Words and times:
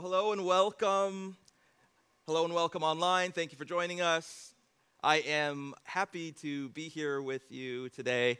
Hello 0.00 0.32
and 0.32 0.46
welcome. 0.46 1.36
Hello 2.26 2.46
and 2.46 2.54
welcome 2.54 2.82
online. 2.82 3.32
Thank 3.32 3.52
you 3.52 3.58
for 3.58 3.66
joining 3.66 4.00
us. 4.00 4.54
I 5.04 5.16
am 5.16 5.74
happy 5.84 6.32
to 6.40 6.70
be 6.70 6.88
here 6.88 7.20
with 7.20 7.42
you 7.52 7.90
today. 7.90 8.38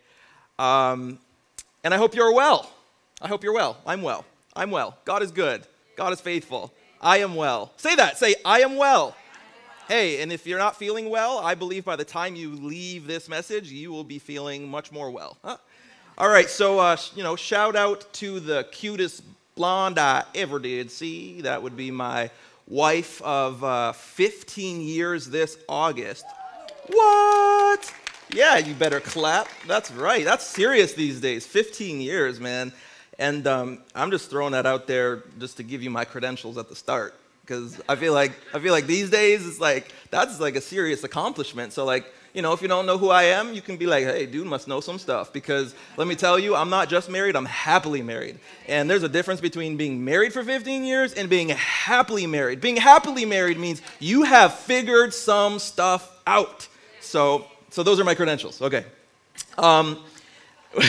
Um, 0.58 1.18
and 1.84 1.92
I 1.92 1.98
hope 1.98 2.14
you're 2.14 2.32
well. 2.32 2.72
I 3.20 3.28
hope 3.28 3.44
you're 3.44 3.52
well. 3.52 3.76
I'm 3.86 4.00
well. 4.00 4.24
I'm 4.56 4.70
well. 4.70 4.96
God 5.04 5.22
is 5.22 5.32
good. 5.32 5.66
God 5.96 6.14
is 6.14 6.20
faithful. 6.22 6.72
I 6.98 7.18
am 7.18 7.34
well. 7.34 7.74
Say 7.76 7.94
that. 7.94 8.16
Say, 8.16 8.36
I 8.42 8.60
am 8.60 8.78
well. 8.78 9.14
Hey, 9.86 10.22
and 10.22 10.32
if 10.32 10.46
you're 10.46 10.58
not 10.58 10.76
feeling 10.76 11.10
well, 11.10 11.40
I 11.40 11.54
believe 11.54 11.84
by 11.84 11.96
the 11.96 12.06
time 12.06 12.36
you 12.36 12.52
leave 12.52 13.06
this 13.06 13.28
message, 13.28 13.70
you 13.70 13.90
will 13.90 14.04
be 14.04 14.18
feeling 14.18 14.66
much 14.66 14.92
more 14.92 15.10
well. 15.10 15.36
Huh? 15.44 15.58
All 16.16 16.30
right, 16.30 16.48
so, 16.48 16.78
uh, 16.78 16.96
you 17.14 17.22
know, 17.22 17.36
shout 17.36 17.76
out 17.76 18.10
to 18.14 18.40
the 18.40 18.66
cutest 18.72 19.22
blonde 19.60 19.98
I 19.98 20.24
ever 20.34 20.58
did 20.58 20.90
see. 20.90 21.42
That 21.42 21.62
would 21.62 21.76
be 21.76 21.90
my 21.90 22.30
wife 22.66 23.20
of 23.20 23.62
uh, 23.62 23.92
15 23.92 24.80
years 24.80 25.26
this 25.26 25.58
August. 25.68 26.24
What? 26.86 27.94
Yeah, 28.32 28.56
you 28.56 28.72
better 28.72 29.00
clap. 29.00 29.48
That's 29.66 29.90
right. 29.90 30.24
That's 30.24 30.46
serious 30.46 30.94
these 30.94 31.20
days. 31.20 31.44
15 31.44 32.00
years, 32.00 32.40
man. 32.40 32.72
And 33.18 33.46
um, 33.46 33.82
I'm 33.94 34.10
just 34.10 34.30
throwing 34.30 34.52
that 34.52 34.64
out 34.64 34.86
there 34.86 35.24
just 35.38 35.58
to 35.58 35.62
give 35.62 35.82
you 35.82 35.90
my 35.90 36.06
credentials 36.06 36.56
at 36.56 36.70
the 36.70 36.74
start 36.74 37.14
because 37.42 37.78
I 37.86 37.96
feel 37.96 38.14
like 38.14 38.32
I 38.54 38.60
feel 38.60 38.72
like 38.72 38.86
these 38.86 39.10
days 39.10 39.46
it's 39.46 39.60
like 39.60 39.92
that's 40.10 40.40
like 40.40 40.56
a 40.56 40.62
serious 40.62 41.04
accomplishment. 41.04 41.74
So 41.74 41.84
like 41.84 42.10
you 42.32 42.42
know, 42.42 42.52
if 42.52 42.62
you 42.62 42.68
don't 42.68 42.86
know 42.86 42.98
who 42.98 43.10
I 43.10 43.24
am, 43.24 43.54
you 43.54 43.60
can 43.60 43.76
be 43.76 43.86
like, 43.86 44.04
hey, 44.04 44.26
dude 44.26 44.46
must 44.46 44.68
know 44.68 44.80
some 44.80 44.98
stuff. 44.98 45.32
Because 45.32 45.74
let 45.96 46.06
me 46.06 46.14
tell 46.14 46.38
you, 46.38 46.54
I'm 46.54 46.70
not 46.70 46.88
just 46.88 47.10
married, 47.10 47.36
I'm 47.36 47.46
happily 47.46 48.02
married. 48.02 48.38
And 48.68 48.88
there's 48.88 49.02
a 49.02 49.08
difference 49.08 49.40
between 49.40 49.76
being 49.76 50.04
married 50.04 50.32
for 50.32 50.44
15 50.44 50.84
years 50.84 51.12
and 51.12 51.28
being 51.28 51.48
happily 51.50 52.26
married. 52.26 52.60
Being 52.60 52.76
happily 52.76 53.24
married 53.24 53.58
means 53.58 53.82
you 53.98 54.22
have 54.22 54.54
figured 54.54 55.12
some 55.12 55.58
stuff 55.58 56.20
out. 56.26 56.68
So, 57.00 57.46
so 57.70 57.82
those 57.82 57.98
are 57.98 58.04
my 58.04 58.14
credentials. 58.14 58.62
Okay. 58.62 58.84
Um, 59.58 59.98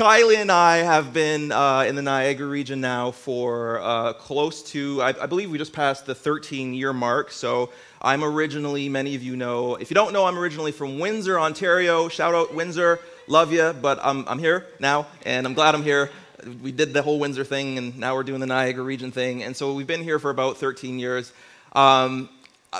Kylie 0.00 0.38
and 0.38 0.50
I 0.50 0.78
have 0.78 1.12
been 1.12 1.52
uh, 1.52 1.84
in 1.86 1.94
the 1.94 2.00
Niagara 2.00 2.46
region 2.46 2.80
now 2.80 3.10
for 3.10 3.80
uh, 3.80 4.14
close 4.14 4.62
to, 4.70 5.02
I, 5.02 5.08
I, 5.08 5.26
believe 5.26 5.50
we 5.50 5.58
just 5.58 5.74
passed 5.74 6.06
the 6.06 6.14
13 6.14 6.72
year 6.72 6.94
mark. 6.94 7.30
So 7.30 7.68
I'm 8.00 8.24
originally, 8.24 8.88
many 8.88 9.14
of 9.14 9.22
you 9.22 9.36
know, 9.36 9.74
if 9.74 9.90
you 9.90 9.94
don't 9.94 10.14
know, 10.14 10.24
I'm 10.24 10.38
originally 10.38 10.72
from 10.72 10.98
Windsor, 11.00 11.38
Ontario. 11.38 12.08
Shout 12.08 12.34
out 12.34 12.54
Windsor, 12.54 12.98
love 13.26 13.52
you, 13.52 13.74
but 13.82 13.98
I'm, 14.02 14.26
I'm 14.26 14.38
here 14.38 14.68
now, 14.78 15.06
and 15.26 15.46
I'm 15.46 15.52
glad 15.52 15.74
I'm 15.74 15.82
here. 15.82 16.10
We 16.62 16.72
did 16.72 16.94
the 16.94 17.02
whole 17.02 17.18
Windsor 17.18 17.44
thing, 17.44 17.76
and 17.76 17.98
now 17.98 18.14
we're 18.14 18.22
doing 18.22 18.40
the 18.40 18.46
Niagara 18.46 18.82
region 18.82 19.10
thing. 19.12 19.42
And 19.42 19.54
so 19.54 19.74
we've 19.74 19.86
been 19.86 20.02
here 20.02 20.18
for 20.18 20.30
about 20.30 20.56
13 20.56 20.98
years. 20.98 21.30
Um, 21.74 22.30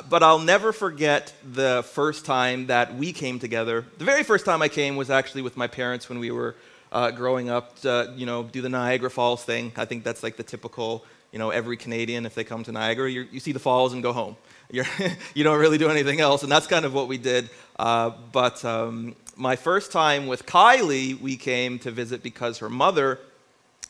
but 0.09 0.23
I'll 0.23 0.39
never 0.39 0.73
forget 0.73 1.35
the 1.45 1.85
first 1.93 2.25
time 2.25 2.69
that 2.69 2.95
we 2.95 3.13
came 3.13 3.39
together. 3.39 3.85
The 3.99 4.07
very 4.07 4.23
first 4.23 4.47
time 4.47 4.63
I 4.63 4.69
came 4.69 4.97
was 4.97 5.11
actually 5.11 5.43
with 5.43 5.59
my 5.59 5.67
parents 5.67 6.09
when 6.09 6.19
we 6.19 6.31
were 6.31 6.55
uh, 6.93 7.11
growing 7.11 7.51
up, 7.51 7.79
to, 7.81 8.13
you 8.17 8.27
know, 8.27 8.43
do 8.43 8.63
the 8.63 8.69
Niagara 8.69 9.11
Falls 9.11 9.45
thing. 9.45 9.73
I 9.77 9.85
think 9.85 10.05
that's 10.05 10.23
like 10.23 10.37
the 10.37 10.43
typical, 10.43 11.05
you 11.33 11.39
know, 11.39 11.51
every 11.51 11.77
Canadian, 11.77 12.27
if 12.27 12.35
they 12.35 12.45
come 12.45 12.65
to 12.65 12.73
Niagara, 12.73 13.11
you 13.11 13.41
see 13.41 13.53
the 13.53 13.59
falls 13.59 13.93
and 13.93 14.03
go 14.03 14.13
home. 14.13 14.37
You're 14.73 14.87
you 15.35 15.43
don't 15.43 15.59
really 15.59 15.79
do 15.79 15.89
anything 15.89 16.21
else, 16.21 16.45
and 16.45 16.53
that's 16.53 16.69
kind 16.69 16.85
of 16.85 16.95
what 16.95 17.09
we 17.09 17.19
did. 17.19 17.51
Uh, 17.77 18.11
but 18.31 18.65
um, 18.65 19.17
my 19.37 19.57
first 19.57 19.91
time 19.91 20.29
with 20.29 20.47
Kylie, 20.47 21.21
we 21.21 21.37
came 21.37 21.81
to 21.81 21.91
visit 21.91 22.23
because 22.23 22.59
her 22.59 22.69
mother, 22.69 23.19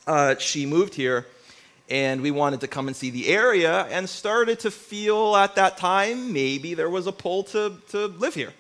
uh, 0.06 0.37
she 0.39 0.65
moved 0.65 0.95
here, 0.95 1.27
and 1.91 2.23
we 2.23 2.31
wanted 2.31 2.61
to 2.61 2.69
come 2.69 2.87
and 2.87 2.97
see 2.97 3.11
the 3.11 3.28
area, 3.28 3.83
and 3.91 4.09
started 4.09 4.61
to 4.61 4.71
feel 4.71 5.37
at 5.37 5.56
that 5.56 5.77
time 5.77 6.33
maybe 6.33 6.73
there 6.73 6.89
was 6.89 7.06
a 7.06 7.12
pull 7.12 7.43
to, 7.45 7.75
to 7.91 8.06
live 8.06 8.34
here. 8.34 8.55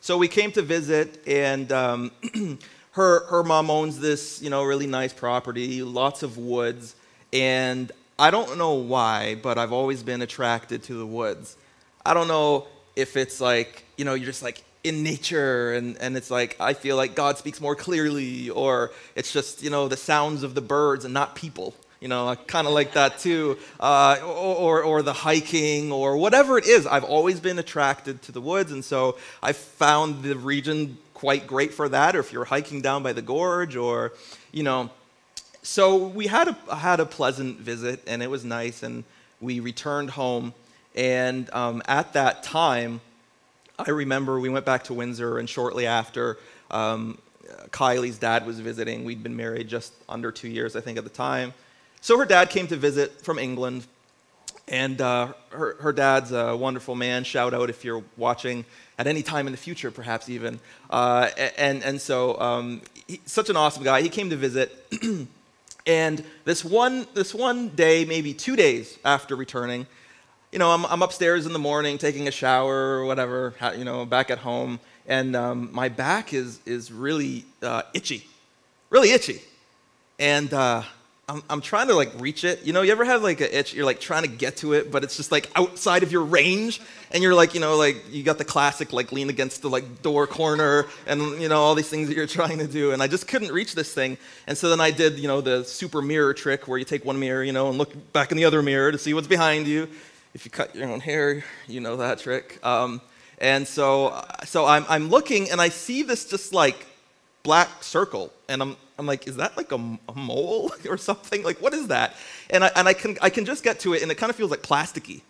So 0.00 0.16
we 0.16 0.28
came 0.28 0.50
to 0.52 0.62
visit, 0.62 1.22
and 1.26 1.70
um, 1.70 2.10
her, 2.92 3.24
her 3.26 3.42
mom 3.42 3.70
owns 3.70 4.00
this, 4.00 4.42
you 4.42 4.50
know, 4.50 4.62
really 4.64 4.86
nice 4.86 5.12
property, 5.12 5.82
lots 5.82 6.22
of 6.22 6.38
woods, 6.38 6.94
and 7.32 7.92
I 8.18 8.30
don't 8.30 8.58
know 8.58 8.74
why, 8.74 9.36
but 9.36 9.58
I've 9.58 9.72
always 9.72 10.02
been 10.02 10.22
attracted 10.22 10.82
to 10.84 10.94
the 10.94 11.06
woods. 11.06 11.56
I 12.04 12.14
don't 12.14 12.28
know 12.28 12.66
if 12.96 13.16
it's 13.16 13.40
like, 13.40 13.84
you 13.96 14.04
know, 14.04 14.14
you're 14.14 14.26
just 14.26 14.42
like 14.42 14.62
in 14.82 15.02
nature 15.02 15.72
and, 15.74 15.96
and 15.98 16.16
it's 16.16 16.30
like, 16.30 16.56
I 16.58 16.74
feel 16.74 16.96
like 16.96 17.14
God 17.14 17.38
speaks 17.38 17.60
more 17.60 17.74
clearly, 17.74 18.50
or 18.50 18.90
it's 19.14 19.32
just, 19.32 19.62
you 19.62 19.70
know, 19.70 19.88
the 19.88 19.96
sounds 19.96 20.42
of 20.42 20.54
the 20.54 20.60
birds 20.60 21.04
and 21.04 21.14
not 21.14 21.34
people. 21.34 21.74
You 22.00 22.08
know, 22.08 22.28
I 22.28 22.34
kind 22.34 22.66
of 22.66 22.72
like 22.72 22.94
that 22.94 23.18
too. 23.18 23.58
Uh, 23.78 24.16
or, 24.24 24.82
or 24.82 25.02
the 25.02 25.12
hiking 25.12 25.92
or 25.92 26.16
whatever 26.16 26.56
it 26.56 26.66
is. 26.66 26.86
I've 26.86 27.04
always 27.04 27.40
been 27.40 27.58
attracted 27.58 28.22
to 28.22 28.32
the 28.32 28.40
woods, 28.40 28.72
and 28.72 28.82
so 28.82 29.18
I 29.42 29.52
found 29.52 30.22
the 30.22 30.36
region 30.36 30.96
quite 31.20 31.46
great 31.46 31.74
for 31.74 31.86
that, 31.86 32.16
or 32.16 32.20
if 32.20 32.32
you're 32.32 32.46
hiking 32.46 32.80
down 32.80 33.02
by 33.02 33.12
the 33.12 33.20
gorge, 33.20 33.76
or, 33.76 34.12
you 34.52 34.62
know. 34.62 34.88
So 35.62 35.96
we 35.96 36.28
had 36.28 36.48
a, 36.48 36.74
had 36.74 36.98
a 36.98 37.04
pleasant 37.04 37.58
visit, 37.58 38.02
and 38.06 38.22
it 38.22 38.30
was 38.30 38.42
nice, 38.42 38.82
and 38.82 39.04
we 39.38 39.60
returned 39.60 40.08
home. 40.08 40.54
And 40.94 41.50
um, 41.52 41.82
at 41.86 42.14
that 42.14 42.42
time, 42.42 43.02
I 43.78 43.90
remember 43.90 44.40
we 44.40 44.48
went 44.48 44.64
back 44.64 44.84
to 44.84 44.94
Windsor, 44.94 45.38
and 45.38 45.46
shortly 45.46 45.86
after, 45.86 46.38
um, 46.70 47.18
Kylie's 47.70 48.16
dad 48.16 48.46
was 48.46 48.58
visiting. 48.58 49.04
We'd 49.04 49.22
been 49.22 49.36
married 49.36 49.68
just 49.68 49.92
under 50.08 50.32
two 50.32 50.48
years, 50.48 50.74
I 50.74 50.80
think, 50.80 50.96
at 50.96 51.04
the 51.04 51.10
time. 51.10 51.52
So 52.00 52.18
her 52.18 52.24
dad 52.24 52.48
came 52.48 52.66
to 52.68 52.76
visit 52.76 53.20
from 53.20 53.38
England, 53.38 53.86
and 54.70 55.00
uh, 55.00 55.32
her, 55.50 55.76
her 55.80 55.92
dad's 55.92 56.30
a 56.32 56.56
wonderful 56.56 56.94
man. 56.94 57.24
Shout 57.24 57.52
out 57.52 57.68
if 57.68 57.84
you're 57.84 58.04
watching 58.16 58.64
at 58.98 59.08
any 59.08 59.22
time 59.22 59.46
in 59.48 59.52
the 59.52 59.58
future, 59.58 59.90
perhaps 59.90 60.28
even. 60.28 60.60
Uh, 60.88 61.28
and, 61.58 61.82
and 61.82 62.00
so, 62.00 62.40
um, 62.40 62.80
he, 63.08 63.20
such 63.26 63.50
an 63.50 63.56
awesome 63.56 63.82
guy. 63.82 64.00
He 64.00 64.08
came 64.08 64.30
to 64.30 64.36
visit. 64.36 64.86
and 65.86 66.24
this 66.44 66.64
one, 66.64 67.06
this 67.14 67.34
one 67.34 67.70
day, 67.70 68.04
maybe 68.04 68.32
two 68.32 68.54
days 68.54 68.96
after 69.04 69.34
returning, 69.34 69.86
you 70.52 70.58
know, 70.58 70.70
I'm, 70.70 70.86
I'm 70.86 71.02
upstairs 71.02 71.46
in 71.46 71.52
the 71.52 71.58
morning 71.58 71.98
taking 71.98 72.28
a 72.28 72.32
shower 72.32 72.98
or 72.98 73.04
whatever, 73.04 73.54
you 73.76 73.84
know, 73.84 74.04
back 74.04 74.30
at 74.30 74.38
home, 74.38 74.80
and 75.06 75.34
um, 75.34 75.68
my 75.72 75.88
back 75.88 76.32
is, 76.32 76.60
is 76.66 76.92
really 76.92 77.44
uh, 77.62 77.82
itchy, 77.94 78.26
really 78.88 79.10
itchy. 79.10 79.42
And 80.18 80.52
uh, 80.52 80.82
I'm, 81.30 81.44
I'm 81.48 81.60
trying 81.60 81.86
to 81.86 81.94
like 81.94 82.10
reach 82.18 82.42
it. 82.42 82.64
You 82.64 82.72
know, 82.72 82.82
you 82.82 82.90
ever 82.90 83.04
have 83.04 83.22
like 83.22 83.40
an 83.40 83.50
itch, 83.52 83.72
you're 83.72 83.84
like 83.84 84.00
trying 84.00 84.24
to 84.24 84.28
get 84.28 84.56
to 84.58 84.72
it, 84.72 84.90
but 84.90 85.04
it's 85.04 85.16
just 85.16 85.30
like 85.30 85.48
outside 85.54 86.02
of 86.02 86.10
your 86.10 86.24
range. 86.24 86.80
And 87.12 87.22
you're 87.22 87.34
like, 87.34 87.54
you 87.54 87.60
know, 87.60 87.76
like 87.76 88.02
you 88.10 88.24
got 88.24 88.38
the 88.38 88.44
classic 88.44 88.92
like 88.92 89.12
lean 89.12 89.30
against 89.30 89.62
the 89.62 89.70
like 89.70 90.02
door 90.02 90.26
corner 90.26 90.86
and, 91.06 91.40
you 91.40 91.48
know, 91.48 91.60
all 91.60 91.76
these 91.76 91.88
things 91.88 92.08
that 92.08 92.16
you're 92.16 92.26
trying 92.40 92.58
to 92.58 92.66
do. 92.66 92.90
And 92.90 93.00
I 93.00 93.06
just 93.06 93.28
couldn't 93.28 93.52
reach 93.52 93.76
this 93.76 93.94
thing. 93.94 94.18
And 94.48 94.58
so 94.58 94.70
then 94.70 94.80
I 94.80 94.90
did, 94.90 95.20
you 95.20 95.28
know, 95.28 95.40
the 95.40 95.62
super 95.62 96.02
mirror 96.02 96.34
trick 96.34 96.66
where 96.66 96.78
you 96.78 96.84
take 96.84 97.04
one 97.04 97.20
mirror, 97.20 97.44
you 97.44 97.52
know, 97.52 97.68
and 97.68 97.78
look 97.78 98.12
back 98.12 98.32
in 98.32 98.36
the 98.36 98.44
other 98.44 98.60
mirror 98.60 98.90
to 98.90 98.98
see 98.98 99.14
what's 99.14 99.28
behind 99.28 99.68
you. 99.68 99.88
If 100.34 100.44
you 100.44 100.50
cut 100.50 100.74
your 100.74 100.88
own 100.88 100.98
hair, 100.98 101.44
you 101.68 101.78
know 101.80 101.96
that 101.98 102.18
trick. 102.18 102.58
Um, 102.66 103.00
and 103.38 103.68
so, 103.68 104.24
so 104.44 104.66
I'm, 104.66 104.84
I'm 104.88 105.10
looking 105.10 105.48
and 105.52 105.60
I 105.60 105.68
see 105.68 106.02
this 106.02 106.24
just 106.24 106.52
like 106.52 106.86
black 107.44 107.84
circle. 107.84 108.32
And 108.48 108.62
I'm, 108.62 108.76
I'm 109.00 109.06
like, 109.06 109.26
is 109.26 109.36
that 109.36 109.56
like 109.56 109.72
a, 109.72 109.98
a 110.08 110.14
mole 110.14 110.72
or 110.88 110.98
something? 110.98 111.42
Like, 111.42 111.60
what 111.62 111.72
is 111.72 111.88
that? 111.88 112.14
And, 112.50 112.62
I, 112.62 112.70
and 112.76 112.86
I, 112.86 112.92
can, 112.92 113.16
I 113.22 113.30
can 113.30 113.46
just 113.46 113.64
get 113.64 113.80
to 113.80 113.94
it, 113.94 114.02
and 114.02 114.12
it 114.12 114.16
kind 114.16 114.28
of 114.28 114.36
feels 114.36 114.50
like 114.50 114.62
plasticky. 114.62 115.22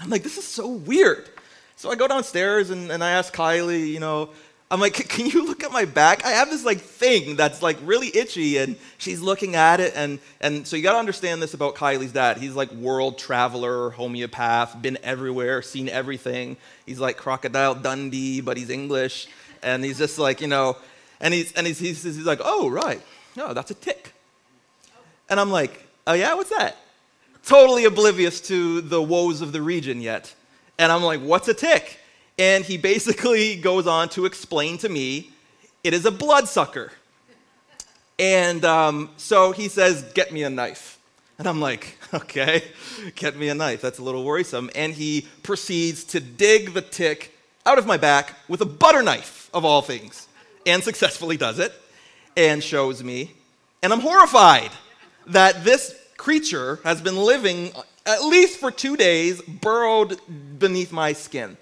I'm 0.00 0.10
like, 0.10 0.24
this 0.24 0.36
is 0.36 0.46
so 0.46 0.68
weird. 0.68 1.28
So 1.76 1.90
I 1.90 1.94
go 1.94 2.08
downstairs 2.08 2.70
and, 2.70 2.90
and 2.90 3.04
I 3.04 3.12
ask 3.12 3.34
Kylie, 3.34 3.86
you 3.88 4.00
know, 4.00 4.30
I'm 4.72 4.80
like, 4.80 4.94
can 5.08 5.26
you 5.26 5.46
look 5.46 5.62
at 5.62 5.70
my 5.72 5.84
back? 5.84 6.24
I 6.24 6.30
have 6.30 6.50
this 6.50 6.64
like 6.64 6.80
thing 6.80 7.36
that's 7.36 7.62
like 7.62 7.78
really 7.84 8.14
itchy, 8.16 8.56
and 8.58 8.76
she's 8.98 9.20
looking 9.20 9.56
at 9.56 9.80
it, 9.80 9.92
and 9.96 10.18
and 10.40 10.66
so 10.66 10.76
you 10.76 10.82
got 10.82 10.92
to 10.92 10.98
understand 10.98 11.42
this 11.42 11.54
about 11.54 11.74
Kylie's 11.74 12.12
dad. 12.12 12.38
He's 12.38 12.54
like 12.54 12.70
world 12.72 13.18
traveler, 13.18 13.90
homeopath, 13.90 14.80
been 14.80 14.98
everywhere, 15.02 15.62
seen 15.62 15.88
everything. 15.88 16.56
He's 16.86 17.00
like 17.00 17.16
Crocodile 17.16 17.74
Dundee, 17.74 18.40
but 18.40 18.56
he's 18.56 18.70
English, 18.70 19.26
and 19.62 19.84
he's 19.84 19.98
just 19.98 20.18
like 20.18 20.40
you 20.40 20.48
know, 20.48 20.76
and 21.20 21.34
he's, 21.34 21.52
and 21.52 21.66
he's, 21.66 21.78
he's, 21.78 22.02
he's 22.02 22.18
like, 22.18 22.40
oh, 22.42 22.68
right. 22.68 23.00
No, 23.36 23.52
that's 23.52 23.70
a 23.70 23.74
tick. 23.74 24.12
And 25.28 25.38
I'm 25.38 25.50
like, 25.50 25.86
oh, 26.06 26.14
yeah, 26.14 26.34
what's 26.34 26.50
that? 26.50 26.76
Totally 27.44 27.84
oblivious 27.84 28.40
to 28.42 28.80
the 28.80 29.00
woes 29.00 29.40
of 29.40 29.52
the 29.52 29.62
region 29.62 30.00
yet. 30.00 30.34
And 30.78 30.90
I'm 30.90 31.02
like, 31.02 31.20
what's 31.20 31.48
a 31.48 31.54
tick? 31.54 31.98
And 32.38 32.64
he 32.64 32.78
basically 32.78 33.56
goes 33.60 33.86
on 33.86 34.08
to 34.10 34.24
explain 34.24 34.78
to 34.78 34.88
me 34.88 35.30
it 35.84 35.94
is 35.94 36.04
a 36.04 36.10
bloodsucker. 36.10 36.92
And 38.18 38.64
um, 38.64 39.10
so 39.16 39.52
he 39.52 39.68
says, 39.68 40.02
get 40.14 40.32
me 40.32 40.42
a 40.42 40.50
knife. 40.50 40.98
And 41.38 41.46
I'm 41.46 41.60
like, 41.60 41.98
okay, 42.14 42.64
get 43.14 43.36
me 43.36 43.48
a 43.48 43.54
knife. 43.54 43.80
That's 43.80 43.98
a 43.98 44.02
little 44.02 44.24
worrisome. 44.24 44.70
And 44.74 44.92
he 44.92 45.26
proceeds 45.42 46.04
to 46.04 46.20
dig 46.20 46.74
the 46.74 46.82
tick 46.82 47.34
out 47.64 47.78
of 47.78 47.86
my 47.86 47.96
back 47.96 48.36
with 48.48 48.60
a 48.60 48.66
butter 48.66 49.02
knife, 49.02 49.48
of 49.54 49.64
all 49.64 49.82
things 49.82 50.28
and 50.66 50.82
successfully 50.82 51.36
does 51.36 51.58
it 51.58 51.72
and 52.36 52.62
shows 52.62 53.02
me. 53.02 53.32
And 53.82 53.92
I'm 53.92 54.00
horrified 54.00 54.70
that 55.26 55.64
this 55.64 55.96
creature 56.16 56.80
has 56.84 57.00
been 57.00 57.16
living 57.16 57.72
at 58.06 58.22
least 58.24 58.58
for 58.58 58.70
two 58.70 58.96
days 58.96 59.40
burrowed 59.42 60.20
beneath 60.58 60.92
my 60.92 61.12
skin. 61.12 61.56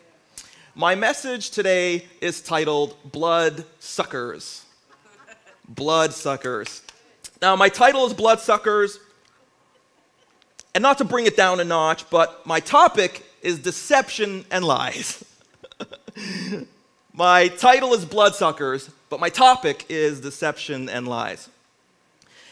My 0.74 0.94
message 0.94 1.50
today 1.50 2.06
is 2.20 2.40
titled 2.40 2.96
Blood 3.04 3.64
Suckers. 3.80 4.64
Blood 5.68 6.12
Suckers. 6.12 6.82
Now, 7.42 7.56
my 7.56 7.68
title 7.68 8.06
is 8.06 8.14
Blood 8.14 8.40
Suckers, 8.40 8.98
and 10.74 10.82
not 10.82 10.98
to 10.98 11.04
bring 11.04 11.26
it 11.26 11.36
down 11.36 11.60
a 11.60 11.64
notch, 11.64 12.08
but 12.10 12.46
my 12.46 12.60
topic 12.60 13.24
is 13.42 13.58
deception 13.58 14.44
and 14.50 14.64
lies. 14.64 15.24
my 17.18 17.48
title 17.48 17.94
is 17.94 18.04
Bloodsuckers, 18.04 18.90
but 19.10 19.18
my 19.18 19.28
topic 19.28 19.84
is 19.88 20.20
deception 20.20 20.88
and 20.88 21.08
lies. 21.08 21.48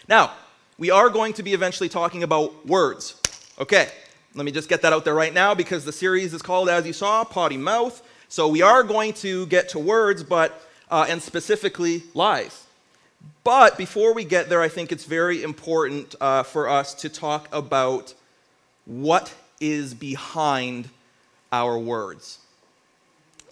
Now, 0.08 0.32
we 0.76 0.90
are 0.90 1.08
going 1.08 1.34
to 1.34 1.44
be 1.44 1.54
eventually 1.54 1.88
talking 1.88 2.24
about 2.24 2.66
words. 2.66 3.14
Okay, 3.60 3.86
let 4.34 4.44
me 4.44 4.50
just 4.50 4.68
get 4.68 4.82
that 4.82 4.92
out 4.92 5.04
there 5.04 5.14
right 5.14 5.32
now 5.32 5.54
because 5.54 5.84
the 5.84 5.92
series 5.92 6.34
is 6.34 6.42
called, 6.42 6.68
as 6.68 6.84
you 6.84 6.92
saw, 6.92 7.22
Potty 7.22 7.56
Mouth. 7.56 8.02
So 8.28 8.48
we 8.48 8.60
are 8.60 8.82
going 8.82 9.12
to 9.14 9.46
get 9.46 9.68
to 9.68 9.78
words, 9.78 10.24
but 10.24 10.60
uh, 10.90 11.06
and 11.08 11.22
specifically 11.22 12.02
lies. 12.12 12.64
But 13.44 13.78
before 13.78 14.14
we 14.14 14.24
get 14.24 14.48
there, 14.48 14.62
I 14.62 14.68
think 14.68 14.90
it's 14.90 15.04
very 15.04 15.44
important 15.44 16.16
uh, 16.20 16.42
for 16.42 16.68
us 16.68 16.92
to 16.94 17.08
talk 17.08 17.48
about 17.52 18.14
what 18.84 19.32
is 19.60 19.94
behind 19.94 20.88
our 21.52 21.78
words. 21.78 22.40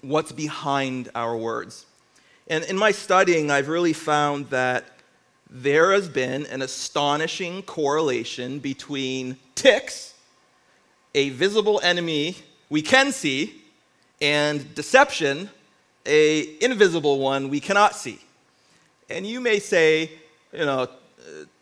What's 0.05 0.33
behind 0.33 1.11
our 1.15 1.35
words? 1.35 1.87
And 2.47 2.63
in 2.65 2.77
my 2.77 2.91
studying, 2.91 3.51
I've 3.51 3.69
really 3.69 3.95
found 3.95 4.51
that 4.51 4.85
there 5.49 5.93
has 5.93 6.11
been 6.11 6.45
an 6.47 6.61
astonishing 6.61 7.63
correlation 7.63 8.59
between 8.59 9.39
ticks, 9.55 10.13
a 11.15 11.31
visible 11.31 11.81
enemy 11.83 12.37
we 12.69 12.83
can 12.83 13.13
see, 13.13 13.63
and 14.21 14.75
deception, 14.75 15.49
a 16.05 16.55
invisible 16.63 17.19
one 17.19 17.49
we 17.49 17.61
cannot 17.61 17.95
see. 17.95 18.19
And 19.09 19.27
you 19.27 19.41
may 19.41 19.59
say, 19.59 20.11
you 20.53 20.67
know, 20.67 20.87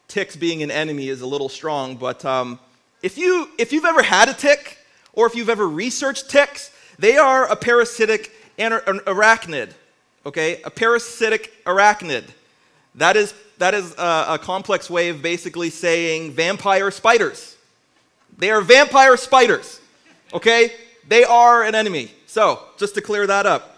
ticks 0.09 0.35
being 0.35 0.65
an 0.65 0.73
enemy 0.73 1.09
is 1.09 1.21
a 1.21 1.27
little 1.27 1.49
strong, 1.49 1.95
but 1.95 2.25
um, 2.25 2.59
if, 3.05 3.17
you, 3.17 3.49
if 3.57 3.73
you've 3.73 3.85
ever 3.85 4.03
had 4.03 4.29
a 4.29 4.35
tick, 4.35 4.79
or 5.13 5.27
if 5.27 5.37
you've 5.37 5.49
ever 5.49 5.69
researched 5.69 6.29
ticks, 6.29 6.72
they 6.99 7.17
are 7.17 7.51
a 7.51 7.57
parasitic 7.57 8.33
arachnid, 8.59 9.73
okay? 10.27 10.61
A 10.63 10.71
parasitic 10.71 11.65
arachnid. 11.65 12.25
That 12.95 13.17
is, 13.17 13.35
that 13.59 13.75
is 13.75 13.95
a, 13.97 14.27
a 14.31 14.39
complex 14.39 14.91
way 14.91 15.09
of 15.09 15.23
basically 15.23 15.71
saying 15.71 16.33
vampire 16.33 16.91
spiders. 16.91 17.57
They 18.37 18.51
are 18.51 18.61
vampire 18.61 19.17
spiders, 19.17 19.81
okay? 20.33 20.73
They 21.09 21.25
are 21.25 21.65
an 21.65 21.75
enemy. 21.75 22.11
So, 22.27 22.63
just 22.79 22.95
to 22.95 23.01
clear 23.01 23.27
that 23.27 23.47
up. 23.47 23.77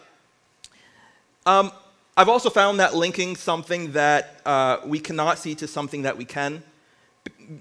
Um, 1.46 1.72
I've 2.16 2.28
also 2.28 2.48
found 2.48 2.78
that 2.80 2.94
linking 2.94 3.34
something 3.34 3.92
that 3.92 4.40
uh, 4.46 4.78
we 4.84 5.00
cannot 5.00 5.38
see 5.38 5.54
to 5.56 5.66
something 5.66 6.02
that 6.02 6.16
we 6.16 6.24
can 6.24 6.62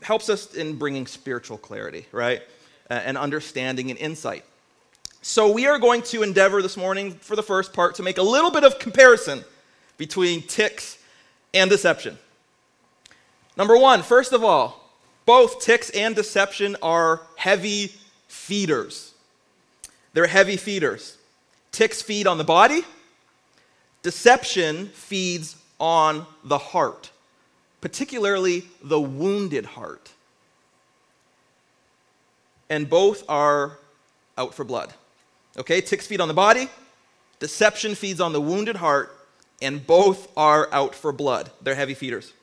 helps 0.01 0.29
us 0.29 0.53
in 0.53 0.77
bringing 0.77 1.07
spiritual 1.07 1.57
clarity, 1.57 2.05
right? 2.11 2.41
Uh, 2.89 2.93
and 2.93 3.17
understanding 3.17 3.89
and 3.89 3.99
insight. 3.99 4.45
So, 5.25 5.49
we 5.49 5.67
are 5.67 5.79
going 5.79 6.01
to 6.03 6.21
endeavor 6.21 6.61
this 6.61 6.75
morning 6.75 7.13
for 7.13 7.37
the 7.37 7.41
first 7.41 7.71
part 7.71 7.95
to 7.95 8.03
make 8.03 8.17
a 8.17 8.21
little 8.21 8.51
bit 8.51 8.65
of 8.65 8.77
comparison 8.77 9.45
between 9.97 10.41
ticks 10.41 10.97
and 11.53 11.69
deception. 11.69 12.17
Number 13.55 13.77
one, 13.77 14.03
first 14.03 14.33
of 14.33 14.43
all, 14.43 14.91
both 15.25 15.61
ticks 15.61 15.89
and 15.91 16.13
deception 16.13 16.75
are 16.81 17.21
heavy 17.37 17.93
feeders. 18.27 19.13
They're 20.11 20.27
heavy 20.27 20.57
feeders. 20.57 21.17
Ticks 21.71 22.01
feed 22.01 22.27
on 22.27 22.37
the 22.37 22.43
body, 22.43 22.83
Deception 24.03 24.87
feeds 24.89 25.55
on 25.79 26.27
the 26.43 26.57
heart, 26.57 27.09
particularly 27.79 28.65
the 28.83 28.99
wounded 28.99 29.63
heart. 29.63 30.11
And 32.69 32.89
both 32.89 33.23
are 33.29 33.79
out 34.37 34.53
for 34.53 34.65
blood. 34.65 34.93
Okay, 35.57 35.81
ticks 35.81 36.07
feed 36.07 36.19
on 36.19 36.27
the 36.27 36.33
body, 36.33 36.67
deception 37.39 37.93
feeds 37.93 38.19
on 38.19 38.33
the 38.33 38.41
wounded 38.41 38.77
heart, 38.77 39.15
and 39.61 39.85
both 39.85 40.31
are 40.35 40.67
out 40.73 40.95
for 40.95 41.11
blood. 41.11 41.51
They're 41.61 41.75
heavy 41.75 41.93
feeders. 41.93 42.33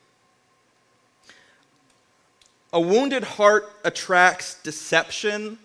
A 2.73 2.79
wounded 2.79 3.23
heart 3.23 3.69
attracts 3.83 4.55
deception 4.63 5.59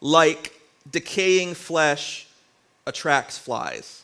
like 0.00 0.60
decaying 0.90 1.54
flesh 1.54 2.26
attracts 2.84 3.38
flies. 3.38 4.02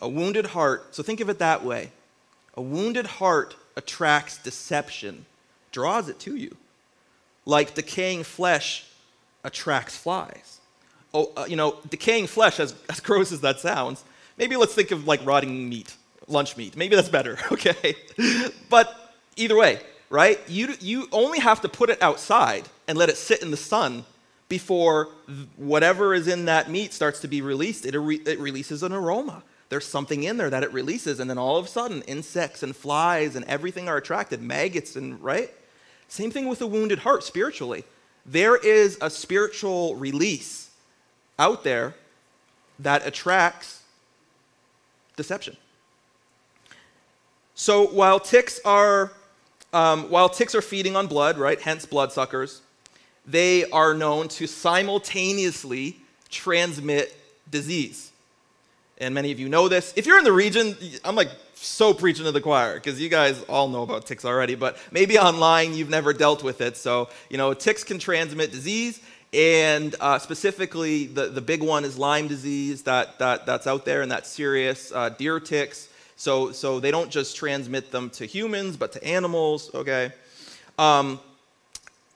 A 0.00 0.08
wounded 0.08 0.46
heart, 0.46 0.94
so 0.94 1.02
think 1.04 1.20
of 1.20 1.28
it 1.28 1.38
that 1.38 1.64
way. 1.64 1.92
A 2.54 2.62
wounded 2.62 3.06
heart 3.06 3.54
attracts 3.76 4.38
deception, 4.38 5.24
draws 5.70 6.08
it 6.08 6.18
to 6.20 6.34
you. 6.34 6.56
Like 7.46 7.74
decaying 7.74 8.24
flesh 8.24 8.84
attracts 9.44 9.96
flies. 9.96 10.57
Oh, 11.14 11.32
uh, 11.36 11.46
you 11.48 11.56
know, 11.56 11.76
decaying 11.88 12.26
flesh, 12.26 12.60
as, 12.60 12.74
as 12.88 13.00
gross 13.00 13.32
as 13.32 13.40
that 13.40 13.60
sounds, 13.60 14.04
maybe 14.36 14.56
let's 14.56 14.74
think 14.74 14.90
of 14.90 15.06
like 15.06 15.24
rotting 15.24 15.68
meat, 15.68 15.94
lunch 16.26 16.56
meat. 16.56 16.76
Maybe 16.76 16.96
that's 16.96 17.08
better, 17.08 17.38
okay? 17.52 17.94
but 18.68 19.14
either 19.36 19.56
way, 19.56 19.80
right? 20.10 20.40
You, 20.48 20.74
you 20.80 21.08
only 21.12 21.38
have 21.38 21.60
to 21.62 21.68
put 21.68 21.90
it 21.90 22.02
outside 22.02 22.68
and 22.86 22.98
let 22.98 23.08
it 23.08 23.16
sit 23.16 23.42
in 23.42 23.50
the 23.50 23.56
sun 23.56 24.04
before 24.48 25.08
whatever 25.56 26.14
is 26.14 26.26
in 26.26 26.46
that 26.46 26.70
meat 26.70 26.94
starts 26.94 27.20
to 27.20 27.28
be 27.28 27.42
released. 27.42 27.84
It, 27.84 27.94
it 27.94 28.38
releases 28.38 28.82
an 28.82 28.92
aroma 28.92 29.42
there's 29.68 29.86
something 29.86 30.24
in 30.24 30.36
there 30.38 30.50
that 30.50 30.62
it 30.62 30.72
releases, 30.72 31.20
and 31.20 31.28
then 31.28 31.38
all 31.38 31.56
of 31.56 31.66
a 31.66 31.68
sudden, 31.68 32.02
insects 32.02 32.62
and 32.62 32.74
flies 32.74 33.36
and 33.36 33.44
everything 33.44 33.88
are 33.88 33.96
attracted, 33.96 34.40
maggots, 34.40 34.96
and 34.96 35.22
right? 35.22 35.50
Same 36.08 36.30
thing 36.30 36.48
with 36.48 36.58
the 36.58 36.66
wounded 36.66 37.00
heart 37.00 37.22
spiritually. 37.22 37.84
There 38.24 38.56
is 38.56 38.96
a 39.00 39.10
spiritual 39.10 39.94
release 39.96 40.67
out 41.38 41.64
there 41.64 41.94
that 42.78 43.06
attracts 43.06 43.82
deception. 45.16 45.56
So 47.54 47.86
while 47.86 48.20
ticks 48.20 48.60
are 48.64 49.12
um, 49.72 50.08
while 50.10 50.30
ticks 50.30 50.54
are 50.54 50.62
feeding 50.62 50.96
on 50.96 51.08
blood, 51.08 51.36
right, 51.36 51.60
hence 51.60 51.84
bloodsuckers, 51.84 52.62
they 53.26 53.68
are 53.70 53.92
known 53.92 54.28
to 54.28 54.46
simultaneously 54.46 55.98
transmit 56.30 57.14
disease 57.50 58.08
and 59.00 59.14
many 59.14 59.30
of 59.32 59.38
you 59.38 59.48
know 59.48 59.68
this. 59.68 59.92
If 59.96 60.06
you're 60.06 60.18
in 60.18 60.24
the 60.24 60.32
region, 60.32 60.76
I'm 61.04 61.14
like 61.14 61.30
so 61.54 61.94
preaching 61.94 62.24
to 62.24 62.32
the 62.32 62.40
choir 62.40 62.74
because 62.74 63.00
you 63.00 63.08
guys 63.08 63.42
all 63.44 63.68
know 63.68 63.82
about 63.82 64.06
ticks 64.06 64.24
already, 64.24 64.54
but 64.54 64.76
maybe 64.90 65.18
online 65.18 65.74
you've 65.74 65.88
never 65.88 66.12
dealt 66.12 66.42
with 66.42 66.60
it. 66.60 66.76
So, 66.76 67.08
you 67.30 67.38
know, 67.38 67.54
ticks 67.54 67.84
can 67.84 67.98
transmit 67.98 68.50
disease, 68.50 69.00
and 69.32 69.94
uh, 70.00 70.18
specifically 70.18 71.06
the, 71.06 71.26
the 71.26 71.40
big 71.40 71.62
one 71.62 71.84
is 71.84 71.98
Lyme 71.98 72.28
disease 72.28 72.82
that, 72.82 73.18
that, 73.18 73.44
that's 73.46 73.66
out 73.66 73.84
there 73.84 74.02
and 74.02 74.10
that's 74.10 74.28
serious, 74.28 74.90
uh, 74.92 75.10
deer 75.10 75.38
ticks. 75.40 75.88
So, 76.16 76.50
so 76.52 76.80
they 76.80 76.90
don't 76.90 77.10
just 77.10 77.36
transmit 77.36 77.92
them 77.92 78.10
to 78.10 78.26
humans, 78.26 78.76
but 78.76 78.92
to 78.92 79.04
animals, 79.04 79.72
okay? 79.74 80.12
Um, 80.78 81.20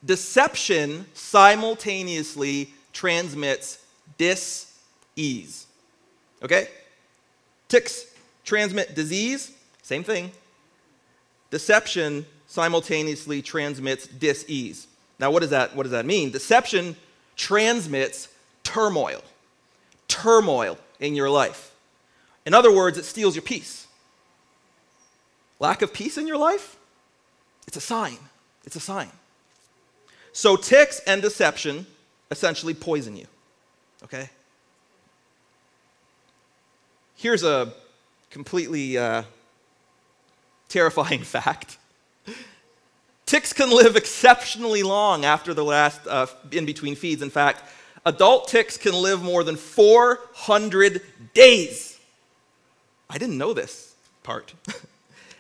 deception 0.05 1.07
simultaneously 1.15 2.73
transmits 2.93 3.85
dis-ease. 4.19 5.67
Okay? 6.43 6.69
Ticks 7.69 8.07
transmit 8.45 8.95
disease, 8.95 9.53
same 9.83 10.03
thing. 10.03 10.33
Deception 11.51 12.27
simultaneously 12.49 13.41
transmits 13.41 14.07
dis-ease. 14.07 14.87
Now, 15.19 15.31
what 15.31 15.41
does 15.41 15.51
that, 15.51 15.75
what 15.77 15.85
does 15.85 15.93
that 15.93 16.07
mean? 16.07 16.31
Deception 16.31 16.97
transmits 17.37 18.29
turmoil, 18.65 19.23
turmoil 20.09 20.79
in 21.01 21.15
your 21.15 21.31
life. 21.31 21.75
In 22.45 22.55
other 22.55 22.73
words, 22.73 22.99
it 22.99 23.05
steals 23.05 23.35
your 23.35 23.43
peace. 23.43 23.87
Lack 25.61 25.83
of 25.83 25.93
peace 25.93 26.19
in 26.19 26.27
your 26.27 26.39
life? 26.39 26.77
It's 27.69 27.77
a 27.77 27.81
sign. 27.81 28.19
It's 28.65 28.77
a 28.77 28.81
sign. 28.81 29.11
So, 30.33 30.57
ticks 30.57 31.01
and 31.07 31.23
deception 31.23 31.87
essentially 32.31 32.75
poison 32.75 33.17
you. 33.17 33.27
Okay? 34.03 34.31
Here's 37.15 37.45
a 37.45 37.73
completely 38.31 38.99
uh, 38.99 39.23
terrifying 40.69 41.23
fact. 41.23 41.79
Ticks 43.33 43.55
can 43.55 43.71
live 43.71 43.97
exceptionally 43.97 44.83
long 44.83 45.25
after 45.25 45.55
the 45.55 45.65
last 45.65 46.07
uh, 46.07 46.27
in 46.51 46.67
between 46.67 46.95
feeds. 46.95 47.23
In 47.23 47.31
fact, 47.31 47.63
adult 48.05 48.49
ticks 48.49 48.77
can 48.77 48.93
live 48.93 49.23
more 49.23 49.43
than 49.43 49.57
400 49.57 51.01
days. 51.33 51.99
I 53.09 53.17
didn't 53.17 53.39
know 53.39 53.55
this 53.55 53.95
part. 54.23 54.53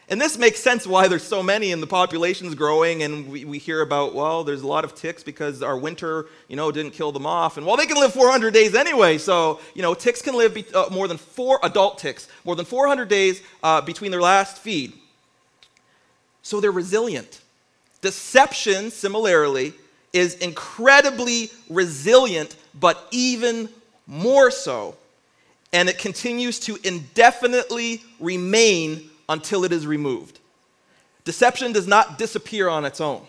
And 0.08 0.20
this 0.20 0.36
makes 0.36 0.58
sense 0.58 0.86
why 0.86 1.08
there's 1.08 1.22
so 1.22 1.42
many 1.42 1.72
and 1.72 1.82
the 1.82 1.86
population's 1.86 2.54
growing 2.54 3.02
and 3.02 3.30
we, 3.30 3.46
we 3.46 3.58
hear 3.58 3.80
about, 3.80 4.14
well, 4.14 4.44
there's 4.44 4.60
a 4.60 4.66
lot 4.66 4.84
of 4.84 4.94
ticks 4.94 5.22
because 5.22 5.62
our 5.62 5.78
winter, 5.78 6.26
you 6.48 6.56
know, 6.56 6.70
didn't 6.70 6.90
kill 6.90 7.12
them 7.12 7.24
off. 7.24 7.56
And 7.56 7.64
well, 7.64 7.78
they 7.78 7.86
can 7.86 7.96
live 7.96 8.12
400 8.12 8.52
days 8.52 8.74
anyway. 8.74 9.16
So, 9.16 9.60
you 9.74 9.80
know, 9.80 9.94
ticks 9.94 10.20
can 10.20 10.34
live 10.36 10.52
be, 10.52 10.66
uh, 10.74 10.88
more 10.90 11.08
than 11.08 11.16
four, 11.16 11.60
adult 11.62 11.98
ticks, 11.98 12.28
more 12.44 12.56
than 12.56 12.66
400 12.66 13.08
days 13.08 13.42
uh, 13.62 13.80
between 13.80 14.10
their 14.10 14.20
last 14.20 14.58
feed. 14.58 14.92
So 16.42 16.60
they're 16.60 16.72
resilient. 16.72 17.41
Deception, 18.02 18.90
similarly, 18.90 19.72
is 20.12 20.34
incredibly 20.34 21.50
resilient, 21.70 22.56
but 22.78 23.08
even 23.10 23.68
more 24.06 24.50
so. 24.50 24.94
And 25.72 25.88
it 25.88 25.98
continues 25.98 26.60
to 26.60 26.76
indefinitely 26.84 28.02
remain 28.20 29.08
until 29.28 29.64
it 29.64 29.72
is 29.72 29.86
removed. 29.86 30.40
Deception 31.24 31.72
does 31.72 31.86
not 31.86 32.18
disappear 32.18 32.68
on 32.68 32.84
its 32.84 33.00
own, 33.00 33.22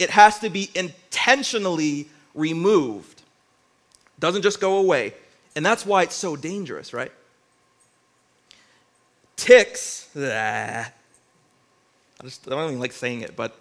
it 0.00 0.10
has 0.10 0.38
to 0.40 0.50
be 0.50 0.70
intentionally 0.74 2.08
removed. 2.34 3.22
It 4.16 4.20
doesn't 4.20 4.42
just 4.42 4.60
go 4.60 4.78
away. 4.78 5.14
And 5.54 5.64
that's 5.64 5.86
why 5.86 6.02
it's 6.02 6.14
so 6.14 6.36
dangerous, 6.36 6.92
right? 6.92 7.12
Ticks, 9.36 10.08
I, 10.16 10.86
just, 12.22 12.46
I 12.46 12.50
don't 12.50 12.68
even 12.68 12.80
like 12.80 12.92
saying 12.92 13.22
it, 13.22 13.36
but 13.36 13.58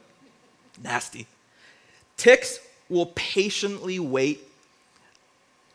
nasty. 0.81 1.27
Ticks 2.17 2.59
will 2.89 3.07
patiently 3.15 3.99
wait. 3.99 4.41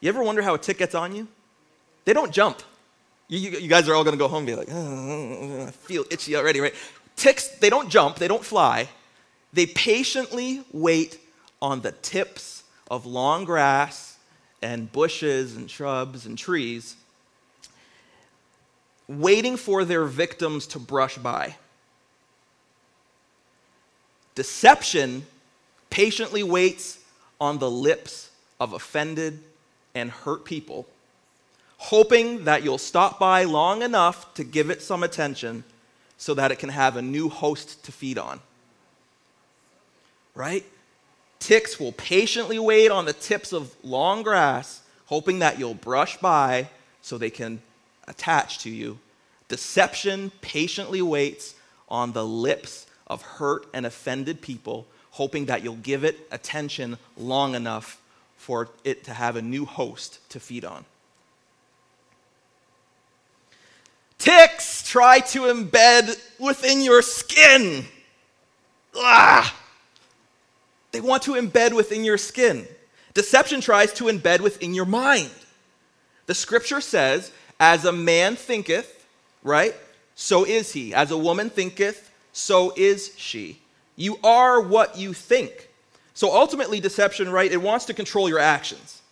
You 0.00 0.08
ever 0.08 0.22
wonder 0.22 0.42
how 0.42 0.54
a 0.54 0.58
tick 0.58 0.78
gets 0.78 0.94
on 0.94 1.14
you? 1.14 1.28
They 2.04 2.12
don't 2.12 2.32
jump. 2.32 2.62
You, 3.28 3.50
you, 3.50 3.68
guys 3.68 3.88
are 3.88 3.94
all 3.94 4.02
going 4.02 4.16
to 4.16 4.18
go 4.18 4.26
home 4.26 4.38
and 4.38 4.46
be 4.46 4.54
like, 4.56 4.68
oh, 4.72 5.66
I 5.68 5.70
feel 5.70 6.04
itchy 6.10 6.34
already, 6.34 6.60
right? 6.60 6.74
Ticks, 7.14 7.48
they 7.58 7.70
don't 7.70 7.88
jump, 7.88 8.16
they 8.16 8.26
don't 8.26 8.44
fly. 8.44 8.88
They 9.52 9.66
patiently 9.66 10.64
wait 10.72 11.20
on 11.62 11.80
the 11.82 11.92
tips 11.92 12.64
of 12.90 13.06
long 13.06 13.44
grass 13.44 14.16
and 14.62 14.90
bushes 14.90 15.56
and 15.56 15.70
shrubs 15.70 16.26
and 16.26 16.36
trees, 16.36 16.96
waiting 19.06 19.56
for 19.56 19.84
their 19.84 20.04
victims 20.04 20.66
to 20.68 20.78
brush 20.78 21.16
by. 21.18 21.56
Deception 24.40 25.26
patiently 25.90 26.42
waits 26.42 26.98
on 27.38 27.58
the 27.58 27.70
lips 27.70 28.30
of 28.58 28.72
offended 28.72 29.38
and 29.94 30.10
hurt 30.10 30.46
people 30.46 30.86
hoping 31.76 32.44
that 32.44 32.64
you'll 32.64 32.78
stop 32.78 33.18
by 33.18 33.44
long 33.44 33.82
enough 33.82 34.32
to 34.32 34.42
give 34.42 34.70
it 34.70 34.80
some 34.80 35.02
attention 35.02 35.62
so 36.16 36.32
that 36.32 36.50
it 36.50 36.58
can 36.58 36.70
have 36.70 36.96
a 36.96 37.02
new 37.02 37.28
host 37.28 37.84
to 37.84 37.92
feed 37.92 38.16
on. 38.16 38.40
Right? 40.34 40.64
Ticks 41.38 41.78
will 41.78 41.92
patiently 41.92 42.58
wait 42.58 42.90
on 42.90 43.04
the 43.04 43.12
tips 43.12 43.52
of 43.52 43.76
long 43.84 44.22
grass, 44.22 44.80
hoping 45.04 45.40
that 45.40 45.58
you'll 45.58 45.74
brush 45.74 46.16
by 46.16 46.70
so 47.02 47.18
they 47.18 47.28
can 47.28 47.60
attach 48.08 48.60
to 48.60 48.70
you. 48.70 48.98
Deception 49.48 50.32
patiently 50.40 51.02
waits 51.02 51.56
on 51.90 52.12
the 52.12 52.24
lips 52.24 52.86
of 53.10 53.22
hurt 53.22 53.66
and 53.74 53.84
offended 53.84 54.40
people, 54.40 54.86
hoping 55.10 55.46
that 55.46 55.62
you'll 55.62 55.74
give 55.76 56.04
it 56.04 56.26
attention 56.30 56.96
long 57.18 57.54
enough 57.54 58.00
for 58.36 58.68
it 58.84 59.04
to 59.04 59.12
have 59.12 59.36
a 59.36 59.42
new 59.42 59.66
host 59.66 60.20
to 60.30 60.40
feed 60.40 60.64
on. 60.64 60.84
Ticks 64.18 64.88
try 64.88 65.18
to 65.20 65.40
embed 65.42 66.18
within 66.38 66.82
your 66.82 67.02
skin. 67.02 67.84
Ah! 68.96 69.56
They 70.92 71.00
want 71.00 71.22
to 71.24 71.32
embed 71.32 71.72
within 71.72 72.04
your 72.04 72.18
skin. 72.18 72.66
Deception 73.14 73.60
tries 73.60 73.92
to 73.94 74.04
embed 74.04 74.40
within 74.40 74.72
your 74.74 74.84
mind. 74.84 75.30
The 76.26 76.34
scripture 76.34 76.80
says, 76.80 77.32
as 77.58 77.84
a 77.84 77.92
man 77.92 78.36
thinketh, 78.36 79.06
right? 79.42 79.74
So 80.14 80.44
is 80.44 80.72
he. 80.72 80.94
As 80.94 81.10
a 81.10 81.18
woman 81.18 81.50
thinketh, 81.50 82.09
so 82.32 82.72
is 82.76 83.12
she. 83.16 83.58
You 83.96 84.18
are 84.24 84.60
what 84.60 84.96
you 84.96 85.12
think. 85.12 85.68
So 86.14 86.34
ultimately, 86.34 86.80
deception, 86.80 87.30
right? 87.30 87.50
It 87.50 87.62
wants 87.62 87.84
to 87.86 87.94
control 87.94 88.28
your 88.28 88.38
actions. 88.38 89.02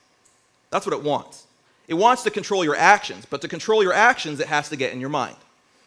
That's 0.70 0.86
what 0.86 0.92
it 0.92 1.02
wants. 1.02 1.46
It 1.86 1.94
wants 1.94 2.22
to 2.24 2.30
control 2.30 2.64
your 2.64 2.76
actions, 2.76 3.26
but 3.28 3.40
to 3.40 3.48
control 3.48 3.82
your 3.82 3.94
actions, 3.94 4.40
it 4.40 4.48
has 4.48 4.68
to 4.68 4.76
get 4.76 4.92
in 4.92 5.00
your 5.00 5.08
mind. 5.08 5.36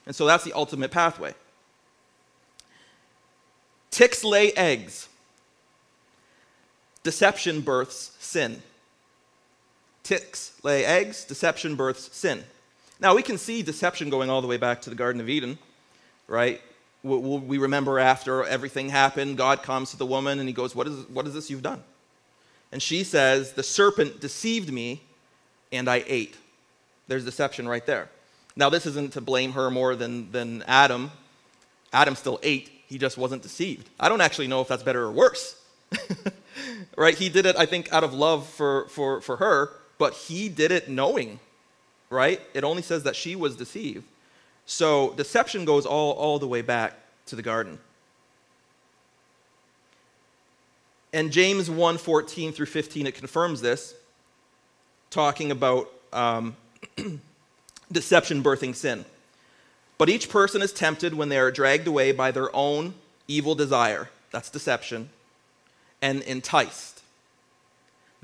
And 0.06 0.16
so 0.16 0.26
that's 0.26 0.44
the 0.44 0.54
ultimate 0.54 0.92
pathway. 0.92 1.34
Ticks 3.92 4.24
lay 4.24 4.52
eggs. 4.54 5.10
Deception 7.04 7.62
births 7.62 8.16
sin. 8.20 8.62
Ticks 10.04 10.54
lay 10.64 10.84
eggs, 10.86 11.24
deception 11.24 11.76
births 11.76 12.16
sin. 12.16 12.44
Now, 13.00 13.16
we 13.16 13.24
can 13.24 13.38
see 13.38 13.62
deception 13.62 14.10
going 14.10 14.30
all 14.30 14.42
the 14.42 14.48
way 14.48 14.58
back 14.58 14.82
to 14.82 14.90
the 14.90 14.96
Garden 14.96 15.22
of 15.22 15.30
Eden, 15.30 15.58
right? 16.28 16.62
We 17.03 17.58
remember 17.58 17.98
after 17.98 18.43
everything 18.43 18.89
happened, 18.89 19.38
God 19.38 19.63
comes 19.63 19.91
to 19.91 19.98
the 19.98 20.05
woman 20.05 20.39
and 20.39 20.48
he 20.48 20.53
goes, 20.53 20.75
What 20.75 20.88
is, 20.88 21.08
what 21.10 21.25
is 21.25 21.34
this 21.34 21.50
you've 21.50 21.63
done? 21.63 21.84
And 22.72 22.81
she 22.81 23.03
says, 23.03 23.53
The 23.53 23.63
serpent 23.63 24.20
deceived 24.20 24.72
me 24.72 25.01
and 25.72 25.89
I 25.89 26.03
ate. 26.05 26.36
There's 27.08 27.25
deception 27.25 27.67
right 27.67 27.86
there. 27.86 28.10
Now, 28.55 28.70
this 28.70 28.86
isn't 28.86 29.13
to 29.13 29.22
blame 29.22 29.53
her 29.53 29.72
more 29.72 29.96
than, 29.96 30.31
than 30.31 30.63
Adam. 30.67 31.12
Adam 31.93 32.15
still 32.15 32.39
ate, 32.43 32.70
he 32.88 32.98
just 32.98 33.17
wasn't 33.17 33.41
deceived. 33.41 33.89
I 34.00 34.10
don't 34.10 34.22
actually 34.22 34.48
know 34.48 34.62
if 34.62 34.67
that's 34.67 34.84
better 34.84 35.03
or 35.03 35.12
worse. 35.12 35.55
right? 36.98 37.15
He 37.15 37.29
did 37.29 37.46
it, 37.46 37.55
I 37.55 37.65
think, 37.65 37.91
out 37.91 38.03
of 38.03 38.13
love 38.13 38.48
for, 38.48 38.88
for, 38.89 39.22
for 39.22 39.38
her, 39.38 39.72
but 39.98 40.13
he 40.13 40.50
did 40.50 40.72
it 40.72 40.89
knowing, 40.89 41.39
right? 42.10 42.41
It 42.53 42.63
only 42.63 42.81
says 42.81 43.03
that 43.03 43.15
she 43.15 43.36
was 43.36 43.55
deceived. 43.55 44.05
So 44.72 45.12
deception 45.18 45.66
goes 45.66 45.86
all, 45.86 46.13
all 46.13 46.40
the 46.40 46.48
way 46.48 46.62
back 46.62 46.94
to 47.25 47.36
the 47.36 47.42
garden. 47.42 47.78
And 51.12 51.30
James 51.30 51.70
1 51.70 51.98
14 51.98 52.54
through 52.54 52.68
15, 52.68 53.06
it 53.06 53.13
confirms 53.13 53.60
this 53.60 53.94
talking 55.10 55.51
about 55.51 55.92
um, 56.13 56.56
deception 57.92 58.42
birthing 58.42 58.74
sin. 58.74 59.04
But 59.98 60.08
each 60.08 60.30
person 60.30 60.62
is 60.62 60.72
tempted 60.72 61.16
when 61.16 61.28
they 61.28 61.38
are 61.38 61.51
dragged 61.51 61.86
away 61.86 62.13
by 62.13 62.32
their 62.32 62.56
own 62.56 62.94
evil 63.28 63.56
desire. 63.56 64.10
That's 64.32 64.50
deception. 64.50 65.10
And 66.01 66.22
enticed. 66.22 67.01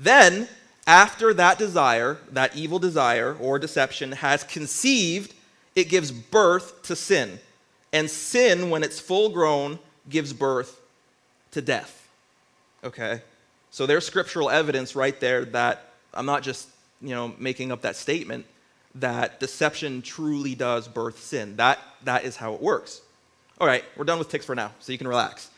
Then, 0.00 0.48
after 0.86 1.34
that 1.34 1.58
desire, 1.58 2.16
that 2.32 2.56
evil 2.56 2.78
desire 2.78 3.36
or 3.38 3.58
deception 3.58 4.12
has 4.12 4.44
conceived, 4.44 5.34
it 5.78 5.88
gives 5.88 6.10
birth 6.10 6.82
to 6.84 6.96
sin. 6.96 7.38
And 7.92 8.10
sin, 8.10 8.70
when 8.70 8.82
it's 8.82 8.98
full 9.00 9.30
grown, 9.30 9.78
gives 10.08 10.32
birth 10.32 10.80
to 11.52 11.62
death. 11.62 12.08
Okay? 12.84 13.22
So 13.70 13.86
there's 13.86 14.04
scriptural 14.04 14.50
evidence 14.50 14.96
right 14.96 15.18
there 15.20 15.44
that 15.46 15.92
I'm 16.12 16.26
not 16.26 16.42
just 16.42 16.68
you 17.00 17.14
know, 17.14 17.34
making 17.38 17.70
up 17.70 17.82
that 17.82 17.96
statement 17.96 18.44
that 18.96 19.38
deception 19.38 20.02
truly 20.02 20.54
does 20.54 20.88
birth 20.88 21.22
sin. 21.22 21.56
That, 21.56 21.78
that 22.04 22.24
is 22.24 22.36
how 22.36 22.54
it 22.54 22.60
works. 22.60 23.00
All 23.60 23.66
right, 23.66 23.84
we're 23.96 24.04
done 24.04 24.18
with 24.18 24.28
ticks 24.28 24.44
for 24.44 24.54
now, 24.54 24.72
so 24.80 24.92
you 24.92 24.98
can 24.98 25.06
relax. 25.06 25.50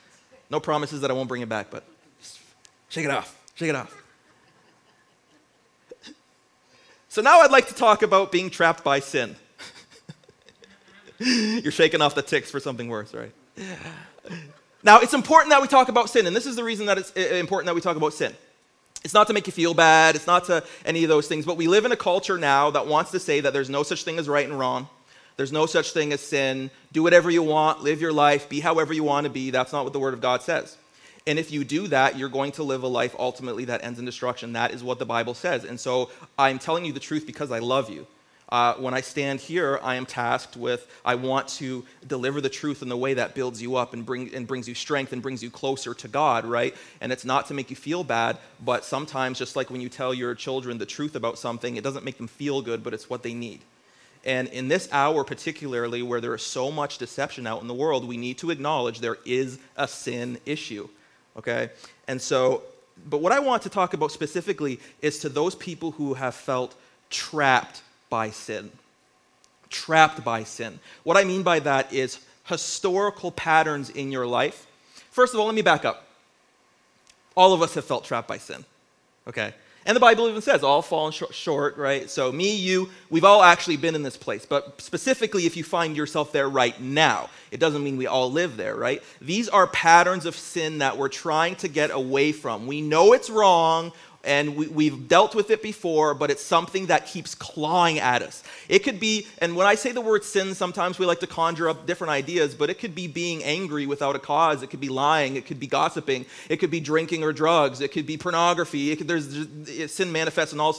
No 0.50 0.60
promises 0.60 1.00
that 1.00 1.10
I 1.10 1.14
won't 1.14 1.28
bring 1.28 1.42
it 1.42 1.48
back, 1.48 1.70
but 1.70 1.84
shake 2.88 3.04
it 3.04 3.10
off. 3.10 3.38
Shake 3.54 3.70
it 3.70 3.76
off. 3.76 3.96
So 7.08 7.22
now 7.22 7.40
I'd 7.40 7.50
like 7.50 7.66
to 7.66 7.74
talk 7.74 8.02
about 8.02 8.30
being 8.30 8.50
trapped 8.50 8.84
by 8.84 9.00
sin. 9.00 9.34
You're 11.62 11.70
shaking 11.70 12.00
off 12.00 12.14
the 12.14 12.22
ticks 12.22 12.50
for 12.50 12.60
something 12.60 12.88
worse, 12.88 13.12
right? 13.12 13.32
Now, 14.82 15.00
it's 15.00 15.12
important 15.12 15.50
that 15.50 15.60
we 15.60 15.68
talk 15.68 15.88
about 15.88 16.08
sin, 16.08 16.26
and 16.26 16.34
this 16.34 16.46
is 16.46 16.56
the 16.56 16.64
reason 16.64 16.86
that 16.86 16.96
it's 16.96 17.10
important 17.12 17.66
that 17.66 17.74
we 17.74 17.82
talk 17.82 17.98
about 17.98 18.14
sin. 18.14 18.34
It's 19.04 19.12
not 19.12 19.26
to 19.26 19.34
make 19.34 19.46
you 19.46 19.52
feel 19.52 19.74
bad, 19.74 20.16
it's 20.16 20.26
not 20.26 20.44
to 20.46 20.64
any 20.84 21.04
of 21.04 21.10
those 21.10 21.28
things, 21.28 21.44
but 21.44 21.58
we 21.58 21.68
live 21.68 21.84
in 21.84 21.92
a 21.92 21.96
culture 21.96 22.38
now 22.38 22.70
that 22.70 22.86
wants 22.86 23.10
to 23.10 23.20
say 23.20 23.40
that 23.40 23.52
there's 23.52 23.68
no 23.68 23.82
such 23.82 24.04
thing 24.04 24.18
as 24.18 24.28
right 24.28 24.46
and 24.46 24.58
wrong. 24.58 24.88
There's 25.36 25.52
no 25.52 25.66
such 25.66 25.92
thing 25.92 26.12
as 26.12 26.20
sin. 26.20 26.70
Do 26.92 27.02
whatever 27.02 27.30
you 27.30 27.42
want, 27.42 27.82
live 27.82 28.00
your 28.00 28.12
life, 28.12 28.48
be 28.48 28.60
however 28.60 28.92
you 28.94 29.04
want 29.04 29.24
to 29.24 29.30
be. 29.30 29.50
That's 29.50 29.72
not 29.72 29.84
what 29.84 29.92
the 29.92 29.98
Word 29.98 30.14
of 30.14 30.20
God 30.20 30.42
says. 30.42 30.76
And 31.26 31.38
if 31.38 31.50
you 31.50 31.64
do 31.64 31.86
that, 31.88 32.18
you're 32.18 32.30
going 32.30 32.52
to 32.52 32.62
live 32.62 32.82
a 32.82 32.88
life 32.88 33.14
ultimately 33.18 33.66
that 33.66 33.84
ends 33.84 33.98
in 33.98 34.04
destruction. 34.06 34.54
That 34.54 34.72
is 34.72 34.82
what 34.82 34.98
the 34.98 35.06
Bible 35.06 35.34
says. 35.34 35.64
And 35.64 35.78
so 35.78 36.10
I'm 36.38 36.58
telling 36.58 36.84
you 36.84 36.92
the 36.92 37.00
truth 37.00 37.26
because 37.26 37.50
I 37.50 37.58
love 37.58 37.90
you. 37.90 38.06
Uh, 38.50 38.74
when 38.74 38.94
I 38.94 39.00
stand 39.00 39.40
here, 39.40 39.78
I 39.80 39.94
am 39.94 40.06
tasked 40.06 40.56
with, 40.56 40.90
I 41.04 41.14
want 41.14 41.46
to 41.48 41.84
deliver 42.06 42.40
the 42.40 42.48
truth 42.48 42.82
in 42.82 42.88
the 42.88 42.96
way 42.96 43.14
that 43.14 43.34
builds 43.34 43.62
you 43.62 43.76
up 43.76 43.94
and, 43.94 44.04
bring, 44.04 44.34
and 44.34 44.46
brings 44.46 44.68
you 44.68 44.74
strength 44.74 45.12
and 45.12 45.22
brings 45.22 45.42
you 45.42 45.50
closer 45.50 45.94
to 45.94 46.08
God, 46.08 46.44
right? 46.44 46.74
And 47.00 47.12
it's 47.12 47.24
not 47.24 47.46
to 47.46 47.54
make 47.54 47.70
you 47.70 47.76
feel 47.76 48.02
bad, 48.02 48.38
but 48.64 48.84
sometimes, 48.84 49.38
just 49.38 49.54
like 49.54 49.70
when 49.70 49.80
you 49.80 49.88
tell 49.88 50.12
your 50.12 50.34
children 50.34 50.78
the 50.78 50.86
truth 50.86 51.14
about 51.14 51.38
something, 51.38 51.76
it 51.76 51.84
doesn't 51.84 52.04
make 52.04 52.16
them 52.16 52.26
feel 52.26 52.60
good, 52.60 52.82
but 52.82 52.92
it's 52.92 53.08
what 53.08 53.22
they 53.22 53.34
need. 53.34 53.60
And 54.24 54.48
in 54.48 54.68
this 54.68 54.88
hour, 54.92 55.22
particularly 55.22 56.02
where 56.02 56.20
there 56.20 56.34
is 56.34 56.42
so 56.42 56.70
much 56.72 56.98
deception 56.98 57.46
out 57.46 57.62
in 57.62 57.68
the 57.68 57.74
world, 57.74 58.06
we 58.06 58.16
need 58.16 58.38
to 58.38 58.50
acknowledge 58.50 59.00
there 59.00 59.18
is 59.24 59.58
a 59.76 59.86
sin 59.86 60.38
issue. 60.44 60.88
Okay? 61.36 61.70
And 62.08 62.20
so, 62.20 62.62
but 63.08 63.22
what 63.22 63.32
I 63.32 63.38
want 63.38 63.62
to 63.62 63.70
talk 63.70 63.94
about 63.94 64.10
specifically 64.10 64.80
is 65.00 65.20
to 65.20 65.28
those 65.28 65.54
people 65.54 65.92
who 65.92 66.14
have 66.14 66.34
felt 66.34 66.74
trapped 67.08 67.82
by 68.10 68.30
sin. 68.30 68.70
Trapped 69.70 70.24
by 70.24 70.44
sin. 70.44 70.80
What 71.04 71.16
I 71.16 71.24
mean 71.24 71.42
by 71.42 71.60
that 71.60 71.92
is 71.92 72.18
historical 72.44 73.30
patterns 73.30 73.88
in 73.88 74.10
your 74.10 74.26
life. 74.26 74.66
First 75.10 75.32
of 75.32 75.40
all, 75.40 75.46
let 75.46 75.54
me 75.54 75.62
back 75.62 75.84
up. 75.84 76.06
All 77.36 77.52
of 77.52 77.62
us 77.62 77.74
have 77.74 77.84
felt 77.84 78.04
trapped 78.04 78.28
by 78.28 78.38
sin. 78.38 78.64
Okay? 79.28 79.54
And 79.86 79.96
the 79.96 80.00
Bible 80.00 80.28
even 80.28 80.42
says, 80.42 80.62
all 80.62 80.82
fallen 80.82 81.12
sh- 81.12 81.22
short, 81.30 81.78
right? 81.78 82.10
So, 82.10 82.30
me, 82.30 82.54
you, 82.54 82.90
we've 83.08 83.24
all 83.24 83.42
actually 83.42 83.78
been 83.78 83.94
in 83.94 84.02
this 84.02 84.16
place. 84.16 84.44
But 84.44 84.80
specifically, 84.80 85.46
if 85.46 85.56
you 85.56 85.64
find 85.64 85.96
yourself 85.96 86.32
there 86.32 86.50
right 86.50 86.78
now, 86.80 87.30
it 87.50 87.60
doesn't 87.60 87.82
mean 87.82 87.96
we 87.96 88.06
all 88.06 88.30
live 88.30 88.56
there, 88.58 88.76
right? 88.76 89.02
These 89.22 89.48
are 89.48 89.66
patterns 89.68 90.26
of 90.26 90.36
sin 90.36 90.78
that 90.78 90.98
we're 90.98 91.08
trying 91.08 91.56
to 91.56 91.68
get 91.68 91.90
away 91.90 92.32
from. 92.32 92.66
We 92.66 92.82
know 92.82 93.14
it's 93.14 93.30
wrong 93.30 93.92
and 94.22 94.56
we, 94.56 94.88
have 94.90 95.08
dealt 95.08 95.34
with 95.34 95.50
it 95.50 95.62
before, 95.62 96.12
but 96.12 96.30
it's 96.30 96.44
something 96.44 96.86
that 96.86 97.06
keeps 97.06 97.34
clawing 97.34 97.98
at 97.98 98.20
us. 98.20 98.42
It 98.68 98.80
could 98.80 99.00
be, 99.00 99.26
and 99.38 99.56
when 99.56 99.66
I 99.66 99.74
say 99.76 99.92
the 99.92 100.02
word 100.02 100.24
sin, 100.24 100.54
sometimes 100.54 100.98
we 100.98 101.06
like 101.06 101.20
to 101.20 101.26
conjure 101.26 101.70
up 101.70 101.86
different 101.86 102.10
ideas, 102.10 102.54
but 102.54 102.68
it 102.68 102.78
could 102.78 102.94
be 102.94 103.06
being 103.06 103.42
angry 103.44 103.86
without 103.86 104.16
a 104.16 104.18
cause. 104.18 104.62
It 104.62 104.68
could 104.68 104.80
be 104.80 104.90
lying. 104.90 105.36
It 105.36 105.46
could 105.46 105.58
be 105.58 105.66
gossiping. 105.66 106.26
It 106.50 106.58
could 106.58 106.70
be 106.70 106.80
drinking 106.80 107.24
or 107.24 107.32
drugs. 107.32 107.80
It 107.80 107.92
could 107.92 108.06
be 108.06 108.18
pornography. 108.18 108.94
Could, 108.94 109.08
there's, 109.08 109.34
it, 109.34 109.88
sin 109.88 110.12
manifests 110.12 110.52
in 110.52 110.60
all 110.60 110.76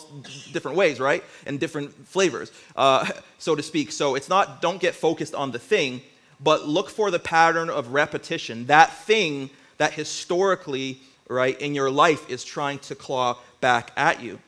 different 0.52 0.78
ways, 0.78 1.00
right? 1.00 1.24
And 1.48 1.60
different 1.60 2.08
flavors, 2.08 2.52
uh, 2.76 3.10
so 3.40 3.56
to 3.56 3.64
speak. 3.64 3.92
So 3.92 4.14
it's 4.14 4.30
not, 4.30 4.62
don't 4.62 4.80
get 4.80 4.94
focused 4.94 5.34
on 5.34 5.50
the 5.52 5.60
thing, 5.60 6.02
but 6.40 6.68
look 6.68 6.92
for 6.92 7.10
the 7.10 7.20
pattern 7.20 7.72
of 7.72 7.94
repetition. 7.94 8.68
That 8.68 8.94
thing 8.94 9.50
that 9.78 9.94
historically 9.94 11.02
right, 11.32 11.60
in 11.60 11.74
your 11.74 11.90
life 11.90 12.30
is 12.30 12.44
trying 12.44 12.80
to 12.80 12.96
claw 12.96 13.38
back 13.62 13.92
at 13.96 14.22
you. 14.22 14.40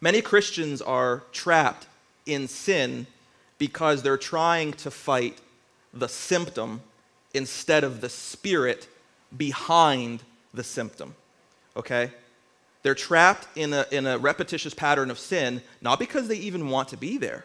Many 0.00 0.22
Christians 0.22 0.80
are 0.80 1.22
trapped 1.32 1.86
in 2.26 2.48
sin 2.48 3.06
because 3.58 4.02
they're 4.02 4.16
trying 4.16 4.72
to 4.74 4.90
fight 4.90 5.38
the 5.92 6.08
symptom 6.08 6.80
instead 7.34 7.84
of 7.84 8.00
the 8.00 8.08
spirit 8.08 8.88
behind 9.36 10.22
the 10.54 10.64
symptom. 10.64 11.14
Okay? 11.76 12.10
They're 12.82 12.94
trapped 12.94 13.46
in 13.56 13.72
a, 13.72 13.86
in 13.90 14.06
a 14.06 14.18
repetitious 14.18 14.74
pattern 14.74 15.10
of 15.10 15.18
sin, 15.18 15.62
not 15.80 15.98
because 15.98 16.28
they 16.28 16.36
even 16.36 16.70
want 16.70 16.88
to 16.88 16.96
be 16.96 17.18
there, 17.18 17.44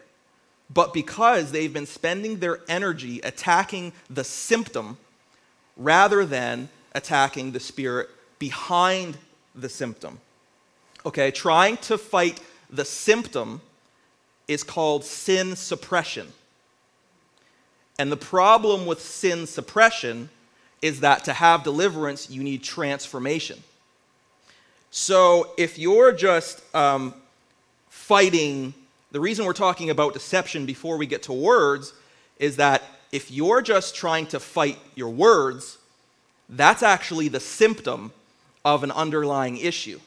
but 0.72 0.94
because 0.94 1.52
they've 1.52 1.72
been 1.72 1.86
spending 1.86 2.38
their 2.38 2.60
energy 2.68 3.20
attacking 3.20 3.92
the 4.08 4.24
symptom 4.24 4.96
rather 5.76 6.24
than 6.24 6.70
attacking 6.94 7.52
the 7.52 7.60
spirit 7.60 8.08
behind 8.38 9.16
the 9.54 9.68
symptom. 9.68 10.20
Okay, 11.04 11.30
trying 11.30 11.76
to 11.78 11.98
fight 11.98 12.40
the 12.70 12.84
symptom 12.84 13.60
is 14.48 14.62
called 14.62 15.04
sin 15.04 15.56
suppression. 15.56 16.32
And 17.98 18.12
the 18.12 18.16
problem 18.16 18.86
with 18.86 19.00
sin 19.00 19.46
suppression 19.46 20.28
is 20.82 21.00
that 21.00 21.24
to 21.24 21.32
have 21.32 21.62
deliverance, 21.62 22.30
you 22.30 22.42
need 22.42 22.62
transformation. 22.62 23.62
So 24.90 25.50
if 25.56 25.78
you're 25.78 26.12
just 26.12 26.62
um, 26.74 27.14
fighting, 27.88 28.74
the 29.12 29.20
reason 29.20 29.46
we're 29.46 29.52
talking 29.52 29.90
about 29.90 30.12
deception 30.12 30.66
before 30.66 30.96
we 30.96 31.06
get 31.06 31.24
to 31.24 31.32
words 31.32 31.94
is 32.38 32.56
that 32.56 32.82
if 33.12 33.30
you're 33.30 33.62
just 33.62 33.94
trying 33.94 34.26
to 34.28 34.40
fight 34.40 34.78
your 34.94 35.08
words, 35.08 35.78
that's 36.48 36.82
actually 36.82 37.28
the 37.28 37.40
symptom 37.40 38.12
of 38.66 38.82
an 38.82 38.90
underlying 38.90 39.56
issue. 39.56 40.00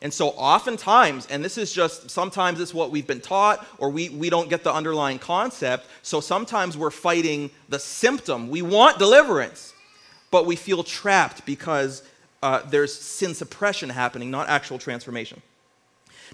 And 0.00 0.14
so, 0.14 0.28
oftentimes, 0.28 1.26
and 1.26 1.44
this 1.44 1.58
is 1.58 1.72
just 1.72 2.08
sometimes 2.08 2.60
it's 2.60 2.72
what 2.72 2.92
we've 2.92 3.08
been 3.08 3.20
taught, 3.20 3.66
or 3.78 3.90
we, 3.90 4.08
we 4.10 4.30
don't 4.30 4.48
get 4.48 4.62
the 4.62 4.72
underlying 4.72 5.18
concept. 5.18 5.86
So, 6.02 6.20
sometimes 6.20 6.78
we're 6.78 6.92
fighting 6.92 7.50
the 7.68 7.80
symptom. 7.80 8.48
We 8.48 8.62
want 8.62 9.00
deliverance, 9.00 9.74
but 10.30 10.46
we 10.46 10.54
feel 10.54 10.84
trapped 10.84 11.44
because 11.44 12.04
uh, 12.40 12.62
there's 12.70 12.94
sin 12.94 13.34
suppression 13.34 13.88
happening, 13.88 14.30
not 14.30 14.48
actual 14.48 14.78
transformation. 14.78 15.42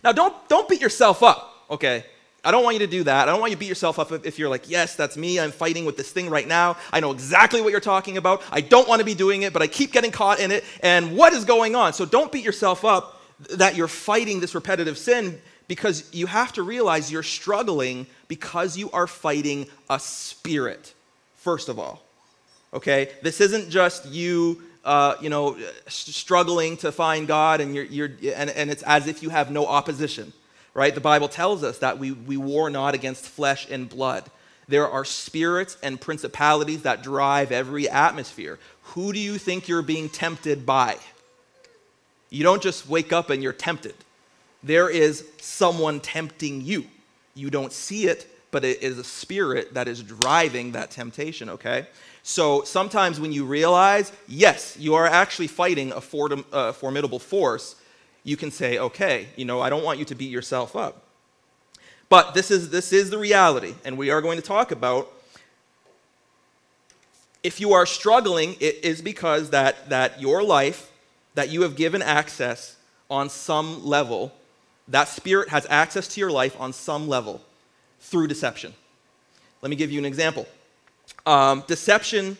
Now, 0.04 0.12
don't, 0.12 0.36
don't 0.50 0.68
beat 0.68 0.82
yourself 0.82 1.22
up, 1.22 1.64
okay? 1.70 2.04
I 2.44 2.50
don't 2.50 2.62
want 2.62 2.74
you 2.74 2.80
to 2.80 2.86
do 2.86 3.04
that. 3.04 3.26
I 3.26 3.32
don't 3.32 3.40
want 3.40 3.50
you 3.50 3.56
to 3.56 3.60
beat 3.60 3.68
yourself 3.68 3.98
up 3.98 4.12
if 4.26 4.38
you're 4.38 4.50
like, 4.50 4.68
yes, 4.68 4.94
that's 4.94 5.16
me. 5.16 5.40
I'm 5.40 5.50
fighting 5.50 5.86
with 5.86 5.96
this 5.96 6.10
thing 6.10 6.28
right 6.28 6.46
now. 6.46 6.76
I 6.92 7.00
know 7.00 7.10
exactly 7.10 7.62
what 7.62 7.70
you're 7.70 7.80
talking 7.80 8.18
about. 8.18 8.42
I 8.52 8.60
don't 8.60 8.86
want 8.86 8.98
to 8.98 9.04
be 9.04 9.14
doing 9.14 9.42
it, 9.42 9.52
but 9.52 9.62
I 9.62 9.66
keep 9.66 9.92
getting 9.92 10.10
caught 10.10 10.40
in 10.40 10.50
it. 10.50 10.62
And 10.82 11.16
what 11.16 11.32
is 11.32 11.44
going 11.44 11.74
on? 11.74 11.94
So 11.94 12.04
don't 12.04 12.30
beat 12.30 12.44
yourself 12.44 12.84
up 12.84 13.22
that 13.56 13.76
you're 13.76 13.88
fighting 13.88 14.40
this 14.40 14.54
repetitive 14.54 14.98
sin 14.98 15.40
because 15.68 16.12
you 16.12 16.26
have 16.26 16.52
to 16.52 16.62
realize 16.62 17.10
you're 17.10 17.22
struggling 17.22 18.06
because 18.28 18.76
you 18.76 18.90
are 18.90 19.06
fighting 19.06 19.66
a 19.88 19.98
spirit, 19.98 20.92
first 21.36 21.70
of 21.70 21.78
all. 21.78 22.02
Okay? 22.74 23.10
This 23.22 23.40
isn't 23.40 23.70
just 23.70 24.06
you. 24.06 24.62
Uh, 24.84 25.16
you 25.18 25.30
know, 25.30 25.56
struggling 25.86 26.76
to 26.76 26.92
find 26.92 27.26
God, 27.26 27.62
and 27.62 27.74
you're, 27.74 27.84
you're 27.84 28.10
and, 28.36 28.50
and 28.50 28.70
it's 28.70 28.82
as 28.82 29.06
if 29.06 29.22
you 29.22 29.30
have 29.30 29.50
no 29.50 29.66
opposition 29.66 30.30
right? 30.74 30.94
The 30.94 31.00
Bible 31.00 31.28
tells 31.28 31.62
us 31.62 31.78
that 31.78 31.98
we, 31.98 32.12
we 32.12 32.36
war 32.36 32.68
not 32.68 32.94
against 32.94 33.26
flesh 33.26 33.68
and 33.70 33.88
blood. 33.88 34.24
There 34.66 34.88
are 34.88 35.04
spirits 35.04 35.76
and 35.82 36.00
principalities 36.00 36.82
that 36.82 37.02
drive 37.02 37.52
every 37.52 37.88
atmosphere. 37.88 38.58
Who 38.82 39.12
do 39.12 39.18
you 39.18 39.38
think 39.38 39.68
you're 39.68 39.82
being 39.82 40.08
tempted 40.08 40.66
by? 40.66 40.98
You 42.30 42.42
don't 42.42 42.62
just 42.62 42.88
wake 42.88 43.12
up 43.12 43.30
and 43.30 43.42
you're 43.42 43.52
tempted. 43.52 43.94
There 44.62 44.88
is 44.88 45.26
someone 45.40 46.00
tempting 46.00 46.62
you. 46.62 46.86
You 47.34 47.50
don't 47.50 47.72
see 47.72 48.06
it, 48.06 48.26
but 48.50 48.64
it 48.64 48.82
is 48.82 48.98
a 48.98 49.04
spirit 49.04 49.74
that 49.74 49.88
is 49.88 50.02
driving 50.02 50.72
that 50.72 50.90
temptation, 50.90 51.50
okay? 51.50 51.86
So 52.22 52.62
sometimes 52.62 53.20
when 53.20 53.32
you 53.32 53.44
realize, 53.44 54.10
yes, 54.26 54.76
you 54.78 54.94
are 54.94 55.06
actually 55.06 55.48
fighting 55.48 55.92
a 55.92 55.98
uh, 55.98 56.72
formidable 56.72 57.18
force, 57.18 57.76
you 58.24 58.36
can 58.36 58.50
say, 58.50 58.78
okay, 58.78 59.28
you 59.36 59.44
know, 59.44 59.60
I 59.60 59.68
don't 59.70 59.84
want 59.84 59.98
you 59.98 60.04
to 60.06 60.14
beat 60.14 60.30
yourself 60.30 60.74
up. 60.74 61.02
But 62.08 62.34
this 62.34 62.50
is, 62.50 62.70
this 62.70 62.92
is 62.92 63.10
the 63.10 63.18
reality, 63.18 63.74
and 63.84 63.96
we 63.96 64.10
are 64.10 64.20
going 64.20 64.36
to 64.36 64.42
talk 64.42 64.72
about 64.72 65.10
if 67.42 67.60
you 67.60 67.74
are 67.74 67.84
struggling, 67.84 68.56
it 68.58 68.82
is 68.82 69.02
because 69.02 69.50
that, 69.50 69.90
that 69.90 70.20
your 70.20 70.42
life, 70.42 70.90
that 71.34 71.50
you 71.50 71.60
have 71.62 71.76
given 71.76 72.00
access 72.00 72.76
on 73.10 73.28
some 73.28 73.84
level, 73.84 74.32
that 74.88 75.08
spirit 75.08 75.50
has 75.50 75.66
access 75.68 76.08
to 76.08 76.20
your 76.20 76.30
life 76.30 76.58
on 76.58 76.72
some 76.72 77.06
level 77.06 77.42
through 78.00 78.28
deception. 78.28 78.72
Let 79.60 79.68
me 79.68 79.76
give 79.76 79.90
you 79.90 79.98
an 79.98 80.06
example. 80.06 80.46
Um, 81.26 81.64
deception, 81.66 82.38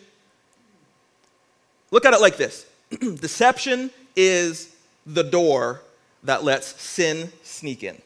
look 1.91 2.05
at 2.05 2.13
it 2.13 2.21
like 2.21 2.37
this 2.37 2.65
deception 2.99 3.91
is 4.15 4.74
the 5.05 5.23
door 5.23 5.81
that 6.23 6.43
lets 6.43 6.81
sin 6.81 7.31
sneak 7.43 7.83
in. 7.83 8.01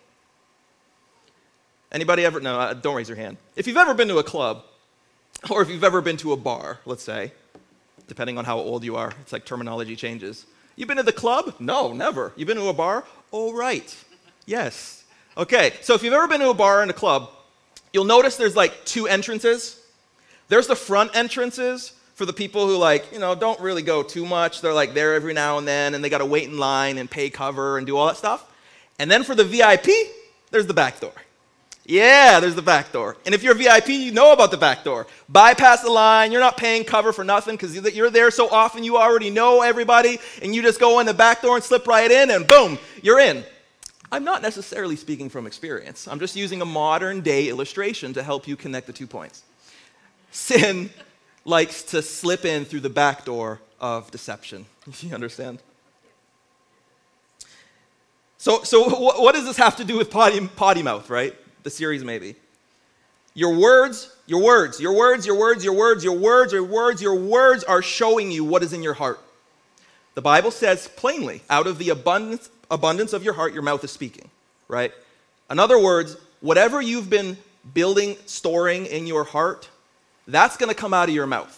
Anybody 1.91 2.25
ever? 2.25 2.39
No, 2.39 2.59
uh, 2.59 2.73
don't 2.73 2.95
raise 2.95 3.09
your 3.09 3.17
hand. 3.17 3.37
If 3.55 3.65
you've 3.65 3.77
ever 3.77 3.93
been 3.93 4.09
to 4.09 4.19
a 4.19 4.23
club, 4.23 4.63
or 5.49 5.61
if 5.61 5.69
you've 5.69 5.83
ever 5.83 6.01
been 6.01 6.17
to 6.17 6.33
a 6.33 6.37
bar, 6.37 6.79
let's 6.85 7.03
say, 7.03 7.31
depending 8.07 8.37
on 8.37 8.45
how 8.45 8.57
old 8.57 8.83
you 8.83 8.95
are, 8.95 9.13
it's 9.21 9.33
like 9.33 9.45
terminology 9.45 9.95
changes. 9.95 10.45
You've 10.75 10.87
been 10.87 10.97
to 10.97 11.03
the 11.03 11.11
club? 11.11 11.55
No, 11.59 11.93
never. 11.93 12.33
You've 12.35 12.47
been 12.47 12.57
to 12.57 12.67
a 12.67 12.73
bar? 12.73 13.05
Oh, 13.33 13.53
right. 13.53 13.95
Yes. 14.45 15.03
Okay, 15.37 15.73
so 15.81 15.93
if 15.93 16.03
you've 16.03 16.13
ever 16.13 16.27
been 16.27 16.41
to 16.41 16.49
a 16.49 16.53
bar 16.53 16.81
and 16.81 16.91
a 16.91 16.93
club, 16.93 17.29
you'll 17.93 18.05
notice 18.05 18.35
there's 18.35 18.55
like 18.55 18.85
two 18.85 19.07
entrances. 19.07 19.81
There's 20.47 20.67
the 20.67 20.75
front 20.75 21.15
entrances, 21.15 21.93
for 22.19 22.25
the 22.25 22.33
people 22.33 22.67
who 22.67 22.75
like, 22.75 23.13
you 23.13 23.17
know, 23.17 23.33
don't 23.33 23.57
really 23.61 23.81
go 23.81 24.03
too 24.03 24.25
much. 24.25 24.59
They're 24.59 24.73
like 24.73 24.93
there 24.93 25.13
every 25.13 25.33
now 25.33 25.57
and 25.57 25.65
then 25.65 25.95
and 25.95 26.03
they 26.03 26.09
got 26.09 26.17
to 26.17 26.25
wait 26.25 26.49
in 26.49 26.57
line 26.57 26.97
and 26.97 27.09
pay 27.09 27.29
cover 27.29 27.77
and 27.77 27.87
do 27.87 27.95
all 27.95 28.07
that 28.07 28.17
stuff. 28.17 28.45
And 28.99 29.09
then 29.09 29.23
for 29.23 29.35
the 29.35 29.45
VIP, 29.45 29.87
there's 30.51 30.67
the 30.67 30.73
back 30.73 30.99
door. 30.99 31.13
Yeah, 31.85 32.41
there's 32.41 32.55
the 32.55 32.61
back 32.61 32.91
door. 32.91 33.15
And 33.25 33.33
if 33.33 33.41
you're 33.41 33.53
a 33.53 33.55
VIP, 33.55 33.87
you 33.87 34.11
know 34.11 34.33
about 34.33 34.51
the 34.51 34.57
back 34.57 34.83
door. 34.83 35.07
Bypass 35.29 35.81
the 35.81 35.91
line. 35.91 36.33
You're 36.33 36.41
not 36.41 36.57
paying 36.57 36.83
cover 36.83 37.13
for 37.13 37.23
nothing 37.23 37.55
because 37.55 37.73
you're 37.95 38.09
there 38.09 38.31
so 38.31 38.49
often 38.49 38.83
you 38.83 38.97
already 38.97 39.29
know 39.29 39.61
everybody 39.61 40.19
and 40.41 40.53
you 40.53 40.61
just 40.61 40.77
go 40.77 40.99
in 40.99 41.05
the 41.05 41.13
back 41.13 41.41
door 41.41 41.55
and 41.55 41.63
slip 41.63 41.87
right 41.87 42.11
in 42.11 42.31
and 42.31 42.45
boom, 42.45 42.77
you're 43.01 43.21
in. 43.21 43.45
I'm 44.11 44.25
not 44.25 44.41
necessarily 44.41 44.97
speaking 44.97 45.29
from 45.29 45.47
experience. 45.47 46.05
I'm 46.05 46.19
just 46.19 46.35
using 46.35 46.61
a 46.61 46.65
modern 46.65 47.21
day 47.21 47.47
illustration 47.47 48.11
to 48.15 48.23
help 48.23 48.45
you 48.45 48.57
connect 48.57 48.87
the 48.87 48.93
two 48.93 49.07
points. 49.07 49.43
Sin 50.31 50.89
likes 51.45 51.83
to 51.83 52.01
slip 52.01 52.45
in 52.45 52.65
through 52.65 52.81
the 52.81 52.89
back 52.89 53.25
door 53.25 53.59
of 53.79 54.11
deception. 54.11 54.65
You 55.01 55.13
understand? 55.13 55.59
So, 58.39 58.63
so 58.63 58.89
what, 58.89 59.35
does 59.35 59.45
this 59.45 59.57
have 59.57 59.75
to 59.75 59.83
do 59.83 59.97
with 59.97 60.09
potty, 60.09 60.39
potty 60.47 60.81
mouth, 60.81 61.09
right? 61.09 61.35
The 61.63 61.69
series, 61.69 62.05
maybe. 62.05 62.35
Your 63.33 63.57
words, 63.57 64.15
your 64.27 64.41
words, 64.41 64.79
your 64.79 64.93
words, 64.93 65.25
your 65.25 65.37
words, 65.37 65.63
your 65.63 65.73
words, 65.73 66.03
your 66.03 66.13
words, 66.13 66.53
your 66.53 66.63
words, 66.63 67.01
your 67.01 67.15
words 67.15 67.63
are 67.65 67.81
showing 67.81 68.31
you 68.31 68.45
what 68.45 68.63
is 68.63 68.71
in 68.71 68.81
your 68.81 68.93
heart. 68.93 69.19
The 70.15 70.21
Bible 70.21 70.51
says 70.51 70.87
plainly, 70.95 71.41
out 71.49 71.67
of 71.67 71.77
the 71.77 71.89
abundance, 71.89 72.49
abundance 72.71 73.11
of 73.11 73.23
your 73.23 73.33
heart, 73.33 73.53
your 73.53 73.61
mouth 73.61 73.83
is 73.83 73.91
speaking, 73.91 74.29
right? 74.69 74.93
In 75.51 75.59
other 75.59 75.77
words, 75.77 76.15
whatever 76.39 76.81
you've 76.81 77.09
been 77.09 77.37
building, 77.73 78.15
storing 78.25 78.85
in 78.85 79.05
your 79.05 79.25
heart, 79.25 79.69
that's 80.29 80.57
going 80.57 80.69
to 80.69 80.75
come 80.75 80.93
out 80.93 81.09
of 81.09 81.15
your 81.15 81.27
mouth. 81.27 81.55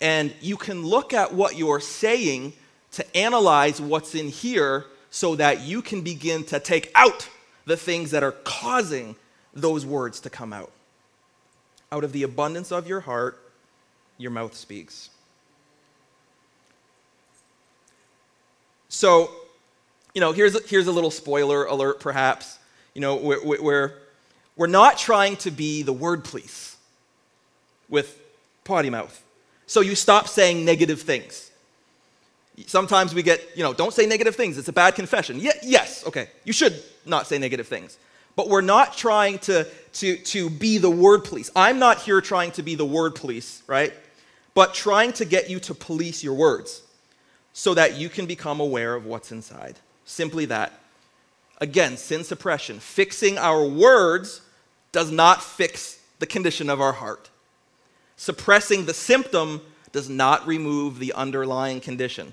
And 0.00 0.34
you 0.40 0.56
can 0.56 0.82
look 0.82 1.14
at 1.14 1.32
what 1.32 1.56
you're 1.56 1.80
saying 1.80 2.52
to 2.92 3.16
analyze 3.16 3.80
what's 3.80 4.14
in 4.14 4.28
here 4.28 4.86
so 5.10 5.36
that 5.36 5.60
you 5.60 5.80
can 5.80 6.02
begin 6.02 6.44
to 6.44 6.58
take 6.58 6.90
out 6.94 7.28
the 7.66 7.76
things 7.76 8.10
that 8.10 8.22
are 8.22 8.32
causing 8.32 9.16
those 9.54 9.86
words 9.86 10.20
to 10.20 10.30
come 10.30 10.52
out. 10.52 10.72
Out 11.92 12.02
of 12.04 12.12
the 12.12 12.24
abundance 12.24 12.72
of 12.72 12.88
your 12.88 13.00
heart, 13.00 13.40
your 14.18 14.32
mouth 14.32 14.54
speaks. 14.54 15.10
So, 18.88 19.30
you 20.14 20.20
know, 20.20 20.32
here's 20.32 20.54
a, 20.56 20.60
here's 20.66 20.86
a 20.88 20.92
little 20.92 21.10
spoiler 21.10 21.64
alert, 21.64 22.00
perhaps. 22.00 22.58
You 22.94 23.00
know, 23.00 23.16
we're, 23.16 23.60
we're, 23.60 23.92
we're 24.56 24.66
not 24.66 24.98
trying 24.98 25.36
to 25.38 25.50
be 25.50 25.82
the 25.82 25.92
word 25.92 26.24
police 26.24 26.73
with 27.94 28.20
potty 28.64 28.90
mouth. 28.90 29.22
So 29.66 29.80
you 29.80 29.94
stop 29.94 30.28
saying 30.28 30.64
negative 30.64 31.00
things. 31.00 31.50
Sometimes 32.66 33.14
we 33.14 33.22
get, 33.22 33.40
you 33.56 33.62
know, 33.62 33.72
don't 33.72 33.94
say 33.94 34.04
negative 34.04 34.36
things. 34.36 34.58
It's 34.58 34.68
a 34.68 34.72
bad 34.72 34.94
confession. 34.94 35.40
Yes, 35.40 36.06
okay. 36.06 36.28
You 36.44 36.52
should 36.52 36.82
not 37.06 37.26
say 37.26 37.38
negative 37.38 37.66
things. 37.66 37.96
But 38.36 38.48
we're 38.48 38.60
not 38.60 38.96
trying 38.96 39.38
to, 39.40 39.66
to, 39.94 40.16
to 40.16 40.50
be 40.50 40.78
the 40.78 40.90
word 40.90 41.24
police. 41.24 41.50
I'm 41.56 41.78
not 41.78 42.02
here 42.02 42.20
trying 42.20 42.50
to 42.52 42.62
be 42.62 42.74
the 42.74 42.84
word 42.84 43.14
police, 43.14 43.62
right? 43.66 43.92
But 44.54 44.74
trying 44.74 45.12
to 45.14 45.24
get 45.24 45.48
you 45.48 45.58
to 45.60 45.74
police 45.74 46.22
your 46.22 46.34
words 46.34 46.82
so 47.52 47.74
that 47.74 47.96
you 47.96 48.08
can 48.08 48.26
become 48.26 48.60
aware 48.60 48.94
of 48.94 49.06
what's 49.06 49.32
inside. 49.32 49.78
Simply 50.04 50.44
that. 50.46 50.72
Again, 51.60 51.96
sin 51.96 52.24
suppression. 52.24 52.80
Fixing 52.80 53.38
our 53.38 53.64
words 53.64 54.42
does 54.92 55.10
not 55.10 55.42
fix 55.42 56.00
the 56.18 56.26
condition 56.26 56.68
of 56.68 56.80
our 56.80 56.92
heart. 56.92 57.30
Suppressing 58.16 58.86
the 58.86 58.94
symptom 58.94 59.60
does 59.92 60.08
not 60.08 60.46
remove 60.46 60.98
the 60.98 61.12
underlying 61.12 61.80
condition. 61.80 62.32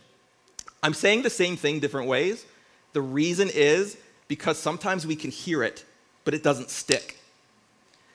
I'm 0.83 0.93
saying 0.93 1.21
the 1.21 1.29
same 1.29 1.55
thing 1.55 1.79
different 1.79 2.07
ways. 2.07 2.45
The 2.93 3.01
reason 3.01 3.49
is 3.53 3.97
because 4.27 4.57
sometimes 4.57 5.05
we 5.05 5.15
can 5.15 5.31
hear 5.31 5.63
it, 5.63 5.85
but 6.25 6.33
it 6.33 6.43
doesn't 6.43 6.69
stick. 6.69 7.17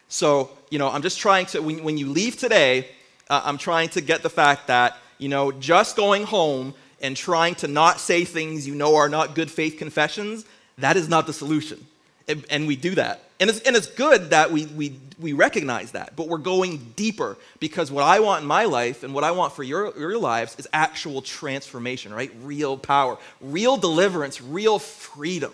So, 0.09 0.51
you 0.71 0.79
know, 0.79 0.91
I'm 0.91 1.03
just 1.03 1.19
trying 1.19 1.47
to, 1.47 1.61
when, 1.61 1.83
when 1.83 1.99
you 1.99 2.09
leave 2.09 2.37
today, 2.37 2.89
uh, 3.29 3.43
I'm 3.45 3.59
trying 3.59 3.89
to 3.91 4.01
get 4.01 4.23
the 4.23 4.31
fact 4.31 4.69
that, 4.69 4.97
you 5.19 5.29
know, 5.29 5.53
just 5.53 5.97
going 5.97 6.25
home 6.25 6.75
and 7.01 7.17
trying 7.17 7.55
to 7.57 7.69
not 7.69 8.01
say 8.01 8.25
things 8.25 8.67
you 8.67 8.75
know 8.75 8.97
are 8.97 9.09
not 9.09 9.35
good 9.35 9.51
faith 9.51 9.77
confessions, 9.79 10.45
that 10.79 10.97
is 10.97 11.09
not 11.09 11.27
the 11.27 11.33
solution. 11.33 11.87
And, 12.29 12.45
and 12.51 12.67
we 12.67 12.77
do 12.77 12.95
that. 12.95 13.26
And 13.39 13.51
it's, 13.51 13.61
and 13.61 13.77
it's 13.77 13.87
good 13.87 14.31
that 14.31 14.51
we, 14.51 14.65
we, 14.67 14.99
we 15.21 15.35
recognize 15.35 15.93
that, 15.93 16.17
but 16.17 16.29
we're 16.29 16.39
going 16.39 16.93
deeper 16.97 17.37
because 17.61 17.91
what 17.91 18.03
I 18.03 18.21
want 18.21 18.43
in 18.43 18.49
my 18.49 18.65
life 18.65 19.03
and 19.03 19.13
what 19.13 19.25
I 19.25 19.33
want 19.33 19.53
for 19.53 19.63
your, 19.63 19.97
your 19.99 20.19
lives 20.19 20.57
is 20.59 20.67
actual 20.73 21.21
transformation, 21.21 22.15
right? 22.15 22.33
Real 22.43 22.79
power, 22.79 23.19
real 23.43 23.77
deliverance, 23.77 24.41
real 24.41 24.79
freedom. 24.79 25.53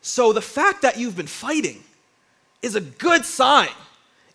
So 0.00 0.32
the 0.32 0.40
fact 0.40 0.82
that 0.82 0.96
you've 0.96 1.16
been 1.16 1.26
fighting 1.26 1.82
is 2.62 2.76
a 2.76 2.80
good 2.80 3.24
sign. 3.24 3.68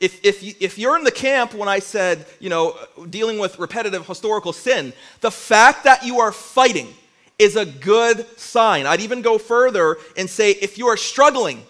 If, 0.01 0.25
if, 0.25 0.43
you, 0.43 0.53
if 0.59 0.77
you're 0.77 0.97
in 0.97 1.05
the 1.05 1.11
camp 1.11 1.53
when 1.53 1.69
I 1.69 1.79
said, 1.79 2.25
you 2.41 2.49
know, 2.49 2.77
dealing 3.09 3.39
with 3.39 3.59
repetitive 3.59 4.05
historical 4.05 4.51
sin, 4.51 4.91
the 5.21 5.31
fact 5.31 5.85
that 5.85 6.03
you 6.03 6.19
are 6.19 6.33
fighting 6.33 6.93
is 7.41 7.55
a 7.55 7.65
good 7.65 8.25
sign. 8.37 8.85
I'd 8.85 9.01
even 9.01 9.23
go 9.23 9.39
further 9.39 9.97
and 10.15 10.29
say 10.29 10.51
if 10.51 10.77
you 10.77 10.87
are 10.87 10.95
struggling, 10.95 11.63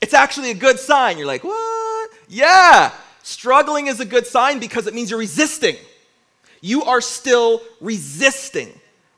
it's 0.00 0.14
actually 0.14 0.52
a 0.52 0.54
good 0.54 0.78
sign. 0.78 1.18
You're 1.18 1.26
like, 1.26 1.42
what? 1.42 2.10
Yeah, 2.28 2.92
struggling 3.24 3.88
is 3.88 3.98
a 3.98 4.04
good 4.04 4.28
sign 4.28 4.60
because 4.60 4.86
it 4.86 4.94
means 4.94 5.10
you're 5.10 5.18
resisting. 5.18 5.74
You 6.60 6.84
are 6.84 7.00
still 7.00 7.62
resisting, 7.80 8.68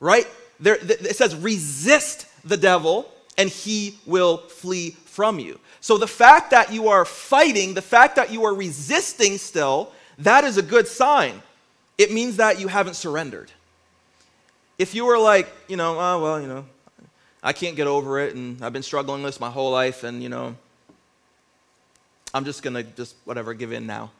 right? 0.00 0.26
There, 0.58 0.78
it 0.80 1.16
says, 1.16 1.36
resist 1.36 2.26
the 2.44 2.56
devil 2.56 3.06
and 3.36 3.50
he 3.50 3.98
will 4.06 4.38
flee 4.38 4.90
from 5.04 5.38
you. 5.38 5.60
So 5.82 5.98
the 5.98 6.06
fact 6.06 6.50
that 6.52 6.72
you 6.72 6.88
are 6.88 7.04
fighting, 7.04 7.74
the 7.74 7.82
fact 7.82 8.16
that 8.16 8.32
you 8.32 8.44
are 8.44 8.54
resisting 8.54 9.36
still, 9.36 9.92
that 10.18 10.44
is 10.44 10.56
a 10.56 10.62
good 10.62 10.88
sign. 10.88 11.42
It 11.98 12.10
means 12.10 12.36
that 12.36 12.58
you 12.58 12.68
haven't 12.68 12.94
surrendered. 12.94 13.52
If 14.80 14.94
you 14.94 15.04
were 15.04 15.18
like, 15.18 15.46
you 15.68 15.76
know, 15.76 16.00
oh, 16.00 16.22
well, 16.22 16.40
you 16.40 16.46
know, 16.46 16.64
I 17.42 17.52
can't 17.52 17.76
get 17.76 17.86
over 17.86 18.18
it 18.18 18.34
and 18.34 18.64
I've 18.64 18.72
been 18.72 18.82
struggling 18.82 19.22
with 19.22 19.34
this 19.34 19.38
my 19.38 19.50
whole 19.50 19.70
life 19.70 20.04
and, 20.04 20.22
you 20.22 20.30
know, 20.30 20.56
I'm 22.32 22.46
just 22.46 22.62
going 22.62 22.72
to 22.72 22.82
just 22.82 23.14
whatever 23.26 23.52
give 23.52 23.72
in 23.72 23.86
now. 23.86 24.10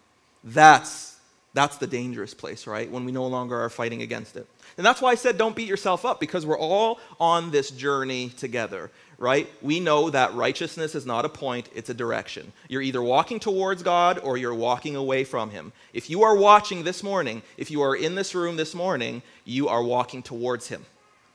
That's 0.44 1.16
that's 1.55 1.79
the 1.79 1.87
dangerous 1.87 2.35
place, 2.35 2.66
right? 2.66 2.90
When 2.90 3.07
we 3.07 3.11
no 3.11 3.27
longer 3.27 3.59
are 3.59 3.70
fighting 3.70 4.03
against 4.03 4.37
it. 4.37 4.46
And 4.77 4.85
that's 4.85 5.01
why 5.01 5.12
I 5.12 5.14
said 5.14 5.38
don't 5.38 5.57
beat 5.57 5.66
yourself 5.66 6.05
up 6.05 6.20
because 6.20 6.44
we're 6.44 6.59
all 6.59 7.01
on 7.18 7.51
this 7.51 7.70
journey 7.70 8.29
together, 8.29 8.90
right? 9.21 9.49
We 9.61 9.79
know 9.81 10.09
that 10.11 10.35
righteousness 10.35 10.95
is 10.95 11.05
not 11.07 11.27
a 11.27 11.29
point, 11.29 11.69
it's 11.75 11.91
a 11.91 11.95
direction. 11.95 12.53
You're 12.69 12.83
either 12.83 13.03
walking 13.03 13.39
towards 13.39 13.83
God 13.83 14.19
or 14.19 14.39
you're 14.39 14.55
walking 14.55 14.97
away 14.97 15.25
from 15.25 15.51
Him. 15.51 15.73
If 15.93 16.09
you 16.09 16.23
are 16.23 16.35
watching 16.35 16.83
this 16.83 17.03
morning, 17.03 17.43
if 17.59 17.71
you 17.71 17.83
are 17.83 17.95
in 17.95 18.15
this 18.15 18.35
room 18.35 18.57
this 18.57 18.75
morning, 18.75 19.23
you 19.45 19.69
are 19.69 19.83
walking 19.83 20.23
towards 20.23 20.69
Him. 20.69 20.87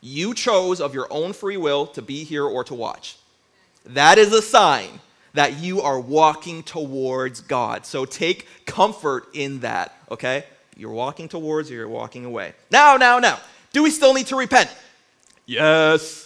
You 0.02 0.34
chose 0.34 0.82
of 0.82 0.96
your 0.96 1.08
own 1.12 1.32
free 1.32 1.58
will 1.58 1.86
to 1.88 2.02
be 2.02 2.24
here 2.24 2.44
or 2.44 2.64
to 2.66 2.74
watch. 2.74 3.18
That 3.86 4.18
is 4.18 4.34
a 4.34 4.42
sign 4.42 5.00
that 5.36 5.60
you 5.60 5.82
are 5.82 6.00
walking 6.00 6.64
towards 6.64 7.42
God. 7.42 7.86
So 7.86 8.06
take 8.06 8.48
comfort 8.66 9.28
in 9.34 9.60
that, 9.60 9.96
okay? 10.10 10.46
You're 10.76 10.92
walking 10.92 11.30
towards 11.30 11.70
or 11.70 11.76
you're 11.76 11.88
walking 11.88 12.26
away. 12.26 12.54
Now, 12.72 12.98
now, 12.98 13.20
now, 13.20 13.40
do 13.74 13.84
we 13.84 13.92
still 13.92 14.14
need 14.16 14.28
to 14.28 14.36
repent? 14.36 14.74
Yes. 15.46 16.25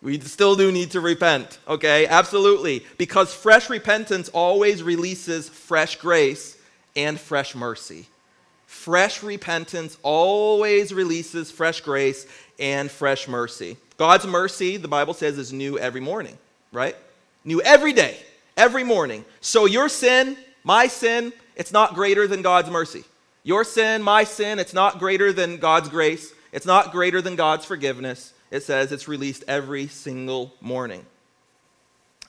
We 0.00 0.20
still 0.20 0.54
do 0.54 0.70
need 0.70 0.92
to 0.92 1.00
repent, 1.00 1.58
okay? 1.66 2.06
Absolutely. 2.06 2.84
Because 2.98 3.34
fresh 3.34 3.68
repentance 3.68 4.28
always 4.28 4.82
releases 4.82 5.48
fresh 5.48 5.96
grace 5.96 6.56
and 6.94 7.18
fresh 7.18 7.54
mercy. 7.54 8.06
Fresh 8.66 9.22
repentance 9.22 9.96
always 10.02 10.92
releases 10.92 11.50
fresh 11.50 11.80
grace 11.80 12.26
and 12.58 12.90
fresh 12.90 13.26
mercy. 13.26 13.76
God's 13.96 14.26
mercy, 14.26 14.76
the 14.76 14.88
Bible 14.88 15.14
says, 15.14 15.38
is 15.38 15.52
new 15.52 15.78
every 15.78 16.00
morning, 16.00 16.38
right? 16.70 16.94
New 17.44 17.60
every 17.62 17.92
day 17.92 18.18
every 18.58 18.84
morning. 18.84 19.24
So 19.40 19.64
your 19.64 19.88
sin, 19.88 20.36
my 20.64 20.88
sin, 20.88 21.32
it's 21.56 21.72
not 21.72 21.94
greater 21.94 22.26
than 22.26 22.42
God's 22.42 22.68
mercy. 22.68 23.04
Your 23.44 23.64
sin, 23.64 24.02
my 24.02 24.24
sin, 24.24 24.58
it's 24.58 24.74
not 24.74 24.98
greater 24.98 25.32
than 25.32 25.56
God's 25.56 25.88
grace. 25.88 26.34
It's 26.52 26.66
not 26.66 26.92
greater 26.92 27.22
than 27.22 27.36
God's 27.36 27.64
forgiveness. 27.64 28.34
It 28.50 28.62
says 28.62 28.92
it's 28.92 29.08
released 29.08 29.44
every 29.46 29.88
single 29.88 30.54
morning. 30.60 31.04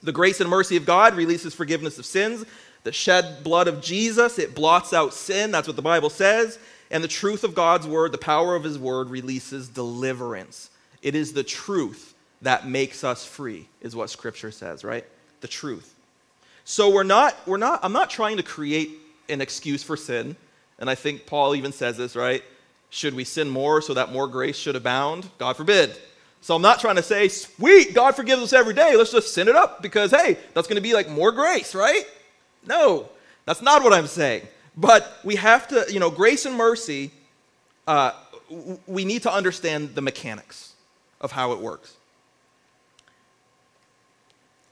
The 0.02 0.12
grace 0.12 0.40
and 0.40 0.48
mercy 0.48 0.76
of 0.76 0.86
God 0.86 1.14
releases 1.14 1.54
forgiveness 1.54 1.98
of 1.98 2.06
sins. 2.06 2.44
The 2.84 2.92
shed 2.92 3.44
blood 3.44 3.68
of 3.68 3.82
Jesus, 3.82 4.38
it 4.38 4.54
blots 4.54 4.92
out 4.92 5.12
sin. 5.12 5.50
That's 5.50 5.66
what 5.66 5.76
the 5.76 5.82
Bible 5.82 6.10
says. 6.10 6.58
And 6.90 7.04
the 7.04 7.08
truth 7.08 7.44
of 7.44 7.54
God's 7.54 7.86
word, 7.86 8.12
the 8.12 8.18
power 8.18 8.56
of 8.56 8.64
his 8.64 8.78
word, 8.78 9.10
releases 9.10 9.68
deliverance. 9.68 10.70
It 11.02 11.14
is 11.14 11.32
the 11.32 11.44
truth 11.44 12.14
that 12.42 12.66
makes 12.66 13.04
us 13.04 13.24
free, 13.26 13.68
is 13.80 13.94
what 13.94 14.10
scripture 14.10 14.50
says, 14.50 14.82
right? 14.82 15.04
The 15.42 15.48
truth. 15.48 15.94
So 16.64 16.90
we're 16.90 17.02
not, 17.02 17.36
we're 17.46 17.58
not, 17.58 17.80
I'm 17.82 17.92
not 17.92 18.10
trying 18.10 18.38
to 18.38 18.42
create 18.42 18.90
an 19.28 19.40
excuse 19.40 19.82
for 19.82 19.96
sin. 19.96 20.36
And 20.78 20.88
I 20.88 20.94
think 20.94 21.26
Paul 21.26 21.54
even 21.54 21.72
says 21.72 21.96
this, 21.98 22.16
right? 22.16 22.42
Should 22.88 23.14
we 23.14 23.24
sin 23.24 23.48
more 23.48 23.82
so 23.82 23.94
that 23.94 24.12
more 24.12 24.26
grace 24.26 24.56
should 24.56 24.76
abound? 24.76 25.28
God 25.38 25.56
forbid. 25.56 25.96
So 26.40 26.56
I'm 26.56 26.62
not 26.62 26.80
trying 26.80 26.96
to 26.96 27.02
say, 27.02 27.28
sweet, 27.28 27.94
God 27.94 28.16
forgives 28.16 28.42
us 28.42 28.52
every 28.52 28.74
day. 28.74 28.96
Let's 28.96 29.12
just 29.12 29.34
sin 29.34 29.48
it 29.48 29.56
up 29.56 29.82
because, 29.82 30.10
hey, 30.10 30.38
that's 30.54 30.66
going 30.66 30.76
to 30.76 30.82
be 30.82 30.94
like 30.94 31.08
more 31.08 31.32
grace, 31.32 31.74
right? 31.74 32.04
No, 32.66 33.08
that's 33.44 33.62
not 33.62 33.82
what 33.82 33.92
I'm 33.92 34.06
saying. 34.06 34.46
But 34.76 35.18
we 35.22 35.36
have 35.36 35.68
to, 35.68 35.86
you 35.90 36.00
know, 36.00 36.10
grace 36.10 36.46
and 36.46 36.56
mercy, 36.56 37.10
uh, 37.86 38.12
we 38.86 39.04
need 39.04 39.22
to 39.22 39.32
understand 39.32 39.94
the 39.94 40.00
mechanics 40.00 40.74
of 41.20 41.32
how 41.32 41.52
it 41.52 41.58
works. 41.58 41.96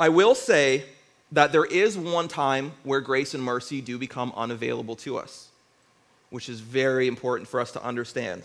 I 0.00 0.08
will 0.08 0.34
say 0.34 0.84
that 1.32 1.52
there 1.52 1.64
is 1.64 1.98
one 1.98 2.28
time 2.28 2.72
where 2.84 3.00
grace 3.00 3.34
and 3.34 3.42
mercy 3.42 3.80
do 3.80 3.98
become 3.98 4.32
unavailable 4.36 4.96
to 4.96 5.18
us, 5.18 5.48
which 6.30 6.48
is 6.48 6.60
very 6.60 7.08
important 7.08 7.48
for 7.48 7.60
us 7.60 7.72
to 7.72 7.84
understand. 7.84 8.44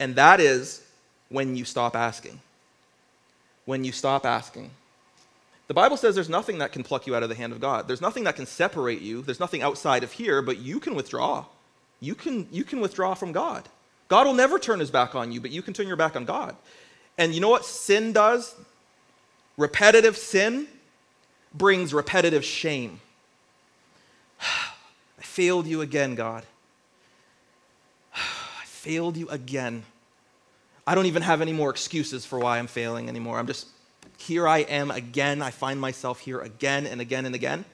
And 0.00 0.16
that 0.16 0.40
is 0.40 0.85
when 1.28 1.56
you 1.56 1.64
stop 1.64 1.96
asking. 1.96 2.40
When 3.64 3.84
you 3.84 3.92
stop 3.92 4.24
asking. 4.24 4.70
The 5.68 5.74
Bible 5.74 5.96
says 5.96 6.14
there's 6.14 6.28
nothing 6.28 6.58
that 6.58 6.72
can 6.72 6.84
pluck 6.84 7.06
you 7.06 7.16
out 7.16 7.22
of 7.22 7.28
the 7.28 7.34
hand 7.34 7.52
of 7.52 7.60
God. 7.60 7.88
There's 7.88 8.00
nothing 8.00 8.24
that 8.24 8.36
can 8.36 8.46
separate 8.46 9.00
you. 9.00 9.22
There's 9.22 9.40
nothing 9.40 9.62
outside 9.62 10.04
of 10.04 10.12
here, 10.12 10.40
but 10.40 10.58
you 10.58 10.78
can 10.78 10.94
withdraw. 10.94 11.44
You 12.00 12.14
can, 12.14 12.46
you 12.52 12.62
can 12.62 12.80
withdraw 12.80 13.14
from 13.14 13.32
God. 13.32 13.68
God 14.08 14.26
will 14.26 14.34
never 14.34 14.58
turn 14.58 14.78
his 14.78 14.90
back 14.90 15.16
on 15.16 15.32
you, 15.32 15.40
but 15.40 15.50
you 15.50 15.62
can 15.62 15.74
turn 15.74 15.88
your 15.88 15.96
back 15.96 16.14
on 16.14 16.24
God. 16.24 16.54
And 17.18 17.34
you 17.34 17.40
know 17.40 17.48
what 17.48 17.64
sin 17.64 18.12
does? 18.12 18.54
Repetitive 19.56 20.16
sin 20.16 20.68
brings 21.52 21.92
repetitive 21.92 22.44
shame. 22.44 23.00
I 24.40 25.22
failed 25.22 25.66
you 25.66 25.80
again, 25.80 26.14
God. 26.14 26.44
I 28.14 28.64
failed 28.64 29.16
you 29.16 29.28
again. 29.30 29.84
I 30.86 30.94
don't 30.94 31.06
even 31.06 31.22
have 31.22 31.40
any 31.40 31.52
more 31.52 31.70
excuses 31.70 32.24
for 32.24 32.38
why 32.38 32.58
I'm 32.58 32.68
failing 32.68 33.08
anymore. 33.08 33.38
I'm 33.38 33.46
just, 33.46 33.66
here 34.18 34.46
I 34.46 34.58
am 34.58 34.90
again. 34.90 35.42
I 35.42 35.50
find 35.50 35.80
myself 35.80 36.20
here 36.20 36.40
again 36.40 36.86
and 36.86 37.00
again 37.00 37.26
and 37.26 37.34
again. 37.34 37.64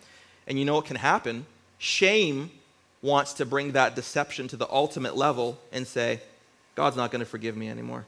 And 0.47 0.59
you 0.59 0.65
know 0.65 0.75
what 0.75 0.87
can 0.87 0.97
happen? 0.97 1.45
Shame 1.79 2.51
wants 3.03 3.35
to 3.35 3.45
bring 3.45 3.73
that 3.73 3.95
deception 3.95 4.49
to 4.49 4.57
the 4.57 4.69
ultimate 4.71 5.17
level 5.17 5.59
and 5.73 5.87
say, 5.87 6.21
God's 6.75 6.97
not 6.97 7.11
going 7.11 7.21
to 7.21 7.27
forgive 7.27 7.57
me 7.57 7.69
anymore. 7.69 8.07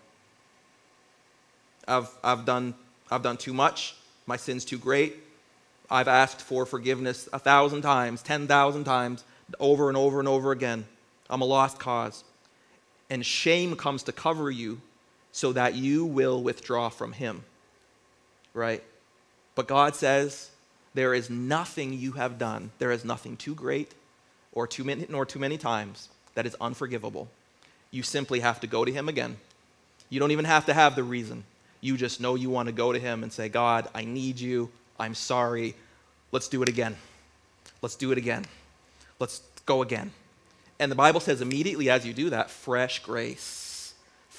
I've, 1.87 2.09
I've, 2.23 2.47
done, 2.47 2.75
I've 3.11 3.23
done 3.23 3.37
too 3.37 3.53
much. 3.53 3.97
My 4.27 4.37
sin's 4.37 4.65
too 4.65 4.79
great. 4.79 5.17
I've 5.91 6.09
asked 6.09 6.41
for 6.41 6.65
forgiveness 6.65 7.29
a 7.33 7.39
thousand 7.39 7.83
times, 7.83 8.23
10,000 8.23 8.85
times, 8.85 9.25
over 9.61 9.89
and 9.89 9.99
over 9.99 10.19
and 10.19 10.27
over 10.27 10.51
again. 10.51 10.87
I'm 11.29 11.43
a 11.43 11.45
lost 11.45 11.79
cause. 11.79 12.25
And 13.11 13.25
shame 13.25 13.77
comes 13.77 14.03
to 14.05 14.13
cover 14.13 14.51
you 14.51 14.81
so 15.35 15.53
that 15.53 15.75
you 15.75 16.05
will 16.05 16.41
withdraw 16.41 16.89
from 16.89 17.13
Him. 17.13 17.43
Right? 18.55 18.85
But 19.57 19.67
God 19.67 19.97
says, 19.97 20.51
there 20.95 21.13
is 21.13 21.29
nothing 21.29 21.93
you 21.93 22.13
have 22.13 22.39
done, 22.39 22.71
there 22.79 22.93
is 22.93 23.05
nothing 23.05 23.37
too 23.37 23.57
great 23.57 23.91
or 24.53 24.69
too 24.69 24.85
many, 24.85 25.07
nor 25.09 25.27
too 25.27 25.41
many 25.41 25.59
times 25.59 26.09
that 26.37 26.47
is 26.47 26.55
unforgivable. 26.61 27.29
You 27.91 28.05
simply 28.05 28.41
have 28.41 28.61
to 28.61 28.69
go 28.69 28.85
to 28.85 28.93
Him 28.93 29.09
again. 29.09 29.37
You 30.09 30.21
don't 30.21 30.31
even 30.31 30.45
have 30.45 30.67
to 30.67 30.73
have 30.73 30.95
the 30.95 31.03
reason. 31.03 31.43
You 31.81 31.97
just 31.97 32.21
know 32.21 32.37
you 32.37 32.49
want 32.49 32.69
to 32.69 32.73
go 32.73 32.93
to 32.93 32.99
Him 33.01 33.25
and 33.25 33.33
say, 33.33 33.49
God, 33.49 33.89
I 33.93 34.05
need 34.05 34.39
you. 34.39 34.71
I'm 35.01 35.17
sorry. 35.17 35.75
Let's 36.31 36.47
do 36.47 36.63
it 36.63 36.69
again. 36.69 36.97
Let's 37.83 37.97
do 37.97 38.13
it 38.13 38.19
again. 38.19 38.45
Let's 39.19 39.43
go 39.67 39.83
again. 39.83 40.13
And 40.79 40.93
the 40.93 40.97
Bible 40.97 41.19
says 41.19 41.41
immediately 41.41 41.91
as 41.91 42.07
you 42.07 42.13
do 42.13 42.31
that, 42.31 42.51
fresh 42.51 43.03
grace, 43.03 43.64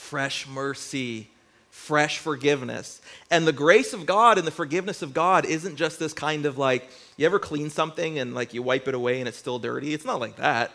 fresh 0.06 0.48
mercy, 0.48 1.28
fresh 1.72 2.20
forgiveness. 2.20 3.02
And 3.32 3.48
the 3.48 3.52
grace 3.52 3.92
of 3.92 4.06
God 4.06 4.38
and 4.38 4.46
the 4.46 4.52
forgiveness 4.52 5.02
of 5.02 5.14
God 5.14 5.46
isn't 5.46 5.78
just 5.78 5.98
this 5.98 6.14
kind 6.14 6.46
of 6.46 6.58
like, 6.60 6.88
you 7.18 7.26
ever 7.26 7.40
clean 7.40 7.72
something 7.72 8.20
and 8.20 8.36
like 8.36 8.54
you 8.54 8.62
wipe 8.62 8.88
it 8.88 8.94
away 8.94 9.20
and 9.20 9.28
it's 9.28 9.38
still 9.38 9.58
dirty? 9.58 9.94
It's 9.94 10.06
not 10.06 10.20
like 10.20 10.36
that. 10.38 10.72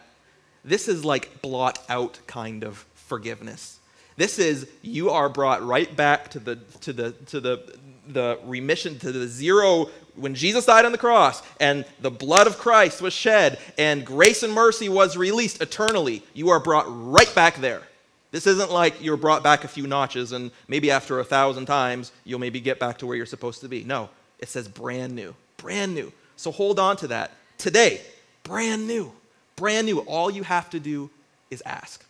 This 0.64 0.88
is 0.88 1.05
like 1.05 1.40
blot 1.43 1.79
out 1.88 2.19
kind 2.27 2.64
of 2.64 2.85
forgiveness. 2.95 3.79
This 4.16 4.38
is 4.38 4.66
you 4.83 5.11
are 5.11 5.29
brought 5.29 5.64
right 5.64 5.95
back 5.97 6.31
to 6.31 6.40
the 6.40 6.57
to 6.81 6.93
the 6.93 7.12
to 7.27 7.40
the 7.40 7.79
the 8.09 8.38
remission 8.45 8.99
to 8.99 9.12
the 9.12 9.29
zero 9.29 9.88
when 10.16 10.35
Jesus 10.35 10.66
died 10.66 10.85
on 10.85 10.93
the 10.93 10.99
cross 10.99 11.43
and 11.61 11.85
the 12.01 12.11
blood 12.11 12.47
of 12.47 12.59
Christ 12.59 13.01
was 13.01 13.14
shed 13.14 13.59
and 13.79 14.05
grace 14.05 14.43
and 14.43 14.53
mercy 14.53 14.88
was 14.88 15.16
released 15.16 15.62
eternally. 15.62 16.23
You 16.35 16.51
are 16.51 16.61
brought 16.61 16.87
right 16.88 17.33
back 17.35 17.57
there. 17.57 17.83
This 18.31 18.47
isn't 18.47 18.71
like 18.71 19.03
you're 19.03 19.16
brought 19.16 19.43
back 19.43 19.64
a 19.64 19.69
few 19.69 19.87
notches 19.87 20.33
and 20.33 20.51
maybe 20.69 20.90
after 20.90 21.19
a 21.19 21.25
thousand 21.25 21.66
times 21.66 22.12
you'll 22.25 22.38
maybe 22.38 22.61
get 22.61 22.79
back 22.79 22.99
to 22.99 23.07
where 23.07 23.16
you're 23.16 23.27
supposed 23.27 23.61
to 23.62 23.69
be. 23.69 23.83
No, 23.83 24.09
it 24.38 24.49
says 24.49 24.69
brand 24.69 25.14
new, 25.14 25.35
brand 25.57 25.95
new. 25.95 26.12
So 26.37 26.51
hold 26.51 26.79
on 26.79 26.97
to 26.99 27.09
that. 27.09 27.33
Today, 27.59 28.01
brand 28.45 28.87
new, 28.87 29.12
brand 29.57 29.87
new. 29.87 29.99
All 30.01 30.31
you 30.31 30.45
have 30.45 30.71
to 30.71 30.81
do 30.81 31.11
is 31.51 31.62
ask. 31.66 32.05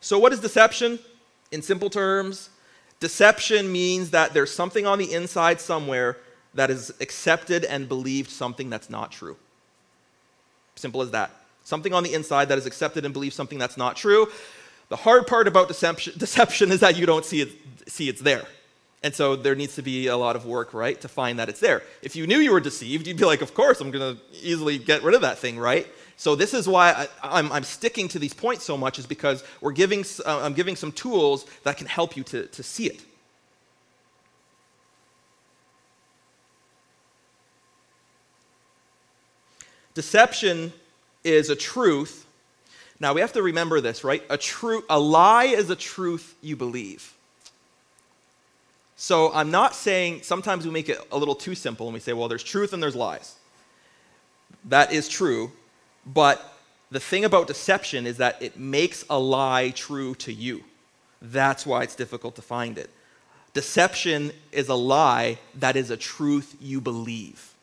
So, 0.00 0.18
what 0.18 0.32
is 0.32 0.40
deception? 0.40 0.98
In 1.50 1.62
simple 1.62 1.88
terms, 1.88 2.50
deception 3.00 3.72
means 3.72 4.10
that 4.10 4.34
there's 4.34 4.52
something 4.52 4.86
on 4.86 4.98
the 4.98 5.10
inside 5.12 5.60
somewhere 5.60 6.18
that 6.52 6.70
is 6.70 6.92
accepted 7.00 7.64
and 7.64 7.88
believed 7.88 8.30
something 8.30 8.68
that's 8.68 8.90
not 8.90 9.12
true. 9.12 9.36
Simple 10.76 11.00
as 11.00 11.12
that. 11.12 11.30
Something 11.64 11.94
on 11.94 12.02
the 12.02 12.14
inside 12.14 12.48
that 12.50 12.58
is 12.58 12.66
accepted 12.66 13.04
and 13.04 13.12
believed 13.12 13.34
something 13.34 13.58
that's 13.58 13.76
not 13.76 13.96
true. 13.96 14.28
The 14.90 14.96
hard 14.96 15.26
part 15.26 15.48
about 15.48 15.68
deception, 15.68 16.12
deception 16.18 16.70
is 16.70 16.80
that 16.80 16.96
you 16.96 17.06
don't 17.06 17.24
see 17.24 17.40
it, 17.40 17.52
see 17.88 18.08
it's 18.08 18.20
there. 18.20 18.44
And 19.02 19.14
so 19.14 19.36
there 19.36 19.54
needs 19.54 19.74
to 19.74 19.82
be 19.82 20.06
a 20.06 20.16
lot 20.16 20.34
of 20.34 20.46
work, 20.46 20.72
right, 20.72 20.98
to 21.02 21.08
find 21.08 21.38
that 21.38 21.50
it's 21.50 21.60
there. 21.60 21.82
If 22.00 22.16
you 22.16 22.26
knew 22.26 22.38
you 22.38 22.52
were 22.52 22.60
deceived, 22.60 23.06
you'd 23.06 23.18
be 23.18 23.26
like, 23.26 23.42
of 23.42 23.52
course, 23.52 23.80
I'm 23.80 23.90
going 23.90 24.16
to 24.16 24.22
easily 24.32 24.78
get 24.78 25.02
rid 25.02 25.14
of 25.14 25.20
that 25.20 25.38
thing, 25.38 25.58
right? 25.58 25.86
So 26.16 26.34
this 26.34 26.54
is 26.54 26.66
why 26.66 27.08
I, 27.22 27.40
am 27.40 27.64
sticking 27.64 28.08
to 28.08 28.18
these 28.18 28.32
points 28.32 28.64
so 28.64 28.78
much 28.78 28.98
is 28.98 29.06
because 29.06 29.44
we're 29.60 29.72
giving, 29.72 30.04
uh, 30.24 30.40
I'm 30.42 30.54
giving 30.54 30.76
some 30.76 30.92
tools 30.92 31.44
that 31.64 31.76
can 31.76 31.86
help 31.86 32.16
you 32.16 32.22
to, 32.24 32.46
to 32.46 32.62
see 32.62 32.86
it. 32.86 33.02
Deception 39.92 40.72
is 41.24 41.50
a 41.50 41.56
truth. 41.56 42.26
Now 43.00 43.14
we 43.14 43.20
have 43.20 43.32
to 43.32 43.42
remember 43.42 43.80
this, 43.80 44.04
right? 44.04 44.22
A 44.30 44.36
true 44.36 44.84
a 44.88 45.00
lie 45.00 45.46
is 45.46 45.70
a 45.70 45.76
truth 45.76 46.34
you 46.42 46.56
believe. 46.56 47.12
So 48.96 49.32
I'm 49.34 49.50
not 49.50 49.74
saying 49.74 50.22
sometimes 50.22 50.64
we 50.64 50.70
make 50.70 50.88
it 50.88 50.98
a 51.10 51.18
little 51.18 51.34
too 51.34 51.54
simple 51.54 51.86
and 51.86 51.94
we 51.94 52.00
say, 52.00 52.12
well, 52.12 52.28
there's 52.28 52.44
truth 52.44 52.72
and 52.72 52.82
there's 52.82 52.94
lies. 52.94 53.34
That 54.66 54.92
is 54.92 55.08
true, 55.08 55.50
but 56.06 56.54
the 56.90 57.00
thing 57.00 57.24
about 57.24 57.46
deception 57.46 58.06
is 58.06 58.18
that 58.18 58.40
it 58.40 58.58
makes 58.58 59.04
a 59.10 59.18
lie 59.18 59.70
true 59.70 60.14
to 60.16 60.32
you. 60.32 60.62
That's 61.20 61.66
why 61.66 61.82
it's 61.82 61.96
difficult 61.96 62.36
to 62.36 62.42
find 62.42 62.78
it. 62.78 62.88
Deception 63.52 64.32
is 64.52 64.68
a 64.68 64.74
lie 64.74 65.38
that 65.56 65.76
is 65.76 65.90
a 65.90 65.96
truth 65.96 66.56
you 66.60 66.80
believe. 66.80 67.53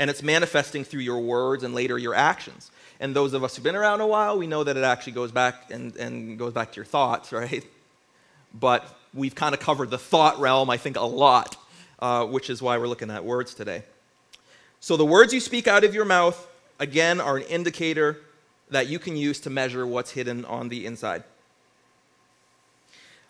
And 0.00 0.10
it's 0.10 0.22
manifesting 0.22 0.82
through 0.82 1.02
your 1.02 1.20
words 1.20 1.62
and 1.62 1.74
later 1.74 1.96
your 1.96 2.14
actions. 2.16 2.72
And 2.98 3.14
those 3.14 3.34
of 3.34 3.44
us 3.44 3.54
who've 3.54 3.62
been 3.62 3.76
around 3.76 4.00
a 4.00 4.06
while, 4.06 4.36
we 4.36 4.48
know 4.48 4.64
that 4.64 4.76
it 4.76 4.82
actually 4.82 5.12
goes 5.12 5.30
back 5.30 5.70
and, 5.70 5.94
and 5.94 6.36
goes 6.36 6.52
back 6.52 6.72
to 6.72 6.76
your 6.76 6.84
thoughts, 6.84 7.30
right? 7.32 7.64
But 8.58 8.84
we've 9.14 9.36
kind 9.36 9.54
of 9.54 9.60
covered 9.60 9.90
the 9.90 9.98
thought 9.98 10.40
realm, 10.40 10.70
I 10.70 10.76
think, 10.76 10.96
a 10.96 11.02
lot, 11.02 11.56
uh, 12.00 12.26
which 12.26 12.50
is 12.50 12.60
why 12.60 12.78
we're 12.78 12.88
looking 12.88 13.12
at 13.12 13.24
words 13.24 13.54
today. 13.54 13.84
So 14.80 14.96
the 14.96 15.06
words 15.06 15.32
you 15.32 15.38
speak 15.38 15.68
out 15.68 15.84
of 15.84 15.94
your 15.94 16.04
mouth 16.04 16.48
again, 16.80 17.20
are 17.20 17.36
an 17.36 17.44
indicator 17.44 18.18
that 18.70 18.88
you 18.88 18.98
can 18.98 19.14
use 19.16 19.38
to 19.40 19.50
measure 19.50 19.86
what's 19.86 20.10
hidden 20.12 20.44
on 20.46 20.68
the 20.68 20.86
inside. 20.86 21.22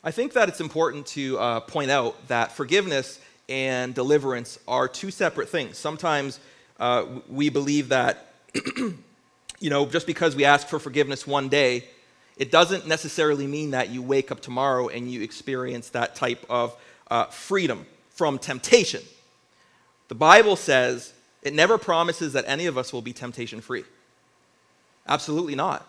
I 0.03 0.13
think 0.13 0.33
that 0.33 0.49
it's 0.49 0.61
important 0.61 1.07
to 1.09 1.39
uh, 1.39 1.61
point 1.61 1.91
out 1.91 2.29
that 2.29 2.53
forgiveness 2.53 3.21
and 3.49 3.95
deliverance 3.95 4.59
are 4.67 4.89
two 4.89 5.11
separate 5.11 5.49
things. 5.49 5.77
Sometimes 5.77 6.39
uh, 6.81 7.05
we 7.29 7.51
believe 7.51 7.91
that, 7.91 8.33
you 9.61 9.71
know, 9.71 9.87
just 9.87 10.07
because 10.07 10.35
we 10.35 10.45
ask 10.45 10.67
for 10.67 10.79
forgiveness 10.79 11.27
one 11.27 11.49
day, 11.49 11.85
it 12.39 12.51
doesn't 12.51 12.89
necessarily 12.89 13.47
mean 13.47 13.73
that 13.73 13.91
you 13.91 14.01
wake 14.01 14.33
up 14.33 14.41
tomorrow 14.41 14.89
and 14.89 15.11
you 15.11 15.21
experience 15.21 15.91
that 15.91 16.15
type 16.17 16.45
of 16.49 16.75
uh, 17.11 17.27
freedom 17.27 17.87
from 18.09 18.39
temptation. 18.39 19.03
The 20.09 20.15
Bible 20.15 20.57
says 20.57 21.13
it 21.43 21.53
never 21.53 21.77
promises 21.77 22.33
that 22.33 22.45
any 22.47 22.67
of 22.67 22.79
us 22.79 22.93
will 22.93 23.03
be 23.03 23.13
temptation 23.13 23.61
free. 23.61 23.85
Absolutely 25.07 25.55
not. 25.55 25.87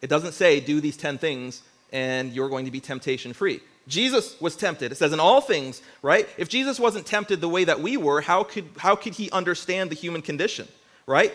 It 0.00 0.08
doesn't 0.08 0.32
say, 0.32 0.60
do 0.60 0.80
these 0.80 0.96
10 0.96 1.18
things 1.18 1.62
and 1.92 2.32
you're 2.32 2.48
going 2.48 2.64
to 2.64 2.70
be 2.70 2.80
temptation 2.80 3.34
free. 3.34 3.60
Jesus 3.88 4.40
was 4.40 4.56
tempted. 4.56 4.92
It 4.92 4.96
says 4.96 5.12
in 5.12 5.20
all 5.20 5.40
things, 5.40 5.82
right? 6.02 6.28
If 6.36 6.48
Jesus 6.48 6.78
wasn't 6.78 7.06
tempted 7.06 7.40
the 7.40 7.48
way 7.48 7.64
that 7.64 7.80
we 7.80 7.96
were, 7.96 8.20
how 8.20 8.44
could, 8.44 8.68
how 8.78 8.94
could 8.94 9.14
he 9.14 9.30
understand 9.30 9.90
the 9.90 9.94
human 9.96 10.22
condition, 10.22 10.68
right? 11.06 11.34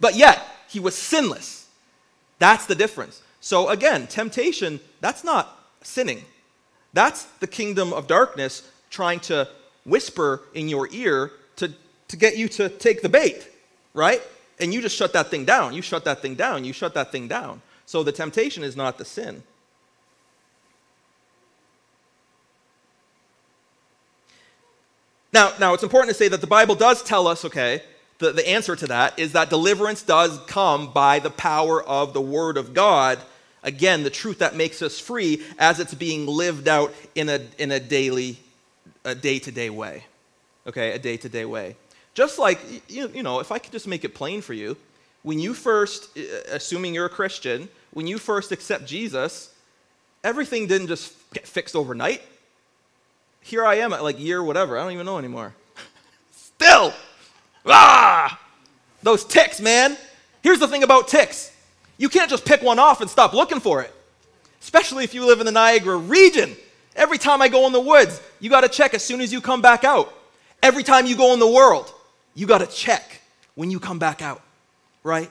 But 0.00 0.16
yet, 0.16 0.42
he 0.68 0.80
was 0.80 0.96
sinless. 0.96 1.68
That's 2.38 2.66
the 2.66 2.74
difference. 2.74 3.22
So 3.40 3.68
again, 3.68 4.06
temptation, 4.06 4.80
that's 5.00 5.22
not 5.22 5.58
sinning. 5.82 6.24
That's 6.92 7.24
the 7.40 7.46
kingdom 7.46 7.92
of 7.92 8.06
darkness 8.06 8.68
trying 8.90 9.20
to 9.20 9.48
whisper 9.84 10.42
in 10.54 10.68
your 10.68 10.88
ear 10.92 11.30
to 11.56 11.72
to 12.08 12.16
get 12.16 12.36
you 12.36 12.48
to 12.48 12.68
take 12.68 13.02
the 13.02 13.08
bait, 13.08 13.48
right? 13.92 14.22
And 14.60 14.72
you 14.72 14.80
just 14.80 14.96
shut 14.96 15.12
that 15.14 15.30
thing 15.30 15.44
down. 15.44 15.74
You 15.74 15.82
shut 15.82 16.04
that 16.04 16.22
thing 16.22 16.34
down. 16.34 16.64
You 16.64 16.72
shut 16.72 16.94
that 16.94 17.10
thing 17.10 17.28
down. 17.28 17.60
So 17.86 18.02
the 18.02 18.12
temptation 18.12 18.62
is 18.62 18.76
not 18.76 18.98
the 18.98 19.04
sin. 19.04 19.42
Now, 25.34 25.52
now 25.58 25.74
it's 25.74 25.82
important 25.82 26.10
to 26.10 26.14
say 26.14 26.28
that 26.28 26.40
the 26.40 26.46
Bible 26.46 26.76
does 26.76 27.02
tell 27.02 27.26
us, 27.26 27.44
okay, 27.44 27.82
the, 28.18 28.30
the 28.30 28.48
answer 28.48 28.76
to 28.76 28.86
that 28.86 29.18
is 29.18 29.32
that 29.32 29.50
deliverance 29.50 30.00
does 30.00 30.38
come 30.46 30.92
by 30.92 31.18
the 31.18 31.28
power 31.28 31.82
of 31.82 32.14
the 32.14 32.20
Word 32.20 32.56
of 32.56 32.72
God. 32.72 33.18
Again, 33.64 34.04
the 34.04 34.10
truth 34.10 34.38
that 34.38 34.54
makes 34.54 34.80
us 34.80 35.00
free 35.00 35.42
as 35.58 35.80
it's 35.80 35.92
being 35.92 36.28
lived 36.28 36.68
out 36.68 36.94
in 37.16 37.28
a, 37.28 37.40
in 37.58 37.72
a 37.72 37.80
daily 37.80 38.38
a 39.04 39.16
day 39.16 39.40
to 39.40 39.50
day 39.50 39.70
way. 39.70 40.04
Okay, 40.68 40.92
a 40.92 41.00
day 41.00 41.16
to 41.16 41.28
day 41.28 41.44
way. 41.44 41.74
Just 42.14 42.38
like, 42.38 42.60
you, 42.88 43.10
you 43.12 43.24
know, 43.24 43.40
if 43.40 43.50
I 43.50 43.58
could 43.58 43.72
just 43.72 43.88
make 43.88 44.04
it 44.04 44.14
plain 44.14 44.40
for 44.40 44.54
you, 44.54 44.76
when 45.24 45.40
you 45.40 45.52
first, 45.52 46.16
uh, 46.16 46.22
assuming 46.52 46.94
you're 46.94 47.06
a 47.06 47.10
Christian, 47.10 47.68
when 47.92 48.06
you 48.06 48.18
first 48.18 48.52
accept 48.52 48.86
Jesus, 48.86 49.52
everything 50.22 50.68
didn't 50.68 50.86
just 50.86 51.12
get 51.32 51.44
fixed 51.44 51.74
overnight. 51.74 52.22
Here 53.44 53.64
I 53.64 53.76
am 53.76 53.92
at 53.92 54.02
like 54.02 54.18
year 54.18 54.42
whatever, 54.42 54.78
I 54.78 54.82
don't 54.82 54.92
even 54.92 55.04
know 55.04 55.18
anymore. 55.18 55.54
Still, 56.32 56.94
ah, 57.66 58.40
those 59.02 59.22
ticks, 59.22 59.60
man. 59.60 59.98
Here's 60.42 60.58
the 60.58 60.66
thing 60.66 60.82
about 60.82 61.08
ticks 61.08 61.52
you 61.98 62.08
can't 62.08 62.30
just 62.30 62.46
pick 62.46 62.62
one 62.62 62.78
off 62.78 63.02
and 63.02 63.08
stop 63.08 63.34
looking 63.34 63.60
for 63.60 63.82
it, 63.82 63.92
especially 64.62 65.04
if 65.04 65.12
you 65.12 65.26
live 65.26 65.40
in 65.40 65.46
the 65.46 65.52
Niagara 65.52 65.96
region. 65.96 66.56
Every 66.96 67.18
time 67.18 67.42
I 67.42 67.48
go 67.48 67.66
in 67.66 67.72
the 67.72 67.80
woods, 67.80 68.18
you 68.40 68.48
got 68.48 68.62
to 68.62 68.68
check 68.68 68.94
as 68.94 69.04
soon 69.04 69.20
as 69.20 69.30
you 69.30 69.42
come 69.42 69.60
back 69.60 69.84
out. 69.84 70.12
Every 70.62 70.82
time 70.82 71.04
you 71.04 71.14
go 71.14 71.34
in 71.34 71.38
the 71.38 71.50
world, 71.50 71.92
you 72.34 72.46
got 72.46 72.58
to 72.58 72.66
check 72.66 73.20
when 73.56 73.70
you 73.70 73.78
come 73.78 73.98
back 73.98 74.22
out, 74.22 74.40
right? 75.02 75.30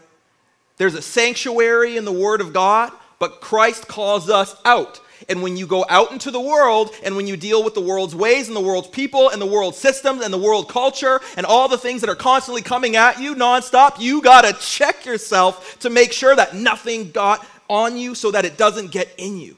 There's 0.77 0.93
a 0.93 1.01
sanctuary 1.01 1.97
in 1.97 2.05
the 2.05 2.11
Word 2.11 2.41
of 2.41 2.53
God, 2.53 2.91
but 3.17 3.41
Christ 3.41 3.87
calls 3.87 4.29
us 4.29 4.55
out. 4.65 4.99
And 5.29 5.41
when 5.41 5.57
you 5.57 5.67
go 5.67 5.85
out 5.89 6.11
into 6.11 6.31
the 6.31 6.39
world 6.39 6.93
and 7.03 7.15
when 7.15 7.27
you 7.27 7.37
deal 7.37 7.63
with 7.63 7.73
the 7.73 7.81
world's 7.81 8.15
ways 8.15 8.47
and 8.47 8.55
the 8.55 8.61
world's 8.61 8.87
people 8.87 9.29
and 9.29 9.41
the 9.41 9.45
world 9.45 9.75
systems 9.75 10.23
and 10.23 10.33
the 10.33 10.37
world 10.37 10.69
culture 10.69 11.19
and 11.37 11.45
all 11.45 11.67
the 11.67 11.77
things 11.77 12.01
that 12.01 12.09
are 12.09 12.15
constantly 12.15 12.61
coming 12.61 12.95
at 12.95 13.19
you 13.19 13.35
nonstop, 13.35 13.99
you 13.99 14.21
got 14.21 14.41
to 14.43 14.53
check 14.53 15.05
yourself 15.05 15.79
to 15.79 15.89
make 15.89 16.11
sure 16.11 16.35
that 16.35 16.55
nothing 16.55 17.11
got 17.11 17.45
on 17.69 17.97
you 17.97 18.15
so 18.15 18.31
that 18.31 18.45
it 18.45 18.57
doesn't 18.57 18.91
get 18.91 19.13
in 19.17 19.39
you, 19.39 19.55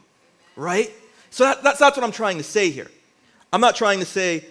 right? 0.55 0.91
So 1.29 1.43
that, 1.45 1.63
that's, 1.63 1.79
that's 1.79 1.97
what 1.97 2.03
I'm 2.03 2.11
trying 2.11 2.37
to 2.37 2.43
say 2.43 2.69
here. 2.69 2.89
I'm 3.51 3.61
not 3.61 3.75
trying 3.75 3.99
to 3.99 4.05
say, 4.05 4.45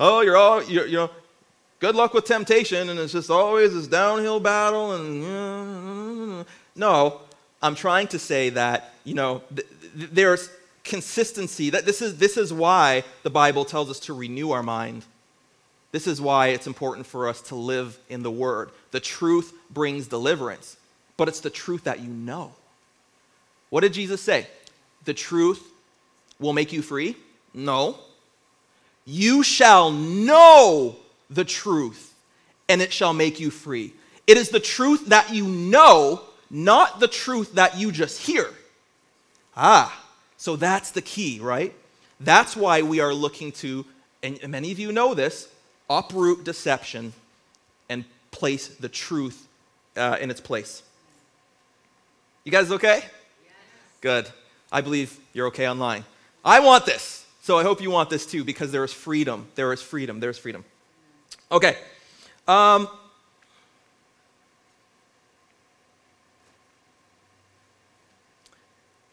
oh, 0.00 0.20
you're 0.20 0.36
all, 0.36 0.62
you're, 0.62 0.86
you 0.86 0.96
know, 0.96 1.10
good 1.78 1.94
luck 1.94 2.14
with 2.14 2.24
temptation 2.24 2.88
and 2.88 2.98
it's 2.98 3.12
just 3.12 3.30
always 3.30 3.74
this 3.74 3.86
downhill 3.86 4.40
battle 4.40 4.92
and 4.92 6.46
no 6.74 7.20
i'm 7.62 7.74
trying 7.74 8.06
to 8.06 8.18
say 8.18 8.50
that 8.50 8.94
you 9.04 9.14
know 9.14 9.42
th- 9.54 9.68
th- 9.98 10.10
there's 10.10 10.50
consistency. 10.86 11.70
That 11.70 11.84
this 11.84 12.00
is 12.00 12.16
this 12.16 12.36
is 12.36 12.52
why 12.52 13.04
the 13.22 13.30
bible 13.30 13.64
tells 13.64 13.90
us 13.90 14.00
to 14.00 14.14
renew 14.14 14.50
our 14.52 14.62
mind. 14.62 15.04
This 15.92 16.06
is 16.06 16.20
why 16.20 16.48
it's 16.48 16.66
important 16.66 17.06
for 17.06 17.28
us 17.28 17.40
to 17.42 17.54
live 17.54 17.98
in 18.08 18.22
the 18.22 18.30
word. 18.30 18.70
The 18.90 19.00
truth 19.00 19.52
brings 19.70 20.06
deliverance 20.08 20.76
but 21.16 21.28
it's 21.28 21.40
the 21.40 21.50
truth 21.50 21.84
that 21.84 22.00
you 22.00 22.10
know. 22.10 22.52
What 23.70 23.80
did 23.80 23.92
jesus 23.92 24.20
say? 24.20 24.46
The 25.04 25.14
truth 25.14 25.62
will 26.38 26.52
make 26.52 26.72
you 26.72 26.82
free? 26.82 27.16
No. 27.54 27.98
You 29.04 29.42
shall 29.42 29.90
know 29.90 30.96
the 31.30 31.44
truth, 31.44 32.14
and 32.68 32.82
it 32.82 32.92
shall 32.92 33.12
make 33.12 33.40
you 33.40 33.50
free. 33.50 33.92
It 34.26 34.36
is 34.36 34.50
the 34.50 34.60
truth 34.60 35.06
that 35.06 35.32
you 35.32 35.46
know, 35.46 36.22
not 36.50 37.00
the 37.00 37.08
truth 37.08 37.54
that 37.54 37.76
you 37.76 37.92
just 37.92 38.20
hear. 38.20 38.48
Ah, 39.56 40.05
so 40.36 40.56
that's 40.56 40.90
the 40.90 41.02
key, 41.02 41.38
right? 41.40 41.74
That's 42.20 42.56
why 42.56 42.82
we 42.82 43.00
are 43.00 43.12
looking 43.12 43.52
to, 43.52 43.84
and 44.22 44.48
many 44.48 44.72
of 44.72 44.78
you 44.78 44.92
know 44.92 45.14
this, 45.14 45.48
uproot 45.88 46.44
deception 46.44 47.12
and 47.88 48.04
place 48.30 48.68
the 48.68 48.88
truth 48.88 49.46
uh, 49.96 50.16
in 50.20 50.30
its 50.30 50.40
place. 50.40 50.82
You 52.44 52.52
guys 52.52 52.70
okay? 52.70 52.96
Yes. 52.96 53.52
Good. 54.00 54.28
I 54.70 54.80
believe 54.80 55.18
you're 55.32 55.46
okay 55.48 55.68
online. 55.68 56.04
I 56.44 56.60
want 56.60 56.86
this. 56.86 57.26
So 57.42 57.58
I 57.58 57.62
hope 57.62 57.80
you 57.80 57.90
want 57.90 58.10
this 58.10 58.26
too 58.26 58.44
because 58.44 58.72
there 58.72 58.84
is 58.84 58.92
freedom. 58.92 59.46
There 59.54 59.72
is 59.72 59.80
freedom. 59.80 60.20
There 60.20 60.30
is 60.30 60.38
freedom. 60.38 60.64
Okay. 61.50 61.76
Um, 62.48 62.88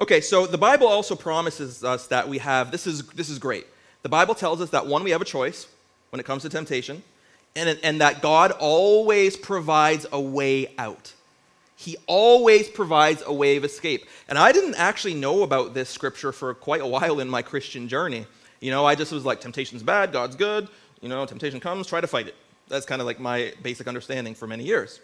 okay, 0.04 0.22
so 0.22 0.46
the 0.46 0.58
Bible 0.58 0.88
also 0.88 1.16
promises 1.16 1.84
us 1.84 2.08
that 2.08 2.28
we 2.28 2.38
have 2.38 2.72
this 2.72 2.86
is, 2.86 3.08
this 3.08 3.30
is 3.30 3.40
great. 3.40 3.66
The 4.04 4.10
Bible 4.10 4.36
tells 4.36 4.62
us 4.62 4.70
that 4.72 4.86
one, 4.86 5.04
we 5.04 5.12
have 5.12 5.22
a 5.22 5.26
choice 5.26 5.68
when 6.10 6.20
it 6.20 6.26
comes 6.26 6.44
to 6.44 6.50
temptation, 6.50 7.02
and, 7.56 7.80
and 7.84 8.02
that 8.02 8.22
God 8.22 8.52
always 8.52 9.36
provides 9.36 10.06
a 10.12 10.20
way 10.20 10.74
out. 10.78 11.14
He 11.76 11.98
always 12.06 12.70
provides 12.70 13.24
a 13.26 13.34
way 13.34 13.56
of 13.58 13.64
escape. 13.64 14.06
And 14.28 14.38
I 14.38 14.52
didn't 14.52 14.76
actually 14.76 15.16
know 15.16 15.44
about 15.44 15.74
this 15.74 15.90
scripture 15.90 16.32
for 16.32 16.54
quite 16.54 16.82
a 16.82 16.88
while 16.88 17.20
in 17.20 17.30
my 17.30 17.42
Christian 17.42 17.88
journey. 17.88 18.26
You 18.60 18.72
know, 18.72 18.86
I 18.86 18.96
just 18.96 19.12
was 19.12 19.26
like, 19.26 19.42
temptation's 19.42 19.84
bad, 19.84 20.12
God's 20.12 20.36
good. 20.36 20.68
You 21.02 21.10
know, 21.10 21.26
temptation 21.26 21.60
comes, 21.60 21.88
try 21.88 22.00
to 22.00 22.08
fight 22.08 22.28
it. 22.28 22.36
That's 22.68 22.86
kind 22.86 23.02
of 23.02 23.08
like 23.08 23.20
my 23.20 23.54
basic 23.62 23.88
understanding 23.88 24.36
for 24.36 24.48
many 24.48 24.64
years. 24.64 25.00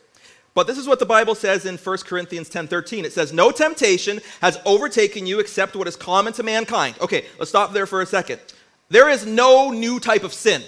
But 0.53 0.67
this 0.67 0.77
is 0.77 0.87
what 0.87 0.99
the 0.99 1.05
Bible 1.05 1.35
says 1.35 1.65
in 1.65 1.77
1 1.77 2.05
Corinthians 2.05 2.49
10:13. 2.49 3.05
It 3.05 3.13
says, 3.13 3.31
"No 3.31 3.51
temptation 3.51 4.21
has 4.41 4.57
overtaken 4.65 5.25
you 5.25 5.39
except 5.39 5.75
what 5.75 5.87
is 5.87 5.95
common 5.95 6.33
to 6.33 6.43
mankind." 6.43 6.95
Okay, 6.99 7.25
let's 7.37 7.49
stop 7.49 7.73
there 7.73 7.85
for 7.85 8.01
a 8.01 8.05
second. 8.05 8.39
There 8.89 9.09
is 9.09 9.25
no 9.25 9.71
new 9.71 9.99
type 9.99 10.23
of 10.23 10.33
sin. 10.33 10.63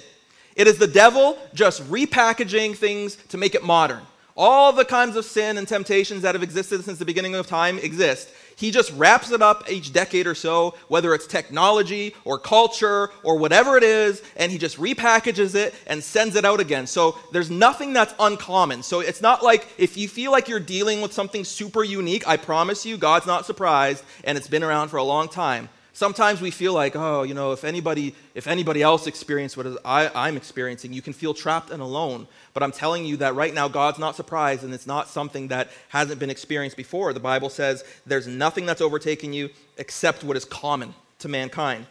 It 0.56 0.68
is 0.68 0.78
the 0.78 0.88
devil 0.88 1.38
just 1.54 1.90
repackaging 1.90 2.78
things 2.78 3.18
to 3.30 3.38
make 3.38 3.56
it 3.56 3.64
modern. 3.64 4.02
All 4.38 4.72
the 4.72 4.86
kinds 4.86 5.16
of 5.16 5.26
sin 5.26 5.58
and 5.58 5.68
temptations 5.68 6.22
that 6.22 6.36
have 6.36 6.44
existed 6.44 6.86
since 6.86 7.00
the 7.00 7.06
beginning 7.06 7.36
of 7.36 7.48
time 7.48 7.78
exist. 7.80 8.30
He 8.62 8.70
just 8.70 8.92
wraps 8.92 9.32
it 9.32 9.42
up 9.42 9.68
each 9.72 9.92
decade 9.92 10.28
or 10.28 10.36
so, 10.36 10.76
whether 10.88 11.16
it's 11.16 11.26
technology 11.26 12.14
or 12.24 12.38
culture 12.38 13.10
or 13.24 13.40
whatever 13.40 13.76
it 13.76 13.82
is, 13.84 14.22
and 14.36 14.52
he 14.52 14.60
just 14.60 14.78
repackages 14.78 15.56
it 15.56 15.74
and 15.88 16.04
sends 16.04 16.36
it 16.36 16.46
out 16.46 16.60
again. 16.60 16.86
So 16.86 17.18
there's 17.32 17.50
nothing 17.50 17.92
that's 17.92 18.14
uncommon. 18.20 18.84
So 18.84 19.00
it's 19.00 19.20
not 19.20 19.44
like 19.44 19.68
if 19.80 19.98
you 19.98 20.08
feel 20.08 20.32
like 20.32 20.48
you're 20.48 20.60
dealing 20.60 21.02
with 21.02 21.12
something 21.12 21.44
super 21.44 21.84
unique, 21.84 22.28
I 22.28 22.38
promise 22.38 22.86
you, 22.86 22.98
God's 22.98 23.26
not 23.26 23.48
surprised, 23.48 24.04
and 24.26 24.38
it's 24.38 24.48
been 24.48 24.62
around 24.62 24.90
for 24.90 24.98
a 24.98 25.04
long 25.04 25.28
time. 25.28 25.68
Sometimes 25.94 26.40
we 26.40 26.52
feel 26.52 26.74
like, 26.74 26.96
oh, 26.96 27.24
you 27.24 27.34
know, 27.34 27.54
if 27.54 27.64
anybody, 27.64 28.16
if 28.34 28.48
anybody 28.48 28.84
else 28.84 29.08
experienced 29.08 29.58
what 29.58 29.68
I, 29.84 30.28
am 30.30 30.38
experiencing, 30.38 30.94
you 30.94 31.02
can 31.02 31.14
feel 31.14 31.34
trapped 31.34 31.72
and 31.72 31.82
alone. 31.82 32.28
But 32.54 32.64
I'm 32.64 32.72
telling 32.72 33.06
you 33.06 33.18
that 33.18 33.36
right 33.36 33.54
now, 33.54 33.68
God's 33.68 34.00
not 34.00 34.16
surprised, 34.16 34.64
and 34.64 34.74
it's 34.74 34.88
not 34.88 35.08
something 35.08 35.48
that 35.50 35.70
hasn't 35.90 36.20
been 36.20 36.30
experienced 36.30 36.76
before. 36.76 37.14
The 37.14 37.20
Bible 37.20 37.50
says 37.50 37.84
there's 38.06 38.28
nothing 38.28 38.66
that's 38.66 38.82
overtaken 38.82 39.32
you 39.32 39.50
except 39.78 40.24
what 40.24 40.36
is 40.36 40.46
common 40.46 40.94
to 41.20 41.30
mankind. 41.30 41.86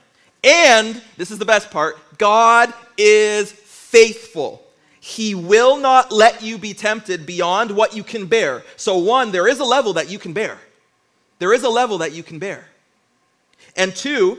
And 0.45 1.01
this 1.17 1.31
is 1.31 1.39
the 1.39 1.45
best 1.45 1.71
part 1.71 1.99
God 2.19 2.73
is 2.97 3.53
faithful. 3.53 4.63
He 5.01 5.35
will 5.35 5.79
not 5.79 6.13
let 6.13 6.43
you 6.43 6.59
be 6.59 6.75
tempted 6.75 7.25
beyond 7.25 7.71
what 7.71 7.97
you 7.97 8.05
can 8.05 8.27
bear. 8.27 8.63
So, 8.77 8.99
one, 8.99 9.33
there 9.33 9.49
is 9.49 9.59
a 9.59 9.65
level 9.65 9.95
that 9.95 10.11
you 10.11 10.19
can 10.19 10.35
bear. 10.35 10.59
There 11.39 11.55
is 11.55 11.63
a 11.63 11.71
level 11.71 11.99
that 11.99 12.13
you 12.13 12.23
can 12.23 12.39
bear. 12.39 12.67
And 13.77 13.97
two, 13.97 14.39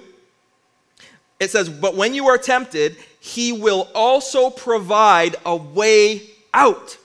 it 1.39 1.49
says, 1.49 1.67
But 1.67 1.95
when 1.95 2.13
you 2.13 2.27
are 2.27 2.37
tempted, 2.37 2.97
he 3.23 3.53
will 3.53 3.87
also 3.93 4.49
provide 4.49 5.35
a 5.45 5.55
way 5.55 6.23
out 6.55 6.97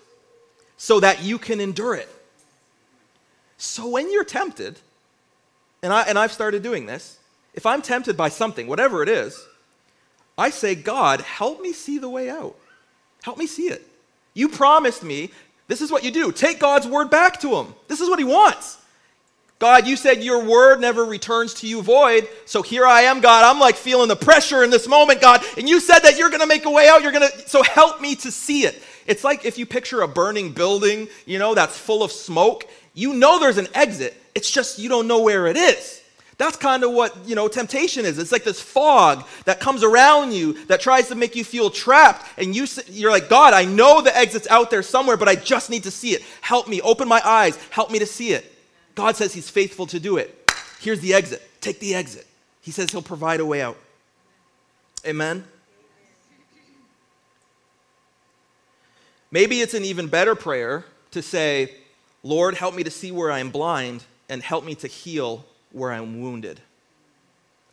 so 0.78 0.98
that 0.98 1.22
you 1.22 1.36
can 1.36 1.60
endure 1.60 1.94
it. 1.94 2.08
So 3.58 3.86
when 3.86 4.10
you're 4.10 4.24
tempted, 4.24 4.78
and, 5.82 5.92
I, 5.92 6.04
and 6.04 6.18
I've 6.18 6.32
started 6.32 6.62
doing 6.62 6.86
this, 6.86 7.18
if 7.52 7.66
I'm 7.66 7.82
tempted 7.82 8.16
by 8.16 8.30
something, 8.30 8.66
whatever 8.66 9.02
it 9.02 9.10
is, 9.10 9.46
I 10.38 10.48
say, 10.48 10.74
God, 10.74 11.20
help 11.20 11.60
me 11.60 11.74
see 11.74 11.98
the 11.98 12.08
way 12.08 12.30
out. 12.30 12.56
Help 13.22 13.36
me 13.36 13.46
see 13.46 13.64
it. 13.64 13.86
You 14.32 14.48
promised 14.48 15.02
me, 15.02 15.30
this 15.68 15.82
is 15.82 15.92
what 15.92 16.02
you 16.02 16.10
do 16.10 16.32
take 16.32 16.58
God's 16.58 16.86
word 16.86 17.10
back 17.10 17.40
to 17.40 17.56
him. 17.56 17.74
This 17.88 18.00
is 18.00 18.08
what 18.08 18.18
he 18.18 18.24
wants. 18.24 18.78
God, 19.58 19.86
you 19.86 19.96
said 19.96 20.22
your 20.22 20.44
word 20.44 20.80
never 20.80 21.04
returns 21.04 21.54
to 21.54 21.66
you 21.66 21.80
void. 21.80 22.28
So 22.44 22.60
here 22.60 22.84
I 22.84 23.02
am, 23.02 23.20
God. 23.20 23.44
I'm 23.44 23.58
like 23.58 23.76
feeling 23.76 24.08
the 24.08 24.16
pressure 24.16 24.62
in 24.62 24.70
this 24.70 24.86
moment, 24.86 25.20
God. 25.22 25.42
And 25.56 25.66
you 25.66 25.80
said 25.80 26.00
that 26.00 26.18
you're 26.18 26.28
going 26.28 26.42
to 26.42 26.46
make 26.46 26.66
a 26.66 26.70
way 26.70 26.88
out. 26.88 27.02
You're 27.02 27.12
going 27.12 27.28
to, 27.28 27.48
so 27.48 27.62
help 27.62 28.00
me 28.00 28.16
to 28.16 28.30
see 28.30 28.64
it. 28.64 28.82
It's 29.06 29.24
like 29.24 29.46
if 29.46 29.56
you 29.56 29.64
picture 29.64 30.02
a 30.02 30.08
burning 30.08 30.52
building, 30.52 31.08
you 31.24 31.38
know, 31.38 31.54
that's 31.54 31.78
full 31.78 32.02
of 32.02 32.12
smoke. 32.12 32.68
You 32.92 33.14
know 33.14 33.38
there's 33.38 33.56
an 33.56 33.68
exit. 33.72 34.14
It's 34.34 34.50
just 34.50 34.78
you 34.78 34.90
don't 34.90 35.06
know 35.06 35.22
where 35.22 35.46
it 35.46 35.56
is. 35.56 36.02
That's 36.38 36.58
kind 36.58 36.84
of 36.84 36.92
what, 36.92 37.16
you 37.26 37.34
know, 37.34 37.48
temptation 37.48 38.04
is. 38.04 38.18
It's 38.18 38.32
like 38.32 38.44
this 38.44 38.60
fog 38.60 39.24
that 39.46 39.58
comes 39.58 39.82
around 39.82 40.32
you 40.32 40.66
that 40.66 40.82
tries 40.82 41.08
to 41.08 41.14
make 41.14 41.34
you 41.34 41.44
feel 41.44 41.70
trapped. 41.70 42.26
And 42.36 42.54
you, 42.54 42.66
you're 42.88 43.10
like, 43.10 43.30
God, 43.30 43.54
I 43.54 43.64
know 43.64 44.02
the 44.02 44.14
exit's 44.14 44.46
out 44.48 44.70
there 44.70 44.82
somewhere, 44.82 45.16
but 45.16 45.28
I 45.28 45.34
just 45.34 45.70
need 45.70 45.84
to 45.84 45.90
see 45.90 46.10
it. 46.10 46.22
Help 46.42 46.68
me. 46.68 46.82
Open 46.82 47.08
my 47.08 47.22
eyes. 47.24 47.56
Help 47.70 47.90
me 47.90 47.98
to 48.00 48.06
see 48.06 48.32
it. 48.32 48.52
God 48.96 49.14
says 49.14 49.32
He's 49.32 49.48
faithful 49.48 49.86
to 49.86 50.00
do 50.00 50.16
it. 50.16 50.50
Here's 50.80 51.00
the 51.00 51.14
exit. 51.14 51.48
Take 51.60 51.78
the 51.78 51.94
exit. 51.94 52.26
He 52.62 52.72
says 52.72 52.90
He'll 52.90 53.02
provide 53.02 53.38
a 53.38 53.46
way 53.46 53.62
out. 53.62 53.76
Amen? 55.06 55.44
Maybe 59.30 59.60
it's 59.60 59.74
an 59.74 59.84
even 59.84 60.08
better 60.08 60.34
prayer 60.34 60.84
to 61.12 61.22
say, 61.22 61.72
Lord, 62.22 62.54
help 62.54 62.74
me 62.74 62.82
to 62.82 62.90
see 62.90 63.12
where 63.12 63.30
I 63.30 63.38
am 63.38 63.50
blind 63.50 64.04
and 64.28 64.42
help 64.42 64.64
me 64.64 64.74
to 64.76 64.88
heal 64.88 65.44
where 65.72 65.92
I'm 65.92 66.20
wounded. 66.20 66.60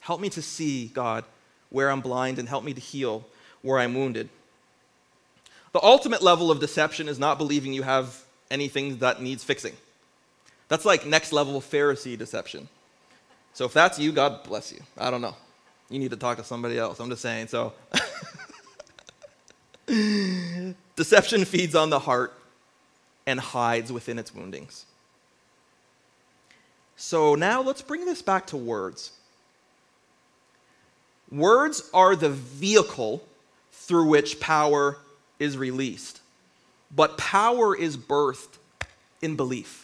Help 0.01 0.19
me 0.19 0.30
to 0.32 0.41
see, 0.41 0.88
God, 0.88 1.24
where 1.69 1.89
I'm 1.89 2.01
blind 2.01 2.38
and 2.38 2.49
help 2.49 2.63
me 2.63 2.74
to 2.74 2.82
heal 2.82 3.26
where 3.61 3.80
I'm 3.80 3.95
wounded. 3.95 4.30
The 5.71 5.82
ultimate 5.82 6.21
level 6.21 6.51
of 6.51 6.59
deception 6.59 7.07
is 7.07 7.17
not 7.17 7.38
believing 7.38 7.74
you 7.74 7.84
have 7.84 8.24
anything 8.51 8.97
that 8.97 9.21
needs 9.21 9.43
fixing. 9.43 9.74
That's 10.68 10.86
like 10.86 11.05
next 11.05 11.32
level 11.32 11.59
Pharisee 11.61 12.18
deception. 12.18 12.68
So 13.53 13.66
if 13.66 13.74
that's 13.74 13.99
you, 13.99 14.11
God 14.11 14.43
bless 14.43 14.72
you. 14.72 14.80
I 14.97 15.11
don't 15.11 15.22
know. 15.22 15.36
You 15.89 15.99
need 15.99 16.11
to 16.11 16.18
talk 16.18 16.38
to 16.38 16.43
somebody 16.43 16.78
else. 16.78 16.99
I'm 16.99 17.09
just 17.09 17.22
saying. 17.22 17.47
So 17.47 17.74
deception 20.95 21.45
feeds 21.45 21.76
on 21.76 21.89
the 21.89 21.99
heart 21.99 22.34
and 23.28 23.39
hides 23.39 23.91
within 23.91 24.18
its 24.18 24.34
woundings. 24.34 24.86
So 26.95 27.36
now 27.36 27.61
let's 27.61 27.82
bring 27.82 28.05
this 28.05 28.22
back 28.22 28.47
to 28.47 28.57
words. 28.57 29.11
Words 31.32 31.89
are 31.93 32.16
the 32.16 32.30
vehicle 32.30 33.24
through 33.72 34.07
which 34.07 34.39
power 34.39 34.97
is 35.39 35.57
released, 35.57 36.22
but 36.95 37.18
power 37.18 37.76
is 37.76 37.97
birthed 37.97 38.57
in 39.22 39.36
belief. 39.36 39.82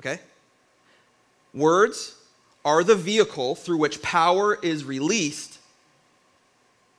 Okay? 0.00 0.18
Words 1.52 2.16
are 2.64 2.82
the 2.82 2.94
vehicle 2.94 3.54
through 3.54 3.76
which 3.76 4.00
power 4.00 4.58
is 4.62 4.82
released. 4.82 5.58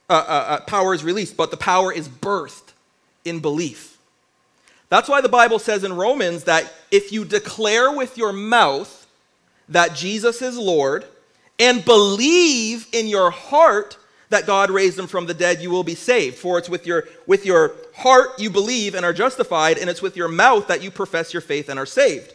Uh, 0.07 0.13
uh, 0.13 0.45
uh, 0.47 0.59
power 0.61 0.93
is 0.93 1.03
released, 1.03 1.35
but 1.35 1.49
the 1.49 1.57
power 1.57 1.91
is 1.91 2.07
birthed 2.07 2.73
in 3.25 3.39
belief. 3.39 3.97
That's 4.89 5.09
why 5.09 5.21
the 5.21 5.29
Bible 5.29 5.57
says 5.57 5.83
in 5.83 5.93
Romans 5.93 6.43
that 6.43 6.71
if 6.91 7.11
you 7.11 7.25
declare 7.25 7.91
with 7.91 8.17
your 8.17 8.33
mouth 8.33 9.07
that 9.69 9.95
Jesus 9.95 10.41
is 10.43 10.57
Lord 10.57 11.05
and 11.57 11.83
believe 11.83 12.87
in 12.91 13.07
your 13.07 13.31
heart 13.31 13.97
that 14.29 14.45
God 14.45 14.69
raised 14.69 14.99
him 14.99 15.07
from 15.07 15.25
the 15.25 15.33
dead, 15.33 15.59
you 15.59 15.71
will 15.71 15.83
be 15.83 15.95
saved. 15.95 16.37
For 16.37 16.59
it's 16.59 16.69
with 16.69 16.85
your, 16.85 17.05
with 17.25 17.45
your 17.45 17.73
heart 17.95 18.39
you 18.39 18.49
believe 18.49 18.93
and 18.93 19.05
are 19.05 19.13
justified, 19.13 19.77
and 19.77 19.89
it's 19.89 20.01
with 20.01 20.15
your 20.15 20.27
mouth 20.27 20.67
that 20.67 20.83
you 20.83 20.91
profess 20.91 21.33
your 21.33 21.41
faith 21.41 21.67
and 21.67 21.79
are 21.79 21.85
saved. 21.85 22.33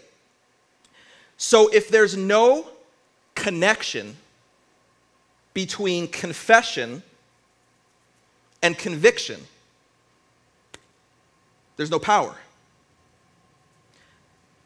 So 1.37 1.69
if 1.73 1.89
there's 1.89 2.17
no 2.17 2.67
connection 3.35 4.17
between 5.55 6.09
confession 6.09 7.03
and 8.63 8.77
conviction, 8.77 9.41
there's 11.77 11.91
no 11.91 11.99
power. 11.99 12.37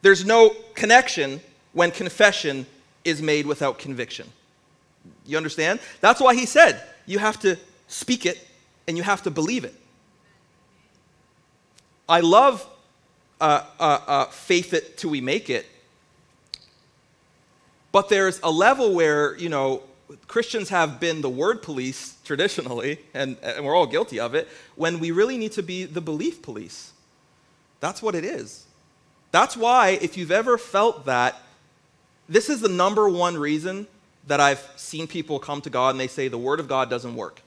There's 0.03 0.25
no 0.25 0.51
connection 0.75 1.41
when 1.73 1.91
confession 1.91 2.67
is 3.05 3.21
made 3.21 3.47
without 3.47 3.79
conviction. 3.79 4.29
You 5.27 5.37
understand? 5.37 5.81
That's 6.01 6.21
why 6.21 6.35
he 6.35 6.47
said 6.47 6.83
you 7.07 7.19
have 7.19 7.39
to 7.41 7.59
speak 7.89 8.27
it 8.27 8.47
and 8.87 8.97
you 8.97 9.03
have 9.03 9.23
to 9.25 9.31
believe 9.31 9.65
it. 9.65 9.75
I 12.09 12.21
love 12.21 12.67
uh, 13.41 13.65
uh, 13.79 13.99
uh, 14.07 14.25
faith 14.27 14.75
it 14.75 14.97
till 14.97 15.11
we 15.11 15.21
make 15.21 15.49
it, 15.49 15.67
but 17.93 18.09
there's 18.09 18.41
a 18.43 18.51
level 18.51 18.95
where, 18.95 19.37
you 19.37 19.49
know, 19.49 19.83
Christians 20.27 20.69
have 20.71 20.99
been 20.99 21.21
the 21.21 21.31
word 21.31 21.63
police 21.63 22.17
traditionally, 22.25 22.99
and, 23.15 23.37
and 23.43 23.65
we're 23.65 23.75
all 23.77 23.87
guilty 23.87 24.19
of 24.19 24.35
it, 24.35 24.49
when 24.77 24.99
we 24.99 25.11
really 25.11 25.39
need 25.39 25.53
to 25.53 25.63
be 25.63 25.85
the 25.85 26.01
belief 26.01 26.43
police. 26.43 26.93
That's 27.81 28.03
what 28.03 28.15
it 28.15 28.25
is. 28.25 28.67
That's 29.33 29.57
why, 29.57 29.91
if 30.03 30.17
you've 30.17 30.33
ever 30.33 30.59
felt 30.59 31.07
that, 31.07 31.41
this 32.29 32.49
is 32.49 32.61
the 32.61 32.69
number 32.69 33.09
one 33.09 33.37
reason 33.37 33.87
that 34.27 34.41
I've 34.41 34.67
seen 34.77 35.07
people 35.07 35.39
come 35.39 35.61
to 35.63 35.71
God 35.71 35.91
and 35.91 36.01
they 36.01 36.09
say, 36.09 36.29
the 36.29 36.39
Word 36.39 36.61
of 36.61 36.69
God 36.69 36.91
doesn't 36.91 37.15
work. 37.15 37.41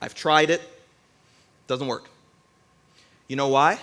I've 0.00 0.14
tried 0.14 0.50
it, 0.50 0.62
doesn't 1.66 1.86
work. 1.86 2.08
You 3.28 3.36
know 3.36 3.48
why? 3.48 3.78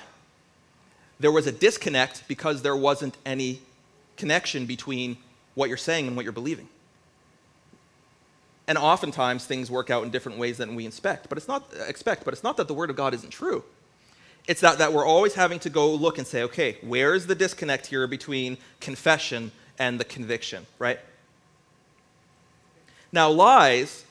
There 1.20 1.32
was 1.32 1.48
a 1.48 1.52
disconnect 1.52 2.28
because 2.28 2.62
there 2.62 2.76
wasn't 2.76 3.18
any 3.26 3.62
connection 4.18 4.66
between 4.66 5.18
what 5.60 5.68
you're 5.68 5.78
saying 5.78 6.08
and 6.08 6.16
what 6.16 6.24
you're 6.24 6.32
believing. 6.32 6.70
And 8.68 8.78
oftentimes 8.78 9.46
things 9.46 9.70
work 9.70 9.90
out 9.90 10.04
in 10.04 10.10
different 10.10 10.38
ways 10.38 10.58
than 10.58 10.74
we 10.74 10.88
expect, 10.88 11.28
but 11.28 11.38
it's 11.38 11.48
not 11.48 11.72
expect, 11.88 12.24
but 12.24 12.34
it's 12.34 12.44
not 12.44 12.56
that 12.58 12.68
the 12.68 12.74
word 12.74 12.90
of 12.90 12.96
God 12.96 13.14
isn't 13.14 13.32
true. 13.32 13.64
It's 14.48 14.62
that, 14.62 14.78
that 14.78 14.94
we're 14.94 15.06
always 15.06 15.36
having 15.36 15.60
to 15.60 15.70
go 15.70 15.94
look 15.94 16.18
and 16.18 16.26
say, 16.26 16.44
okay, 16.44 16.78
where 16.82 17.14
is 17.14 17.28
the 17.28 17.36
disconnect 17.36 17.88
here 17.88 18.08
between 18.08 18.58
confession 18.80 19.52
and 19.78 20.00
the 20.00 20.06
conviction, 20.06 20.66
right? 20.80 21.00
Now, 23.12 23.30
lies, 23.30 24.06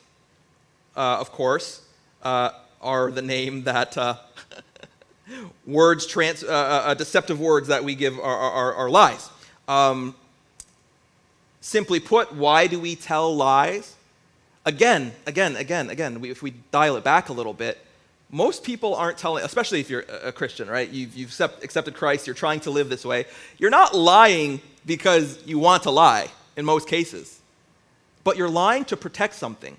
uh, 0.97 1.19
of 1.19 1.33
course, 1.33 1.83
uh, 2.23 2.51
are 2.83 3.11
the 3.11 3.23
name 3.23 3.65
that 3.65 3.97
uh, 3.97 4.17
words, 5.67 6.07
trans, 6.07 6.45
uh, 6.45 6.49
uh, 6.49 6.51
uh, 6.91 6.95
deceptive 6.95 7.41
words 7.41 7.69
that 7.69 7.83
we 7.83 7.95
give 7.95 8.19
are, 8.19 8.39
are, 8.39 8.75
are 8.75 8.91
lies. 8.91 9.31
Um, 9.67 10.15
simply 11.69 12.01
put, 12.01 12.33
why 12.33 12.67
do 12.67 12.81
we 12.81 12.97
tell 12.97 13.37
lies? 13.37 13.95
Again, 14.65 15.13
again, 15.27 15.55
again, 15.55 15.91
again, 15.91 16.19
we, 16.19 16.31
if 16.31 16.43
we 16.43 16.53
dial 16.73 16.97
it 16.97 17.05
back 17.05 17.29
a 17.29 17.33
little 17.33 17.53
bit, 17.53 17.79
most 18.31 18.65
people 18.65 18.95
aren't 18.95 19.19
telling, 19.19 19.45
especially 19.45 19.79
if 19.81 19.91
you're 19.91 20.05
a 20.23 20.33
Christian, 20.33 20.69
right? 20.69 20.89
You've, 20.89 21.15
you've 21.15 21.41
accepted 21.41 21.95
Christ, 21.95 22.27
you're 22.27 22.35
trying 22.35 22.61
to 22.61 22.71
live 22.71 22.89
this 22.89 23.05
way. 23.05 23.27
You're 23.59 23.71
not 23.71 23.95
lying 23.95 24.63
because 24.87 25.47
you 25.47 25.59
want 25.59 25.83
to 25.83 25.91
lie 25.91 26.29
in 26.57 26.65
most 26.65 26.89
cases, 26.89 27.39
but 28.25 28.39
you're 28.39 28.49
lying 28.49 28.87
to 28.87 28.97
protect 28.97 29.35
something. 29.35 29.77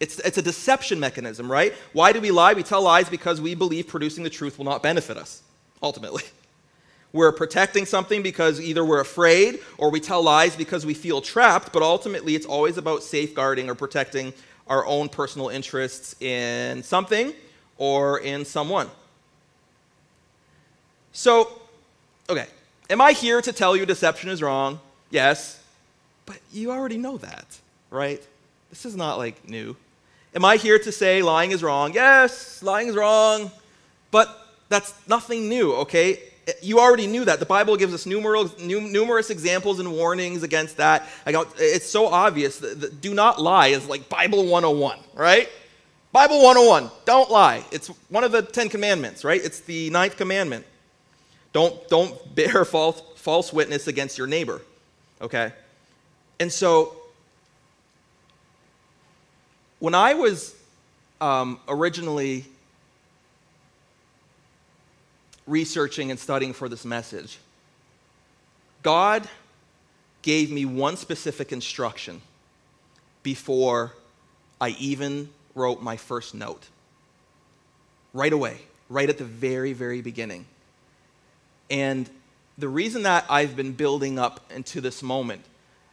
It's, 0.00 0.18
it's 0.20 0.38
a 0.38 0.42
deception 0.42 0.98
mechanism, 0.98 1.52
right? 1.52 1.74
Why 1.92 2.12
do 2.12 2.22
we 2.22 2.30
lie? 2.30 2.54
We 2.54 2.62
tell 2.62 2.82
lies 2.82 3.10
because 3.10 3.38
we 3.38 3.54
believe 3.54 3.86
producing 3.86 4.24
the 4.24 4.30
truth 4.30 4.56
will 4.56 4.64
not 4.64 4.82
benefit 4.82 5.18
us, 5.18 5.42
ultimately. 5.82 6.22
We're 7.12 7.32
protecting 7.32 7.86
something 7.86 8.22
because 8.22 8.60
either 8.60 8.84
we're 8.84 9.00
afraid 9.00 9.60
or 9.78 9.90
we 9.90 10.00
tell 10.00 10.22
lies 10.22 10.54
because 10.54 10.84
we 10.84 10.94
feel 10.94 11.20
trapped, 11.20 11.72
but 11.72 11.82
ultimately 11.82 12.34
it's 12.34 12.46
always 12.46 12.76
about 12.76 13.02
safeguarding 13.02 13.70
or 13.70 13.74
protecting 13.74 14.34
our 14.66 14.84
own 14.84 15.08
personal 15.08 15.48
interests 15.48 16.20
in 16.20 16.82
something 16.82 17.32
or 17.78 18.20
in 18.20 18.44
someone. 18.44 18.90
So, 21.12 21.60
okay, 22.28 22.46
am 22.90 23.00
I 23.00 23.12
here 23.12 23.40
to 23.40 23.52
tell 23.52 23.74
you 23.74 23.86
deception 23.86 24.28
is 24.28 24.42
wrong? 24.42 24.78
Yes, 25.10 25.62
but 26.26 26.38
you 26.52 26.70
already 26.70 26.98
know 26.98 27.16
that, 27.16 27.58
right? 27.90 28.22
This 28.68 28.84
is 28.84 28.94
not 28.94 29.16
like 29.16 29.48
new. 29.48 29.76
Am 30.34 30.44
I 30.44 30.56
here 30.56 30.78
to 30.78 30.92
say 30.92 31.22
lying 31.22 31.52
is 31.52 31.62
wrong? 31.62 31.94
Yes, 31.94 32.62
lying 32.62 32.88
is 32.88 32.94
wrong, 32.94 33.50
but 34.10 34.28
that's 34.68 34.92
nothing 35.08 35.48
new, 35.48 35.72
okay? 35.76 36.20
You 36.62 36.78
already 36.80 37.06
knew 37.06 37.24
that. 37.24 37.40
The 37.40 37.46
Bible 37.46 37.76
gives 37.76 37.92
us 37.92 38.06
numerous, 38.06 38.58
numerous 38.58 39.30
examples 39.30 39.80
and 39.80 39.92
warnings 39.92 40.42
against 40.42 40.76
that. 40.78 41.06
It's 41.26 41.88
so 41.88 42.06
obvious. 42.06 42.58
Do 42.58 43.14
not 43.14 43.40
lie 43.40 43.68
is 43.68 43.86
like 43.86 44.08
Bible 44.08 44.46
101, 44.46 44.98
right? 45.14 45.48
Bible 46.12 46.42
101, 46.42 46.90
don't 47.04 47.30
lie. 47.30 47.64
It's 47.70 47.88
one 48.08 48.24
of 48.24 48.32
the 48.32 48.42
Ten 48.42 48.68
Commandments, 48.68 49.24
right? 49.24 49.40
It's 49.42 49.60
the 49.60 49.90
ninth 49.90 50.16
commandment. 50.16 50.64
Don't, 51.52 51.86
don't 51.88 52.34
bear 52.34 52.64
false, 52.64 53.02
false 53.16 53.52
witness 53.52 53.88
against 53.88 54.16
your 54.16 54.26
neighbor, 54.26 54.62
okay? 55.20 55.52
And 56.40 56.50
so, 56.50 56.96
when 59.80 59.94
I 59.94 60.14
was 60.14 60.54
um, 61.20 61.60
originally 61.68 62.46
researching 65.48 66.10
and 66.10 66.20
studying 66.20 66.52
for 66.52 66.68
this 66.68 66.84
message, 66.84 67.38
God 68.82 69.28
gave 70.22 70.50
me 70.50 70.64
one 70.64 70.96
specific 70.96 71.52
instruction 71.52 72.20
before 73.22 73.92
I 74.60 74.70
even 74.78 75.30
wrote 75.54 75.82
my 75.82 75.96
first 75.96 76.34
note. 76.34 76.66
Right 78.12 78.32
away, 78.32 78.58
right 78.88 79.08
at 79.08 79.18
the 79.18 79.24
very, 79.24 79.72
very 79.72 80.00
beginning. 80.00 80.46
And 81.70 82.08
the 82.56 82.68
reason 82.68 83.02
that 83.02 83.24
I've 83.28 83.56
been 83.56 83.72
building 83.72 84.18
up 84.18 84.40
into 84.54 84.80
this 84.80 85.02
moment 85.02 85.44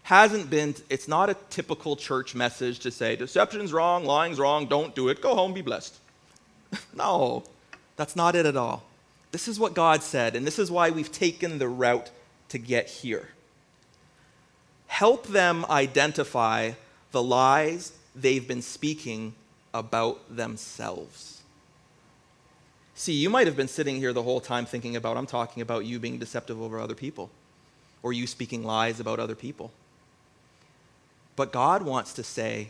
hasn't 0.03 0.49
been, 0.49 0.76
it's 0.89 1.08
not 1.08 1.30
a 1.30 1.36
typical 1.49 1.95
church 1.95 2.36
message 2.36 2.80
to 2.80 2.91
say, 2.91 3.16
deception's 3.16 3.74
wrong, 3.74 4.06
lying's 4.06 4.39
wrong, 4.39 4.68
don't 4.68 4.95
do 4.95 5.10
it, 5.10 5.22
go 5.22 5.36
home, 5.36 5.53
be 5.53 5.62
blessed. 5.62 5.95
no, 6.95 7.43
that's 7.95 8.16
not 8.16 8.36
it 8.36 8.45
at 8.45 8.56
all. 8.56 8.84
This 9.36 9.49
is 9.49 9.59
what 9.59 9.73
God 9.73 10.01
said, 10.01 10.33
and 10.33 10.47
this 10.47 10.57
is 10.57 10.71
why 10.71 10.91
we've 10.91 11.11
taken 11.11 11.59
the 11.59 11.67
route 11.67 12.09
to 12.47 12.57
get 12.57 12.88
here. 12.88 13.27
Help 14.88 15.27
them 15.27 15.65
identify 15.69 16.71
the 17.11 17.21
lies 17.21 17.91
they've 18.15 18.47
been 18.47 18.61
speaking 18.61 19.36
about 19.73 20.33
themselves. 20.33 21.41
See, 22.93 23.11
you 23.11 23.29
might 23.29 23.45
have 23.45 23.57
been 23.57 23.67
sitting 23.67 23.97
here 23.97 24.13
the 24.13 24.23
whole 24.23 24.39
time 24.39 24.65
thinking 24.65 24.95
about, 24.95 25.17
I'm 25.17 25.25
talking 25.25 25.61
about 25.61 25.83
you 25.83 25.99
being 25.99 26.17
deceptive 26.17 26.61
over 26.61 26.79
other 26.79 26.95
people, 26.95 27.29
or 28.03 28.13
you 28.13 28.27
speaking 28.27 28.63
lies 28.63 29.01
about 29.01 29.19
other 29.19 29.36
people. 29.36 29.73
But 31.36 31.51
God 31.51 31.81
wants 31.81 32.13
to 32.13 32.23
say, 32.23 32.69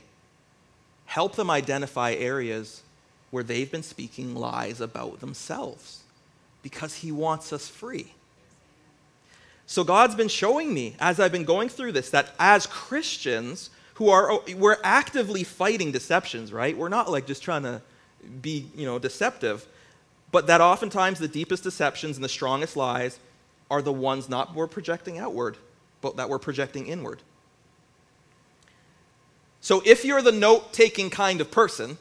help 1.05 1.35
them 1.35 1.51
identify 1.51 2.13
areas 2.13 2.81
where 3.29 3.43
they've 3.43 3.71
been 3.71 3.83
speaking 3.83 4.33
lies 4.33 4.81
about 4.81 5.19
themselves 5.19 6.01
because 6.65 6.95
He 6.95 7.11
wants 7.11 7.53
us 7.53 7.67
free. 7.67 8.11
So 9.67 9.83
God's 9.83 10.15
been 10.15 10.29
showing 10.29 10.73
me 10.73 10.95
as 10.99 11.19
I've 11.19 11.31
been 11.31 11.43
going 11.43 11.69
through 11.69 11.91
this 11.91 12.09
that 12.09 12.33
as 12.39 12.65
Christians 12.65 13.69
who 13.93 14.09
are 14.09 14.39
we're 14.55 14.77
actively 14.83 15.43
fighting 15.43 15.91
deceptions, 15.91 16.51
right? 16.51 16.75
We're 16.75 16.89
not 16.89 17.11
like 17.11 17.27
just 17.27 17.43
trying 17.43 17.61
to 17.61 17.83
be, 18.41 18.65
you 18.75 18.87
know, 18.87 18.97
deceptive, 18.97 19.67
but 20.31 20.47
that 20.47 20.59
oftentimes 20.59 21.19
the 21.19 21.27
deepest 21.27 21.61
deceptions 21.61 22.17
and 22.17 22.23
the 22.23 22.29
strongest 22.29 22.75
lies 22.75 23.19
are 23.69 23.83
the 23.83 23.93
ones 23.93 24.27
not 24.27 24.55
we're 24.55 24.65
projecting 24.65 25.19
outward, 25.19 25.57
but 26.01 26.17
that 26.17 26.29
we're 26.29 26.39
projecting 26.39 26.87
inward. 26.87 27.21
So 29.61 29.83
if 29.85 30.03
you're 30.03 30.23
the 30.23 30.31
note-taking 30.31 31.11
kind 31.11 31.41
of 31.41 31.51
person, 31.51 31.99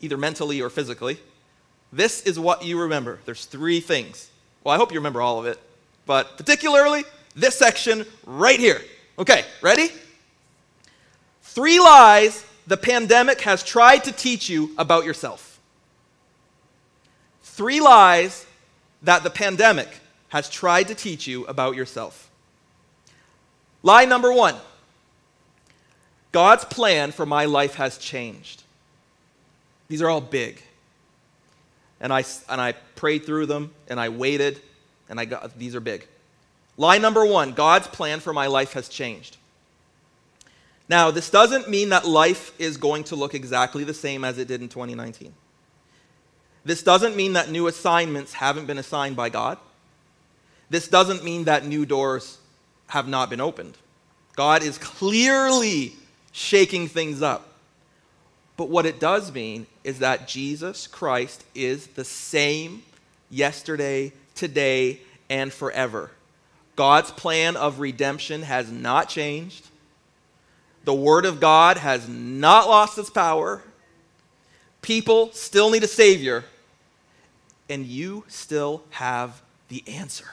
either 0.00 0.16
mentally 0.16 0.62
or 0.62 0.70
physically, 0.70 1.18
this 1.96 2.22
is 2.22 2.38
what 2.38 2.64
you 2.64 2.80
remember. 2.80 3.18
There's 3.24 3.44
three 3.44 3.80
things. 3.80 4.30
Well, 4.62 4.74
I 4.74 4.78
hope 4.78 4.92
you 4.92 4.98
remember 4.98 5.20
all 5.22 5.38
of 5.38 5.46
it 5.46 5.58
but 6.06 6.38
particularly 6.38 7.04
this 7.34 7.58
section 7.58 8.06
right 8.24 8.58
here. 8.58 8.80
Okay, 9.18 9.44
ready? 9.60 9.88
Three 11.42 11.78
lies 11.78 12.44
the 12.66 12.76
pandemic 12.76 13.40
has 13.42 13.62
tried 13.62 14.04
to 14.04 14.12
teach 14.12 14.48
you 14.48 14.74
about 14.78 15.04
yourself. 15.04 15.60
Three 17.42 17.80
lies 17.80 18.46
that 19.02 19.22
the 19.22 19.30
pandemic 19.30 19.88
has 20.28 20.48
tried 20.48 20.88
to 20.88 20.94
teach 20.94 21.26
you 21.26 21.44
about 21.46 21.76
yourself. 21.76 22.30
Lie 23.82 24.04
number 24.04 24.32
one 24.32 24.56
God's 26.32 26.64
plan 26.64 27.12
for 27.12 27.26
my 27.26 27.44
life 27.44 27.74
has 27.74 27.98
changed. 27.98 28.62
These 29.88 30.02
are 30.02 30.08
all 30.08 30.20
big. 30.20 30.62
And 32.00 32.12
I, 32.12 32.24
and 32.48 32.60
I 32.60 32.72
prayed 32.94 33.24
through 33.24 33.46
them 33.46 33.72
and 33.88 33.98
I 33.98 34.08
waited 34.10 34.60
and 35.08 35.18
I 35.18 35.24
got 35.24 35.58
these 35.58 35.74
are 35.74 35.80
big. 35.80 36.06
Lie 36.76 36.98
number 36.98 37.24
one 37.24 37.52
God's 37.52 37.86
plan 37.86 38.20
for 38.20 38.32
my 38.32 38.46
life 38.46 38.74
has 38.74 38.88
changed. 38.88 39.36
Now, 40.88 41.10
this 41.10 41.30
doesn't 41.30 41.68
mean 41.68 41.88
that 41.88 42.06
life 42.06 42.52
is 42.60 42.76
going 42.76 43.04
to 43.04 43.16
look 43.16 43.34
exactly 43.34 43.82
the 43.82 43.94
same 43.94 44.24
as 44.24 44.38
it 44.38 44.46
did 44.46 44.60
in 44.60 44.68
2019. 44.68 45.34
This 46.64 46.82
doesn't 46.82 47.16
mean 47.16 47.32
that 47.32 47.50
new 47.50 47.66
assignments 47.66 48.34
haven't 48.34 48.66
been 48.66 48.78
assigned 48.78 49.16
by 49.16 49.28
God. 49.28 49.58
This 50.70 50.88
doesn't 50.88 51.24
mean 51.24 51.44
that 51.44 51.64
new 51.64 51.86
doors 51.86 52.38
have 52.88 53.08
not 53.08 53.30
been 53.30 53.40
opened. 53.40 53.76
God 54.36 54.62
is 54.62 54.78
clearly 54.78 55.94
shaking 56.32 56.88
things 56.88 57.22
up. 57.22 57.55
But 58.56 58.68
what 58.68 58.86
it 58.86 58.98
does 58.98 59.32
mean 59.32 59.66
is 59.84 59.98
that 59.98 60.28
Jesus 60.28 60.86
Christ 60.86 61.44
is 61.54 61.88
the 61.88 62.04
same 62.04 62.82
yesterday, 63.30 64.12
today, 64.34 65.00
and 65.28 65.52
forever. 65.52 66.10
God's 66.74 67.10
plan 67.10 67.56
of 67.56 67.80
redemption 67.80 68.42
has 68.42 68.70
not 68.70 69.08
changed. 69.08 69.68
The 70.84 70.94
Word 70.94 71.26
of 71.26 71.40
God 71.40 71.78
has 71.78 72.08
not 72.08 72.68
lost 72.68 72.98
its 72.98 73.10
power. 73.10 73.62
People 74.82 75.32
still 75.32 75.70
need 75.70 75.82
a 75.82 75.88
Savior, 75.88 76.44
and 77.68 77.84
you 77.84 78.24
still 78.28 78.84
have 78.90 79.42
the 79.68 79.82
answer. 79.88 80.26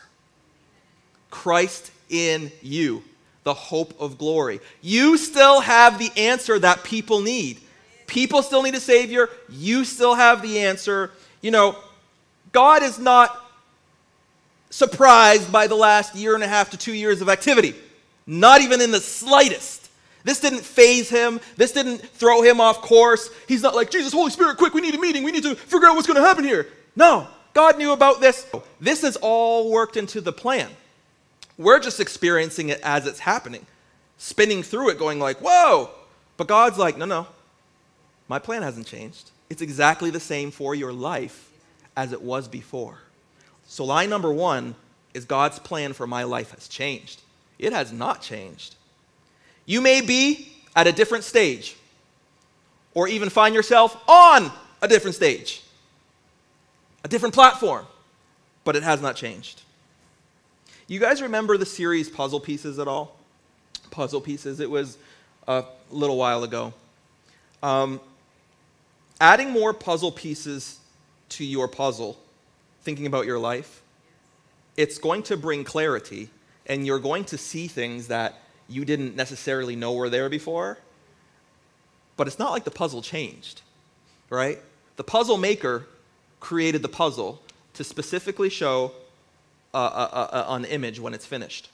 Christ 1.32 1.92
in 2.10 2.52
you, 2.62 3.04
the 3.44 3.56
hope 3.56 4.00
of 4.00 4.20
glory. 4.20 4.60
You 4.82 5.18
still 5.18 5.62
have 5.62 5.98
the 5.98 6.12
answer 6.16 6.60
that 6.60 6.84
people 6.84 7.22
need. 7.22 7.60
People 8.14 8.44
still 8.44 8.62
need 8.62 8.76
a 8.76 8.80
Savior. 8.80 9.28
You 9.50 9.84
still 9.84 10.14
have 10.14 10.44
the 10.44 10.60
answer. 10.60 11.10
You 11.42 11.50
know, 11.50 11.76
God 12.52 12.84
is 12.84 13.00
not 13.00 13.44
surprised 14.70 15.52
by 15.52 15.66
the 15.66 15.74
last 15.74 16.14
year 16.14 16.36
and 16.36 16.44
a 16.44 16.48
half 16.48 16.70
to 16.70 16.78
two 16.78 16.94
years 16.94 17.22
of 17.22 17.28
activity. 17.28 17.74
Not 18.28 18.62
even 18.62 18.82
in 18.82 18.92
the 18.92 19.00
slightest. 19.00 19.90
This 20.24 20.40
didn't 20.40 20.62
faze 20.62 21.10
him. 21.10 21.40
This 21.58 21.72
didn't 21.72 22.02
throw 22.02 22.44
him 22.44 22.62
off 22.62 22.84
course. 22.84 23.32
He's 23.48 23.64
not 23.64 23.74
like, 23.74 23.90
Jesus, 23.90 24.14
Holy 24.14 24.30
Spirit, 24.30 24.58
quick, 24.58 24.76
we 24.76 24.82
need 24.82 24.94
a 24.94 25.00
meeting. 25.00 25.24
We 25.24 25.32
need 25.32 25.42
to 25.42 25.56
figure 25.56 25.88
out 25.88 25.96
what's 25.96 26.06
going 26.06 26.22
to 26.22 26.26
happen 26.26 26.44
here. 26.44 26.68
No, 26.96 27.28
God 27.56 27.80
knew 27.80 27.94
about 27.94 28.22
this. 28.22 28.46
This 28.80 29.04
is 29.04 29.16
all 29.22 29.72
worked 29.72 29.98
into 29.98 30.22
the 30.22 30.32
plan. 30.32 30.70
We're 31.58 31.80
just 31.80 32.00
experiencing 32.00 32.70
it 32.70 32.80
as 32.84 33.08
it's 33.08 33.20
happening, 33.20 33.66
spinning 34.20 34.62
through 34.62 34.90
it, 34.90 35.00
going 35.00 35.20
like, 35.20 35.40
whoa. 35.40 35.90
But 36.38 36.48
God's 36.48 36.78
like, 36.78 36.96
no, 36.96 37.06
no, 37.06 37.26
my 38.28 38.40
plan 38.40 38.62
hasn't 38.62 38.88
changed. 38.88 39.32
It's 39.50 39.62
exactly 39.62 40.10
the 40.10 40.20
same 40.20 40.52
for 40.52 40.74
your 40.74 40.94
life 40.94 41.52
as 41.96 42.12
it 42.12 42.22
was 42.22 42.48
before. 42.48 42.98
So, 43.68 43.86
line 43.86 44.10
number 44.10 44.32
one 44.32 44.76
is 45.14 45.26
God's 45.26 45.60
plan 45.60 45.94
for 45.94 46.08
my 46.08 46.24
life 46.24 46.52
has 46.52 46.68
changed. 46.68 47.22
It 47.60 47.74
has 47.74 47.92
not 47.92 48.22
changed. 48.22 48.76
You 49.66 49.82
may 49.82 50.02
be 50.02 50.52
at 50.76 50.88
a 50.88 50.92
different 50.92 51.24
stage, 51.24 51.76
or 52.94 53.08
even 53.08 53.30
find 53.30 53.56
yourself 53.56 53.98
on 54.08 54.52
a 54.82 54.88
different 54.88 55.16
stage, 55.16 55.62
a 57.04 57.08
different 57.08 57.34
platform, 57.34 57.86
but 58.64 58.76
it 58.76 58.84
has 58.84 59.02
not 59.02 59.16
changed. 59.16 59.62
You 60.88 61.00
guys 61.00 61.22
remember 61.22 61.58
the 61.58 61.66
series 61.66 62.10
Puzzle 62.10 62.40
Pieces 62.40 62.80
at 62.80 62.88
all? 62.88 63.18
Puzzle 63.92 64.22
Pieces. 64.22 64.60
It 64.60 64.70
was 64.70 64.98
a 65.48 65.64
little 65.90 66.18
while 66.18 66.44
ago. 66.44 66.74
Um, 67.62 68.02
adding 69.20 69.52
more 69.52 69.74
puzzle 69.74 70.12
pieces 70.12 70.80
to 71.30 71.46
your 71.46 71.68
puzzle 71.68 72.18
thinking 72.82 73.06
about 73.06 73.26
your 73.26 73.40
life, 73.40 73.82
it's 74.76 74.98
going 74.98 75.24
to 75.24 75.38
bring 75.38 75.64
clarity 75.64 76.30
and 76.66 76.86
you're 76.86 77.00
going 77.00 77.26
to 77.26 77.38
see 77.38 77.68
things 77.68 78.08
that 78.08 78.40
you 78.68 78.86
didn't 78.86 79.16
necessarily 79.16 79.76
know 79.76 79.94
were 79.94 80.10
there 80.10 80.30
before. 80.30 80.78
But 82.16 82.28
it's 82.28 82.40
not 82.40 82.52
like 82.52 82.64
the 82.64 82.72
puzzle 82.72 83.02
changed, 83.02 83.62
right? 84.30 84.60
The 84.96 85.04
puzzle 85.04 85.38
maker 85.38 85.88
created 86.40 86.82
the 86.82 86.90
puzzle 86.90 87.42
to 87.74 87.84
specifically 87.84 88.50
show 88.50 88.92
an 89.74 90.66
image 90.66 91.00
when 91.00 91.14
it's 91.14 91.26
finished. 91.26 91.70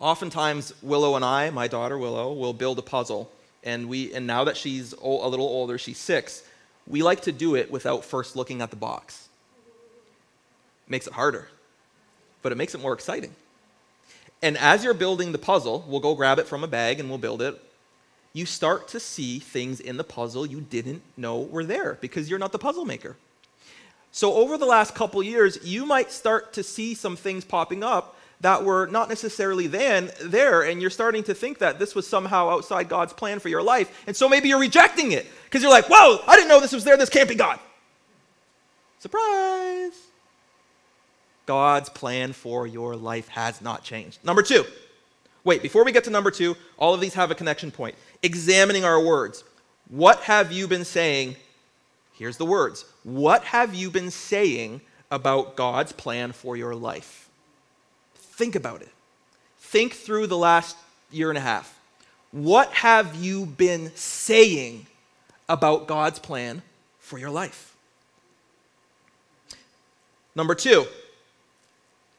Oftentimes, 0.00 0.72
Willow 0.82 1.16
and 1.16 1.24
I, 1.24 1.50
my 1.50 1.68
daughter 1.68 1.98
Willow, 1.98 2.32
will 2.32 2.52
build 2.52 2.78
a 2.78 2.82
puzzle, 2.82 3.30
and 3.64 3.88
we 3.88 4.14
and 4.14 4.26
now 4.26 4.44
that 4.44 4.56
she's 4.56 4.92
a 4.92 5.06
little 5.06 5.46
older, 5.46 5.78
she's 5.78 5.98
six, 5.98 6.44
we 6.86 7.02
like 7.02 7.22
to 7.22 7.32
do 7.32 7.56
it 7.56 7.70
without 7.70 8.04
first 8.04 8.36
looking 8.36 8.62
at 8.62 8.70
the 8.70 8.76
box 8.76 9.28
makes 10.88 11.06
it 11.06 11.12
harder, 11.14 11.48
but 12.42 12.52
it 12.52 12.56
makes 12.56 12.74
it 12.74 12.80
more 12.80 12.92
exciting. 12.92 13.34
And 14.42 14.58
as 14.58 14.84
you're 14.84 14.94
building 14.94 15.32
the 15.32 15.38
puzzle, 15.38 15.84
we'll 15.88 16.00
go 16.00 16.14
grab 16.14 16.38
it 16.38 16.46
from 16.46 16.62
a 16.62 16.68
bag 16.68 17.00
and 17.00 17.08
we'll 17.08 17.18
build 17.18 17.40
it. 17.40 17.60
You 18.32 18.46
start 18.46 18.88
to 18.88 19.00
see 19.00 19.38
things 19.38 19.80
in 19.80 19.96
the 19.96 20.04
puzzle 20.04 20.44
you 20.44 20.60
didn't 20.60 21.02
know 21.16 21.40
were 21.40 21.64
there 21.64 21.98
because 22.00 22.28
you're 22.28 22.38
not 22.38 22.52
the 22.52 22.58
puzzle 22.58 22.84
maker. 22.84 23.16
So, 24.10 24.34
over 24.34 24.58
the 24.58 24.66
last 24.66 24.94
couple 24.94 25.22
years, 25.22 25.58
you 25.64 25.86
might 25.86 26.12
start 26.12 26.52
to 26.52 26.62
see 26.62 26.94
some 26.94 27.16
things 27.16 27.44
popping 27.44 27.82
up 27.82 28.16
that 28.40 28.64
were 28.64 28.86
not 28.86 29.08
necessarily 29.08 29.66
then 29.66 30.10
there, 30.22 30.62
and 30.62 30.80
you're 30.80 30.90
starting 30.90 31.22
to 31.24 31.34
think 31.34 31.58
that 31.58 31.78
this 31.78 31.94
was 31.94 32.06
somehow 32.06 32.50
outside 32.50 32.88
God's 32.88 33.12
plan 33.12 33.38
for 33.38 33.48
your 33.48 33.62
life. 33.62 34.04
And 34.06 34.14
so 34.16 34.28
maybe 34.28 34.48
you're 34.48 34.60
rejecting 34.60 35.12
it 35.12 35.26
because 35.44 35.62
you're 35.62 35.70
like, 35.70 35.86
whoa, 35.88 36.18
I 36.26 36.36
didn't 36.36 36.48
know 36.48 36.60
this 36.60 36.72
was 36.72 36.84
there. 36.84 36.96
This 36.96 37.08
can't 37.08 37.28
be 37.28 37.34
God. 37.34 37.58
Surprise. 38.98 39.92
God's 41.46 41.88
plan 41.88 42.32
for 42.32 42.66
your 42.66 42.96
life 42.96 43.28
has 43.28 43.60
not 43.60 43.82
changed. 43.82 44.18
Number 44.24 44.42
two, 44.42 44.64
wait, 45.44 45.62
before 45.62 45.84
we 45.84 45.92
get 45.92 46.04
to 46.04 46.10
number 46.10 46.30
two, 46.30 46.56
all 46.78 46.94
of 46.94 47.00
these 47.00 47.14
have 47.14 47.30
a 47.30 47.34
connection 47.34 47.70
point. 47.70 47.94
Examining 48.22 48.84
our 48.84 49.00
words. 49.02 49.44
What 49.88 50.20
have 50.20 50.52
you 50.52 50.66
been 50.66 50.84
saying? 50.84 51.36
Here's 52.14 52.38
the 52.38 52.46
words. 52.46 52.86
What 53.02 53.44
have 53.44 53.74
you 53.74 53.90
been 53.90 54.10
saying 54.10 54.80
about 55.10 55.56
God's 55.56 55.92
plan 55.92 56.32
for 56.32 56.56
your 56.56 56.74
life? 56.74 57.23
Think 58.36 58.54
about 58.54 58.82
it. 58.82 58.90
Think 59.58 59.94
through 59.94 60.26
the 60.26 60.38
last 60.38 60.76
year 61.10 61.30
and 61.30 61.38
a 61.38 61.42
half. 61.42 61.78
What 62.32 62.70
have 62.72 63.14
you 63.14 63.46
been 63.46 63.92
saying 63.94 64.86
about 65.48 65.86
God's 65.86 66.18
plan 66.18 66.62
for 66.98 67.18
your 67.18 67.30
life? 67.30 67.76
Number 70.34 70.54
two, 70.54 70.86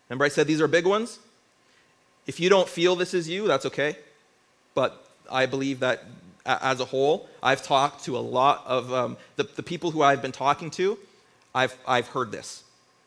Remember, 0.10 0.26
I 0.26 0.30
said 0.30 0.48
these 0.48 0.62
are 0.62 0.68
big 0.68 0.86
ones? 0.86 1.20
If 2.28 2.40
you 2.40 2.50
don't 2.50 2.68
feel 2.68 2.96
this 2.96 3.14
is 3.14 3.28
you, 3.28 3.48
that's 3.48 3.66
okay. 3.66 3.98
But 4.74 5.06
I 5.32 5.46
believe 5.46 5.80
that 5.80 6.04
as 6.46 6.80
a 6.80 6.86
whole, 6.86 7.28
I've 7.42 7.64
talked 7.64 8.06
to 8.06 8.18
a 8.18 8.20
lot 8.20 8.64
of 8.68 8.94
um, 8.94 9.18
the, 9.36 9.44
the 9.44 9.64
people 9.64 9.92
who 9.92 10.04
I've 10.04 10.22
been 10.22 10.32
talking 10.32 10.70
to, 10.72 10.98
I've, 11.56 11.76
I've 11.88 12.08
heard 12.08 12.32
this. 12.32 12.64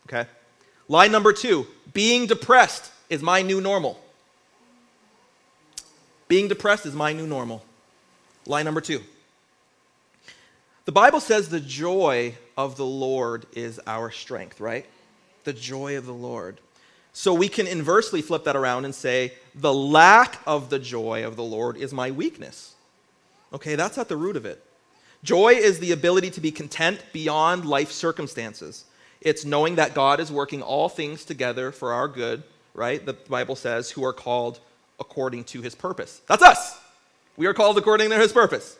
Okay? 0.08 0.28
Line 0.88 1.12
number 1.12 1.32
two 1.32 1.66
being 1.92 2.26
depressed 2.26 2.90
is 3.08 3.22
my 3.22 3.42
new 3.42 3.60
normal. 3.60 4.00
Being 6.28 6.48
depressed 6.48 6.86
is 6.86 6.94
my 6.94 7.12
new 7.12 7.26
normal. 7.26 7.64
Line 8.46 8.64
number 8.64 8.80
two. 8.80 9.00
The 10.84 10.92
Bible 10.92 11.20
says 11.20 11.48
the 11.48 11.60
joy 11.60 12.34
of 12.56 12.76
the 12.76 12.86
Lord 12.86 13.46
is 13.52 13.80
our 13.86 14.10
strength, 14.10 14.60
right? 14.60 14.86
The 15.44 15.52
joy 15.52 15.96
of 15.96 16.06
the 16.06 16.14
Lord. 16.14 16.60
So 17.12 17.34
we 17.34 17.48
can 17.48 17.66
inversely 17.66 18.22
flip 18.22 18.44
that 18.44 18.56
around 18.56 18.84
and 18.84 18.94
say, 18.94 19.32
the 19.54 19.72
lack 19.72 20.38
of 20.46 20.70
the 20.70 20.78
joy 20.78 21.26
of 21.26 21.36
the 21.36 21.42
Lord 21.42 21.76
is 21.76 21.92
my 21.92 22.10
weakness. 22.10 22.74
Okay, 23.52 23.74
that's 23.74 23.98
at 23.98 24.08
the 24.08 24.16
root 24.16 24.36
of 24.36 24.46
it. 24.46 24.62
Joy 25.24 25.54
is 25.54 25.78
the 25.78 25.92
ability 25.92 26.30
to 26.30 26.40
be 26.40 26.52
content 26.52 27.02
beyond 27.12 27.64
life 27.64 27.90
circumstances. 27.90 28.84
It's 29.20 29.44
knowing 29.44 29.74
that 29.74 29.94
God 29.94 30.20
is 30.20 30.30
working 30.30 30.62
all 30.62 30.88
things 30.88 31.24
together 31.24 31.72
for 31.72 31.92
our 31.92 32.06
good, 32.06 32.44
right? 32.74 33.04
The 33.04 33.14
Bible 33.14 33.56
says, 33.56 33.90
who 33.90 34.04
are 34.04 34.12
called 34.12 34.60
according 35.00 35.44
to 35.44 35.62
his 35.62 35.74
purpose. 35.74 36.20
That's 36.28 36.42
us. 36.42 36.78
We 37.36 37.46
are 37.46 37.54
called 37.54 37.78
according 37.78 38.10
to 38.10 38.16
his 38.16 38.32
purpose. 38.32 38.76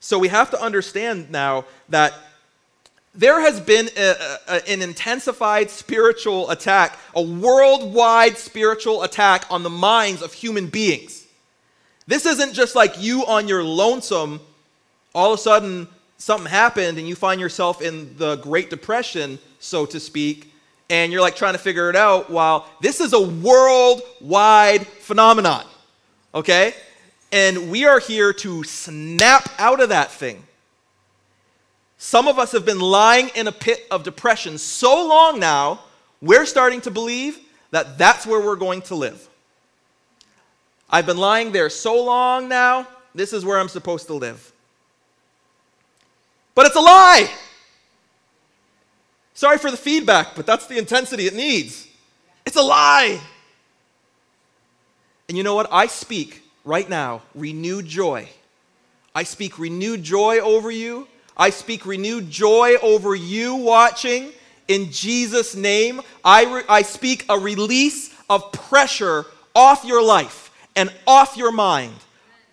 So 0.00 0.18
we 0.18 0.28
have 0.28 0.50
to 0.50 0.60
understand 0.60 1.30
now 1.30 1.66
that 1.90 2.14
there 3.14 3.40
has 3.40 3.60
been 3.60 3.90
a, 3.96 4.14
a, 4.48 4.68
an 4.70 4.82
intensified 4.82 5.68
spiritual 5.68 6.48
attack, 6.50 6.98
a 7.14 7.20
worldwide 7.20 8.38
spiritual 8.38 9.02
attack 9.02 9.44
on 9.50 9.62
the 9.62 9.70
minds 9.70 10.22
of 10.22 10.32
human 10.32 10.68
beings. 10.68 11.26
This 12.06 12.24
isn't 12.24 12.54
just 12.54 12.74
like 12.74 13.00
you 13.00 13.26
on 13.26 13.46
your 13.46 13.62
lonesome, 13.62 14.40
all 15.14 15.32
of 15.32 15.38
a 15.38 15.42
sudden 15.42 15.88
something 16.18 16.48
happened 16.48 16.98
and 16.98 17.08
you 17.08 17.14
find 17.14 17.40
yourself 17.40 17.82
in 17.82 18.16
the 18.16 18.36
Great 18.36 18.70
Depression, 18.70 19.38
so 19.58 19.84
to 19.86 19.98
speak, 19.98 20.49
and 20.90 21.12
you're 21.12 21.22
like 21.22 21.36
trying 21.36 21.54
to 21.54 21.58
figure 21.58 21.88
it 21.88 21.96
out. 21.96 22.28
While 22.28 22.66
this 22.80 23.00
is 23.00 23.14
a 23.14 23.20
worldwide 23.20 24.86
phenomenon, 24.86 25.64
okay? 26.34 26.74
And 27.32 27.70
we 27.70 27.86
are 27.86 28.00
here 28.00 28.32
to 28.34 28.64
snap 28.64 29.48
out 29.58 29.80
of 29.80 29.88
that 29.90 30.10
thing. 30.10 30.42
Some 31.96 32.28
of 32.28 32.38
us 32.38 32.52
have 32.52 32.66
been 32.66 32.80
lying 32.80 33.30
in 33.34 33.46
a 33.46 33.52
pit 33.52 33.86
of 33.90 34.02
depression 34.02 34.58
so 34.58 35.06
long 35.06 35.38
now, 35.38 35.80
we're 36.20 36.46
starting 36.46 36.80
to 36.82 36.90
believe 36.90 37.38
that 37.70 37.96
that's 37.96 38.26
where 38.26 38.40
we're 38.40 38.56
going 38.56 38.82
to 38.82 38.94
live. 38.94 39.28
I've 40.90 41.06
been 41.06 41.18
lying 41.18 41.52
there 41.52 41.70
so 41.70 42.02
long 42.02 42.48
now, 42.48 42.88
this 43.14 43.32
is 43.32 43.44
where 43.44 43.58
I'm 43.58 43.68
supposed 43.68 44.08
to 44.08 44.14
live. 44.14 44.52
But 46.54 46.66
it's 46.66 46.76
a 46.76 46.80
lie. 46.80 47.30
Sorry 49.40 49.56
for 49.56 49.70
the 49.70 49.78
feedback, 49.78 50.34
but 50.36 50.44
that's 50.44 50.66
the 50.66 50.76
intensity 50.76 51.26
it 51.26 51.32
needs. 51.32 51.88
It's 52.44 52.56
a 52.56 52.62
lie. 52.62 53.18
And 55.30 55.38
you 55.38 55.42
know 55.42 55.54
what? 55.54 55.72
I 55.72 55.86
speak 55.86 56.42
right 56.62 56.86
now 56.86 57.22
renewed 57.34 57.86
joy. 57.86 58.28
I 59.14 59.22
speak 59.22 59.58
renewed 59.58 60.02
joy 60.02 60.40
over 60.40 60.70
you. 60.70 61.08
I 61.38 61.48
speak 61.48 61.86
renewed 61.86 62.28
joy 62.28 62.74
over 62.82 63.14
you 63.14 63.54
watching. 63.54 64.32
In 64.68 64.92
Jesus' 64.92 65.56
name, 65.56 66.02
I, 66.22 66.44
re- 66.44 66.64
I 66.68 66.82
speak 66.82 67.24
a 67.30 67.38
release 67.38 68.14
of 68.28 68.52
pressure 68.52 69.24
off 69.54 69.86
your 69.86 70.04
life 70.04 70.52
and 70.76 70.92
off 71.06 71.38
your 71.38 71.50
mind. 71.50 71.94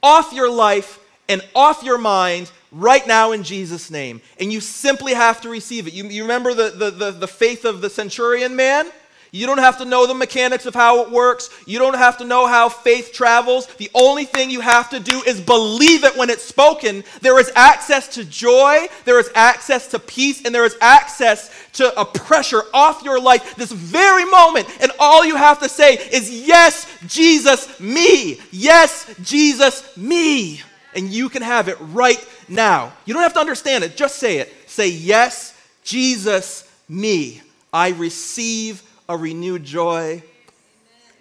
Off 0.01 0.31
your 0.31 0.49
life 0.49 1.01
and 1.27 1.45
off 1.53 1.83
your 1.83 1.97
mind 1.97 2.49
right 2.71 3.05
now 3.07 3.31
in 3.31 3.43
Jesus' 3.43 3.89
name. 3.89 4.21
And 4.39 4.51
you 4.51 4.61
simply 4.61 5.13
have 5.13 5.41
to 5.41 5.49
receive 5.49 5.87
it. 5.87 5.93
You, 5.93 6.05
you 6.05 6.23
remember 6.23 6.53
the, 6.53 6.69
the, 6.69 6.91
the, 6.91 7.11
the 7.11 7.27
faith 7.27 7.65
of 7.65 7.81
the 7.81 7.89
centurion 7.89 8.55
man? 8.55 8.87
You 9.31 9.45
don't 9.45 9.57
have 9.57 9.77
to 9.79 9.85
know 9.85 10.07
the 10.07 10.13
mechanics 10.13 10.65
of 10.65 10.73
how 10.73 11.03
it 11.03 11.11
works. 11.11 11.49
You 11.65 11.79
don't 11.79 11.97
have 11.97 12.17
to 12.19 12.25
know 12.25 12.47
how 12.47 12.69
faith 12.69 13.11
travels. 13.13 13.67
The 13.77 13.89
only 13.93 14.25
thing 14.25 14.49
you 14.49 14.61
have 14.61 14.89
to 14.91 14.99
do 14.99 15.21
is 15.23 15.41
believe 15.41 16.03
it 16.03 16.15
when 16.15 16.29
it's 16.29 16.43
spoken. 16.43 17.03
There 17.21 17.39
is 17.39 17.51
access 17.55 18.07
to 18.15 18.23
joy, 18.23 18.87
there 19.05 19.19
is 19.19 19.29
access 19.35 19.87
to 19.89 19.99
peace, 19.99 20.45
and 20.45 20.55
there 20.55 20.65
is 20.65 20.77
access 20.81 21.51
to 21.73 21.99
a 21.99 22.05
pressure 22.05 22.63
off 22.73 23.03
your 23.03 23.19
life 23.19 23.55
this 23.55 23.71
very 23.71 24.25
moment. 24.25 24.67
And 24.79 24.91
all 24.99 25.25
you 25.25 25.35
have 25.35 25.59
to 25.59 25.69
say 25.69 25.95
is, 25.95 26.31
Yes, 26.47 26.87
Jesus, 27.07 27.79
me. 27.79 28.39
Yes, 28.51 29.13
Jesus, 29.21 29.95
me. 29.97 30.61
And 30.95 31.09
you 31.09 31.29
can 31.29 31.41
have 31.41 31.67
it 31.67 31.77
right 31.79 32.17
now. 32.47 32.93
You 33.05 33.13
don't 33.13 33.23
have 33.23 33.33
to 33.33 33.39
understand 33.39 33.83
it, 33.83 33.95
just 33.97 34.17
say 34.17 34.37
it. 34.37 34.53
Say, 34.69 34.89
Yes, 34.89 35.53
Jesus, 35.83 36.69
me. 36.87 37.41
I 37.71 37.89
receive 37.89 38.81
a 39.09 39.17
renewed 39.17 39.63
joy. 39.63 40.23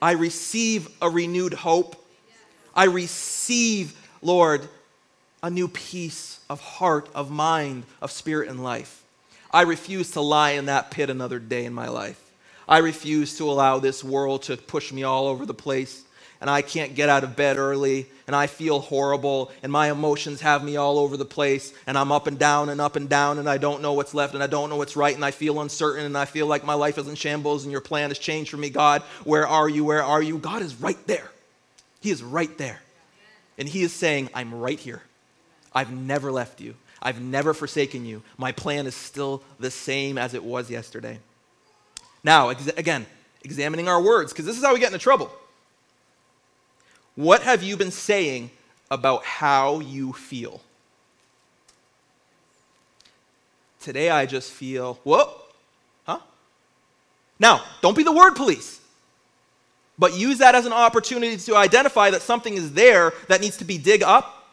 I 0.01 0.13
receive 0.13 0.89
a 1.01 1.11
renewed 1.11 1.55
hope. 1.55 1.97
I 2.75 2.85
receive, 2.85 3.95
Lord, 4.23 4.69
a 5.43 5.51
new 5.51 5.69
peace 5.69 6.41
of 6.51 6.61
heart, 6.61 7.09
of 7.15 7.31
mind, 7.31 7.85
of 8.03 8.11
spirit, 8.11 8.49
and 8.49 8.63
life. 8.63 9.03
I 9.51 9.63
refuse 9.63 10.11
to 10.13 10.21
lie 10.21 10.51
in 10.51 10.67
that 10.67 10.91
pit 10.91 11.09
another 11.09 11.39
day 11.39 11.65
in 11.65 11.73
my 11.73 11.89
life. 11.89 12.21
I 12.69 12.79
refuse 12.79 13.39
to 13.39 13.49
allow 13.49 13.79
this 13.79 14.03
world 14.03 14.43
to 14.45 14.57
push 14.57 14.93
me 14.93 15.05
all 15.05 15.29
over 15.29 15.47
the 15.47 15.55
place 15.55 16.03
and 16.41 16.51
I 16.51 16.63
can't 16.63 16.95
get 16.95 17.09
out 17.09 17.25
of 17.25 17.37
bed 17.37 17.57
early 17.57 18.07
and 18.27 18.35
I 18.35 18.47
feel 18.47 18.81
horrible 18.81 19.51
and 19.63 19.71
my 19.71 19.91
emotions 19.91 20.41
have 20.41 20.63
me 20.63 20.77
all 20.77 20.99
over 20.99 21.17
the 21.17 21.25
place 21.25 21.73
and 21.87 21.97
I'm 21.97 22.13
up 22.13 22.27
and 22.27 22.39
down 22.39 22.69
and 22.69 22.81
up 22.81 22.97
and 22.97 23.09
down 23.09 23.39
and 23.39 23.49
I 23.49 23.59
don't 23.59 23.83
know 23.83 23.93
what's 23.93 24.15
left 24.15 24.35
and 24.35 24.43
I 24.43 24.47
don't 24.47 24.69
know 24.71 24.77
what's 24.77 24.97
right 24.97 25.15
and 25.15 25.25
I 25.25 25.31
feel 25.31 25.61
uncertain 25.61 26.05
and 26.05 26.17
I 26.17 26.25
feel 26.25 26.47
like 26.47 26.65
my 26.65 26.75
life 26.75 26.99
is 26.99 27.09
in 27.09 27.15
shambles 27.15 27.65
and 27.65 27.73
your 27.73 27.81
plan 27.81 28.11
has 28.11 28.19
changed 28.19 28.51
for 28.51 28.57
me. 28.57 28.71
God, 28.71 29.03
where 29.25 29.47
are 29.47 29.69
you? 29.69 29.85
Where 29.85 30.03
are 30.03 30.23
you? 30.23 30.39
God 30.39 30.63
is 30.63 30.75
right 30.81 30.99
there. 31.07 31.31
He 32.01 32.11
is 32.11 32.23
right 32.23 32.57
there. 32.59 32.81
And 33.59 33.69
He 33.69 33.83
is 33.83 33.93
saying, 33.93 34.31
I'm 34.35 34.55
right 34.55 34.79
here. 34.79 35.03
I've 35.75 35.91
never 35.91 36.31
left 36.31 36.61
you. 36.61 36.75
I've 37.03 37.21
never 37.21 37.55
forsaken 37.55 38.05
you. 38.05 38.23
My 38.37 38.53
plan 38.53 38.87
is 38.87 38.95
still 38.95 39.43
the 39.59 39.71
same 39.71 40.19
as 40.19 40.35
it 40.35 40.43
was 40.43 40.71
yesterday. 40.71 41.19
Now, 42.25 42.49
ex- 42.49 42.67
again, 42.69 43.07
examining 43.45 43.89
our 43.89 44.01
words, 44.01 44.33
because 44.33 44.45
this 44.45 44.59
is 44.59 44.65
how 44.65 44.75
we 44.75 44.81
get 44.81 44.89
into 44.93 44.99
trouble. 44.99 45.31
What 47.17 47.43
have 47.43 47.63
you 47.63 47.77
been 47.77 47.91
saying 47.91 48.51
about 48.91 49.25
how 49.25 49.81
you 49.81 50.13
feel? 50.13 50.61
Today 53.81 54.11
I 54.11 54.27
just 54.27 54.53
feel, 54.53 55.01
whoa, 55.03 55.33
huh? 56.07 56.19
Now, 57.39 57.63
don't 57.81 57.97
be 57.97 58.03
the 58.03 58.13
word 58.13 58.35
police, 58.35 58.81
but 59.99 60.15
use 60.15 60.39
that 60.39 60.55
as 60.55 60.67
an 60.67 60.73
opportunity 60.73 61.37
to 61.39 61.57
identify 61.57 62.11
that 62.11 62.21
something 62.21 62.55
is 62.55 62.73
there 62.73 63.13
that 63.29 63.41
needs 63.41 63.57
to 63.59 63.65
be 63.65 63.79
dig 63.79 64.03
up, 64.03 64.49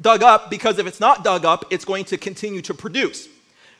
dug 0.00 0.22
up, 0.22 0.50
because 0.50 0.78
if 0.78 0.86
it's 0.86 1.00
not 1.00 1.24
dug 1.24 1.44
up, 1.44 1.64
it's 1.70 1.84
going 1.84 2.04
to 2.06 2.18
continue 2.18 2.60
to 2.62 2.74
produce. 2.74 3.28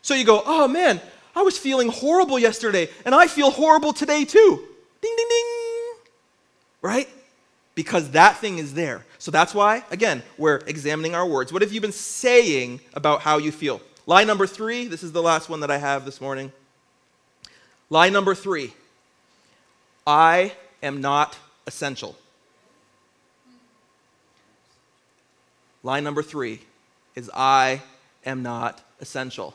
So 0.01 0.15
you 0.15 0.25
go, 0.25 0.43
oh 0.47 0.69
man, 0.69 1.01
I 1.37 1.43
was 1.43 1.59
feeling 1.59 1.89
horrible 1.89 2.39
yesterday, 2.39 2.89
and 3.05 3.15
I 3.15 3.27
feel 3.27 3.51
horrible 3.51 3.93
today 3.93 4.25
too. 4.25 4.69
Ding, 5.03 5.15
ding, 5.17 5.27
ding. 5.29 5.45
Right? 6.81 7.09
Because 7.75 8.11
that 8.11 8.37
thing 8.37 8.59
is 8.59 8.75
there. 8.75 9.05
So 9.19 9.31
that's 9.31 9.55
why, 9.55 9.85
again, 9.91 10.23
we're 10.37 10.59
examining 10.67 11.15
our 11.15 11.27
words. 11.27 11.53
What 11.53 11.63
have 11.63 11.73
you 11.73 11.81
been 11.81 11.93
saying 11.93 12.81
about 12.95 13.23
how 13.23 13.39
you 13.39 13.53
feel? 13.53 13.81
Lie 14.07 14.25
number 14.25 14.47
three, 14.47 14.87
this 14.87 15.03
is 15.03 15.13
the 15.13 15.23
last 15.23 15.49
one 15.49 15.61
that 15.61 15.71
I 15.71 15.79
have 15.79 16.05
this 16.05 16.21
morning. 16.21 16.53
Lie 17.89 18.09
number 18.09 18.35
three 18.35 18.73
I 20.07 20.53
am 20.83 21.01
not 21.01 21.39
essential. 21.67 22.17
Lie 25.85 26.01
number 26.01 26.23
three 26.23 26.61
is 27.15 27.31
I 27.35 27.83
am 28.25 28.43
not 28.43 28.83
essential 29.01 29.55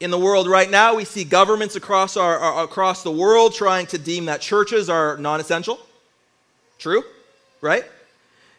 in 0.00 0.10
the 0.10 0.18
world 0.18 0.48
right 0.48 0.70
now, 0.70 0.94
we 0.94 1.04
see 1.04 1.24
governments 1.24 1.76
across, 1.76 2.16
our, 2.16 2.64
across 2.64 3.02
the 3.02 3.10
world 3.10 3.54
trying 3.54 3.86
to 3.88 3.98
deem 3.98 4.24
that 4.24 4.40
churches 4.40 4.88
are 4.88 5.18
non 5.18 5.40
essential. 5.40 5.78
True? 6.80 7.04
Right? 7.60 7.84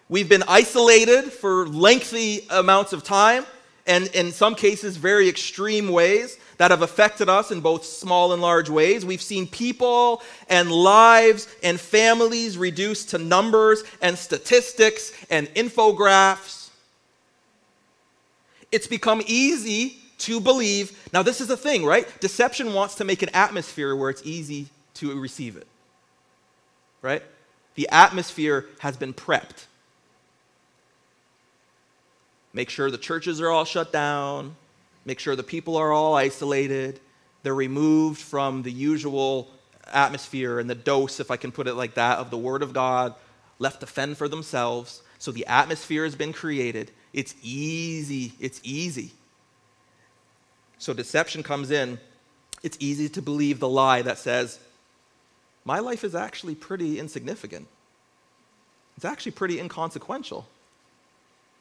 We've 0.07 0.29
been 0.29 0.43
isolated 0.47 1.33
for 1.33 1.67
lengthy 1.67 2.45
amounts 2.49 2.93
of 2.93 3.03
time, 3.03 3.45
and 3.87 4.07
in 4.07 4.31
some 4.31 4.55
cases, 4.55 4.95
very 4.95 5.27
extreme 5.27 5.89
ways 5.89 6.37
that 6.57 6.69
have 6.69 6.83
affected 6.83 7.27
us 7.27 7.49
in 7.49 7.61
both 7.61 7.83
small 7.83 8.31
and 8.33 8.41
large 8.41 8.69
ways. 8.69 9.03
We've 9.03 9.21
seen 9.21 9.47
people 9.47 10.21
and 10.47 10.71
lives 10.71 11.47
and 11.63 11.79
families 11.79 12.57
reduced 12.57 13.09
to 13.09 13.17
numbers 13.17 13.83
and 14.01 14.15
statistics 14.17 15.11
and 15.31 15.47
infographics. 15.55 16.69
It's 18.71 18.87
become 18.87 19.23
easy 19.25 19.97
to 20.19 20.39
believe. 20.39 21.09
Now, 21.11 21.23
this 21.23 21.41
is 21.41 21.47
the 21.47 21.57
thing, 21.57 21.83
right? 21.83 22.07
Deception 22.19 22.73
wants 22.73 22.95
to 22.95 23.03
make 23.03 23.23
an 23.23 23.29
atmosphere 23.33 23.95
where 23.95 24.11
it's 24.11 24.21
easy 24.23 24.67
to 24.95 25.19
receive 25.19 25.57
it, 25.57 25.65
right? 27.01 27.23
The 27.75 27.87
atmosphere 27.89 28.65
has 28.79 28.97
been 28.97 29.13
prepped. 29.13 29.65
Make 32.53 32.69
sure 32.69 32.91
the 32.91 32.97
churches 32.97 33.39
are 33.39 33.49
all 33.49 33.65
shut 33.65 33.93
down. 33.93 34.55
Make 35.05 35.19
sure 35.19 35.35
the 35.35 35.43
people 35.43 35.77
are 35.77 35.91
all 35.91 36.15
isolated. 36.15 36.99
They're 37.43 37.55
removed 37.55 38.21
from 38.21 38.63
the 38.63 38.71
usual 38.71 39.47
atmosphere 39.91 40.59
and 40.59 40.69
the 40.69 40.75
dose, 40.75 41.19
if 41.19 41.31
I 41.31 41.37
can 41.37 41.51
put 41.51 41.67
it 41.67 41.75
like 41.75 41.95
that, 41.95 42.19
of 42.19 42.29
the 42.29 42.37
Word 42.37 42.61
of 42.61 42.73
God, 42.73 43.15
left 43.57 43.79
to 43.79 43.87
fend 43.87 44.17
for 44.17 44.27
themselves. 44.27 45.01
So 45.17 45.31
the 45.31 45.45
atmosphere 45.47 46.03
has 46.03 46.15
been 46.15 46.33
created. 46.33 46.91
It's 47.13 47.35
easy. 47.41 48.33
It's 48.39 48.59
easy. 48.63 49.11
So 50.77 50.93
deception 50.93 51.43
comes 51.43 51.71
in. 51.71 51.99
It's 52.63 52.77
easy 52.79 53.09
to 53.09 53.21
believe 53.21 53.59
the 53.59 53.69
lie 53.69 54.01
that 54.01 54.17
says, 54.17 54.59
my 55.65 55.79
life 55.79 56.03
is 56.03 56.15
actually 56.15 56.55
pretty 56.55 56.99
insignificant. 56.99 57.67
It's 58.95 59.05
actually 59.05 59.33
pretty 59.33 59.59
inconsequential. 59.59 60.47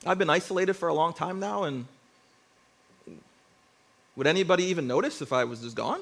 I've 0.06 0.18
been 0.18 0.30
isolated 0.30 0.74
for 0.74 0.88
a 0.88 0.94
long 0.94 1.12
time 1.12 1.40
now, 1.40 1.64
and 1.64 1.86
would 4.16 4.26
anybody 4.26 4.64
even 4.64 4.86
notice 4.86 5.20
if 5.20 5.32
I 5.32 5.44
was 5.44 5.60
just 5.60 5.76
gone? 5.76 6.00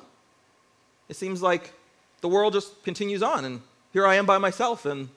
It 1.08 1.16
seems 1.16 1.42
like 1.42 1.72
the 2.20 2.28
world 2.28 2.52
just 2.52 2.82
continues 2.84 3.22
on, 3.22 3.44
and 3.44 3.60
here 3.92 4.06
I 4.06 4.16
am 4.16 4.26
by 4.26 4.38
myself, 4.38 4.86
and 4.86 5.08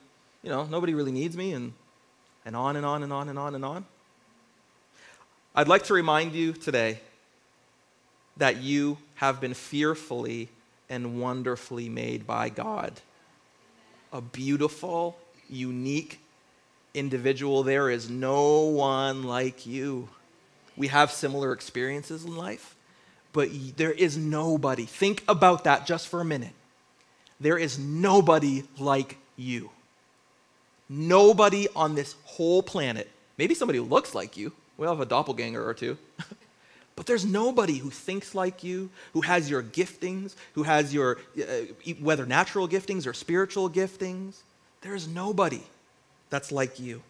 you 0.42 0.50
know, 0.50 0.64
nobody 0.64 0.94
really 0.94 1.12
needs 1.12 1.36
me, 1.36 1.52
and, 1.52 1.72
and 2.44 2.56
on 2.56 2.76
and 2.76 2.84
on 2.84 3.02
and 3.02 3.12
on 3.12 3.28
and 3.28 3.38
on 3.38 3.54
and 3.54 3.64
on. 3.64 3.86
I'd 5.54 5.68
like 5.68 5.84
to 5.84 5.94
remind 5.94 6.32
you 6.32 6.52
today 6.52 7.00
that 8.36 8.56
you 8.56 8.98
have 9.16 9.40
been 9.40 9.54
fearfully 9.54 10.48
and 10.92 11.18
wonderfully 11.18 11.88
made 11.88 12.26
by 12.26 12.50
God. 12.50 13.00
A 14.12 14.20
beautiful, 14.20 15.18
unique 15.48 16.20
individual. 16.92 17.62
There 17.62 17.88
is 17.88 18.10
no 18.10 18.60
one 18.64 19.22
like 19.22 19.64
you. 19.64 20.10
We 20.76 20.88
have 20.88 21.10
similar 21.10 21.52
experiences 21.52 22.26
in 22.26 22.36
life, 22.36 22.76
but 23.32 23.48
there 23.78 23.90
is 23.90 24.18
nobody. 24.18 24.84
Think 24.84 25.24
about 25.26 25.64
that 25.64 25.86
just 25.86 26.08
for 26.08 26.20
a 26.20 26.26
minute. 26.26 26.52
There 27.40 27.56
is 27.56 27.78
nobody 27.78 28.64
like 28.78 29.16
you. 29.36 29.70
Nobody 30.90 31.68
on 31.74 31.94
this 31.94 32.16
whole 32.24 32.62
planet. 32.62 33.10
Maybe 33.38 33.54
somebody 33.54 33.80
looks 33.80 34.14
like 34.14 34.36
you. 34.36 34.52
We 34.76 34.86
have 34.86 35.00
a 35.00 35.06
doppelganger 35.06 35.66
or 35.66 35.72
two. 35.72 35.96
but 37.02 37.08
there's 37.08 37.24
nobody 37.24 37.78
who 37.78 37.90
thinks 37.90 38.32
like 38.32 38.62
you, 38.62 38.88
who 39.12 39.22
has 39.22 39.50
your 39.50 39.60
giftings, 39.60 40.36
who 40.52 40.62
has 40.62 40.94
your, 40.94 41.18
uh, 41.36 41.42
whether 42.00 42.24
natural 42.24 42.68
giftings 42.68 43.08
or 43.08 43.12
spiritual 43.12 43.68
giftings. 43.68 44.36
There's 44.82 45.08
nobody 45.08 45.64
that's 46.30 46.52
like 46.52 46.78
you. 46.78 47.02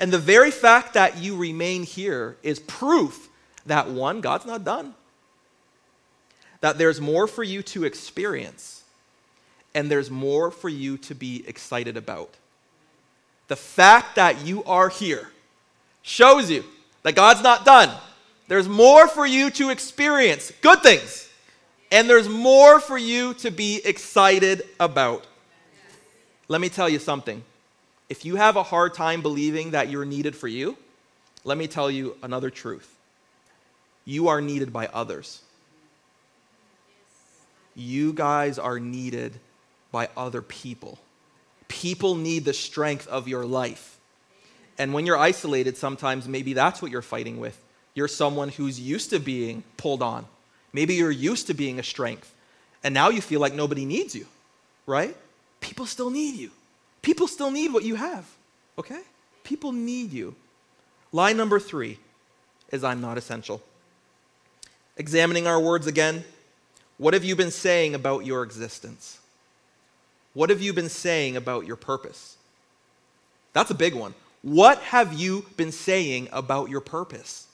And 0.00 0.12
the 0.12 0.18
very 0.18 0.50
fact 0.50 0.94
that 0.94 1.18
you 1.18 1.36
remain 1.36 1.84
here 1.84 2.36
is 2.42 2.58
proof 2.58 3.28
that 3.66 3.88
one, 3.88 4.20
God's 4.20 4.46
not 4.46 4.64
done, 4.64 4.96
that 6.60 6.76
there's 6.76 7.00
more 7.00 7.28
for 7.28 7.44
you 7.44 7.62
to 7.62 7.84
experience 7.84 8.82
and 9.76 9.88
there's 9.88 10.10
more 10.10 10.50
for 10.50 10.68
you 10.68 10.98
to 10.98 11.14
be 11.14 11.44
excited 11.46 11.96
about. 11.96 12.34
The 13.46 13.54
fact 13.54 14.16
that 14.16 14.44
you 14.44 14.64
are 14.64 14.88
here 14.88 15.30
shows 16.02 16.50
you 16.50 16.64
that 17.04 17.14
God's 17.14 17.42
not 17.42 17.64
done. 17.64 17.96
There's 18.46 18.68
more 18.68 19.08
for 19.08 19.26
you 19.26 19.50
to 19.52 19.70
experience, 19.70 20.52
good 20.60 20.82
things, 20.82 21.28
and 21.90 22.08
there's 22.08 22.28
more 22.28 22.78
for 22.78 22.98
you 22.98 23.34
to 23.34 23.50
be 23.50 23.80
excited 23.84 24.62
about. 24.78 25.26
Let 26.48 26.60
me 26.60 26.68
tell 26.68 26.88
you 26.88 26.98
something. 26.98 27.42
If 28.08 28.24
you 28.24 28.36
have 28.36 28.56
a 28.56 28.62
hard 28.62 28.92
time 28.92 29.22
believing 29.22 29.70
that 29.70 29.88
you're 29.88 30.04
needed 30.04 30.36
for 30.36 30.48
you, 30.48 30.76
let 31.42 31.56
me 31.56 31.66
tell 31.66 31.90
you 31.90 32.16
another 32.22 32.50
truth. 32.50 32.94
You 34.04 34.28
are 34.28 34.42
needed 34.42 34.72
by 34.72 34.88
others. 34.88 35.40
You 37.74 38.12
guys 38.12 38.58
are 38.58 38.78
needed 38.78 39.40
by 39.90 40.10
other 40.16 40.42
people. 40.42 40.98
People 41.68 42.14
need 42.14 42.44
the 42.44 42.52
strength 42.52 43.06
of 43.08 43.26
your 43.26 43.46
life. 43.46 43.98
And 44.76 44.92
when 44.92 45.06
you're 45.06 45.16
isolated, 45.16 45.76
sometimes 45.76 46.28
maybe 46.28 46.52
that's 46.52 46.82
what 46.82 46.90
you're 46.90 47.02
fighting 47.02 47.40
with. 47.40 47.58
You're 47.94 48.08
someone 48.08 48.48
who's 48.48 48.78
used 48.80 49.10
to 49.10 49.20
being 49.20 49.62
pulled 49.76 50.02
on. 50.02 50.26
Maybe 50.72 50.94
you're 50.94 51.10
used 51.10 51.46
to 51.46 51.54
being 51.54 51.78
a 51.78 51.82
strength. 51.82 52.34
And 52.82 52.92
now 52.92 53.08
you 53.08 53.20
feel 53.20 53.40
like 53.40 53.54
nobody 53.54 53.84
needs 53.84 54.14
you, 54.14 54.26
right? 54.86 55.16
People 55.60 55.86
still 55.86 56.10
need 56.10 56.36
you. 56.36 56.50
People 57.02 57.28
still 57.28 57.50
need 57.50 57.72
what 57.72 57.84
you 57.84 57.94
have, 57.94 58.26
okay? 58.78 59.00
People 59.44 59.72
need 59.72 60.12
you. 60.12 60.34
Line 61.12 61.36
number 61.36 61.60
three 61.60 61.98
is 62.70 62.82
I'm 62.82 63.00
not 63.00 63.16
essential. 63.16 63.62
Examining 64.96 65.46
our 65.46 65.60
words 65.60 65.86
again, 65.86 66.24
what 66.98 67.14
have 67.14 67.24
you 67.24 67.36
been 67.36 67.50
saying 67.50 67.94
about 67.94 68.26
your 68.26 68.42
existence? 68.42 69.18
What 70.32 70.50
have 70.50 70.60
you 70.60 70.72
been 70.72 70.88
saying 70.88 71.36
about 71.36 71.66
your 71.66 71.76
purpose? 71.76 72.36
That's 73.52 73.70
a 73.70 73.74
big 73.74 73.94
one. 73.94 74.14
What 74.42 74.78
have 74.78 75.12
you 75.12 75.46
been 75.56 75.72
saying 75.72 76.28
about 76.32 76.68
your 76.68 76.80
purpose? 76.80 77.46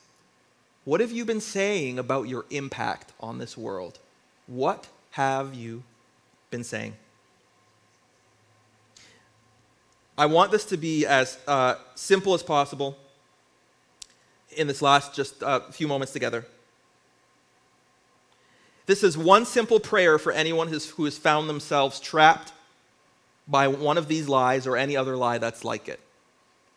What 0.84 1.00
have 1.00 1.12
you 1.12 1.24
been 1.24 1.40
saying 1.40 1.98
about 1.98 2.28
your 2.28 2.46
impact 2.50 3.12
on 3.20 3.38
this 3.38 3.56
world? 3.56 3.98
What 4.46 4.88
have 5.12 5.54
you 5.54 5.82
been 6.50 6.64
saying? 6.64 6.94
I 10.16 10.26
want 10.26 10.50
this 10.50 10.64
to 10.66 10.76
be 10.76 11.06
as 11.06 11.38
uh, 11.46 11.76
simple 11.94 12.34
as 12.34 12.42
possible 12.42 12.98
in 14.56 14.66
this 14.66 14.82
last 14.82 15.14
just 15.14 15.42
uh, 15.42 15.60
few 15.70 15.86
moments 15.88 16.12
together. 16.12 16.46
This 18.86 19.04
is 19.04 19.16
one 19.16 19.46
simple 19.46 19.80
prayer 19.80 20.18
for 20.18 20.32
anyone 20.32 20.68
who 20.68 21.04
has 21.04 21.16
found 21.16 21.48
themselves 21.48 22.00
trapped 22.00 22.52
by 23.46 23.68
one 23.68 23.96
of 23.98 24.08
these 24.08 24.28
lies 24.28 24.66
or 24.66 24.76
any 24.76 24.96
other 24.96 25.16
lie 25.16 25.38
that's 25.38 25.64
like 25.64 25.88
it. 25.88 26.00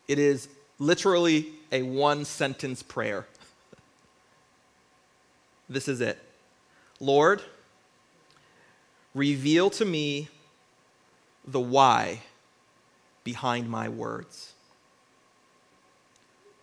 It 0.06 0.18
is 0.18 0.48
literally 0.78 1.48
a 1.72 1.82
one 1.82 2.24
sentence 2.24 2.82
prayer. 2.82 3.26
This 5.74 5.88
is 5.88 6.00
it 6.00 6.18
Lord, 7.00 7.42
reveal 9.14 9.70
to 9.70 9.84
me 9.84 10.28
the 11.46 11.60
why 11.60 12.20
behind 13.24 13.68
my 13.68 13.88
words. 13.88 14.52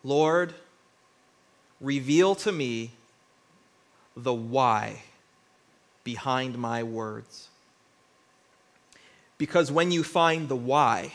Lord, 0.04 0.54
reveal 1.80 2.36
to 2.36 2.52
me 2.52 2.92
the 4.16 4.34
why 4.34 5.04
behind 6.04 6.58
my 6.58 6.82
words. 6.84 7.50
Because 9.38 9.72
when 9.72 9.92
you 9.92 10.04
find 10.04 10.50
the 10.50 10.56
why, 10.56 11.14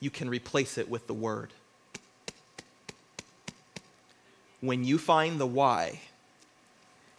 you 0.00 0.10
can 0.10 0.28
replace 0.28 0.78
it 0.78 0.88
with 0.88 1.06
the 1.06 1.14
word. 1.14 1.52
When 4.66 4.82
you 4.82 4.98
find 4.98 5.38
the 5.38 5.46
why, 5.46 6.00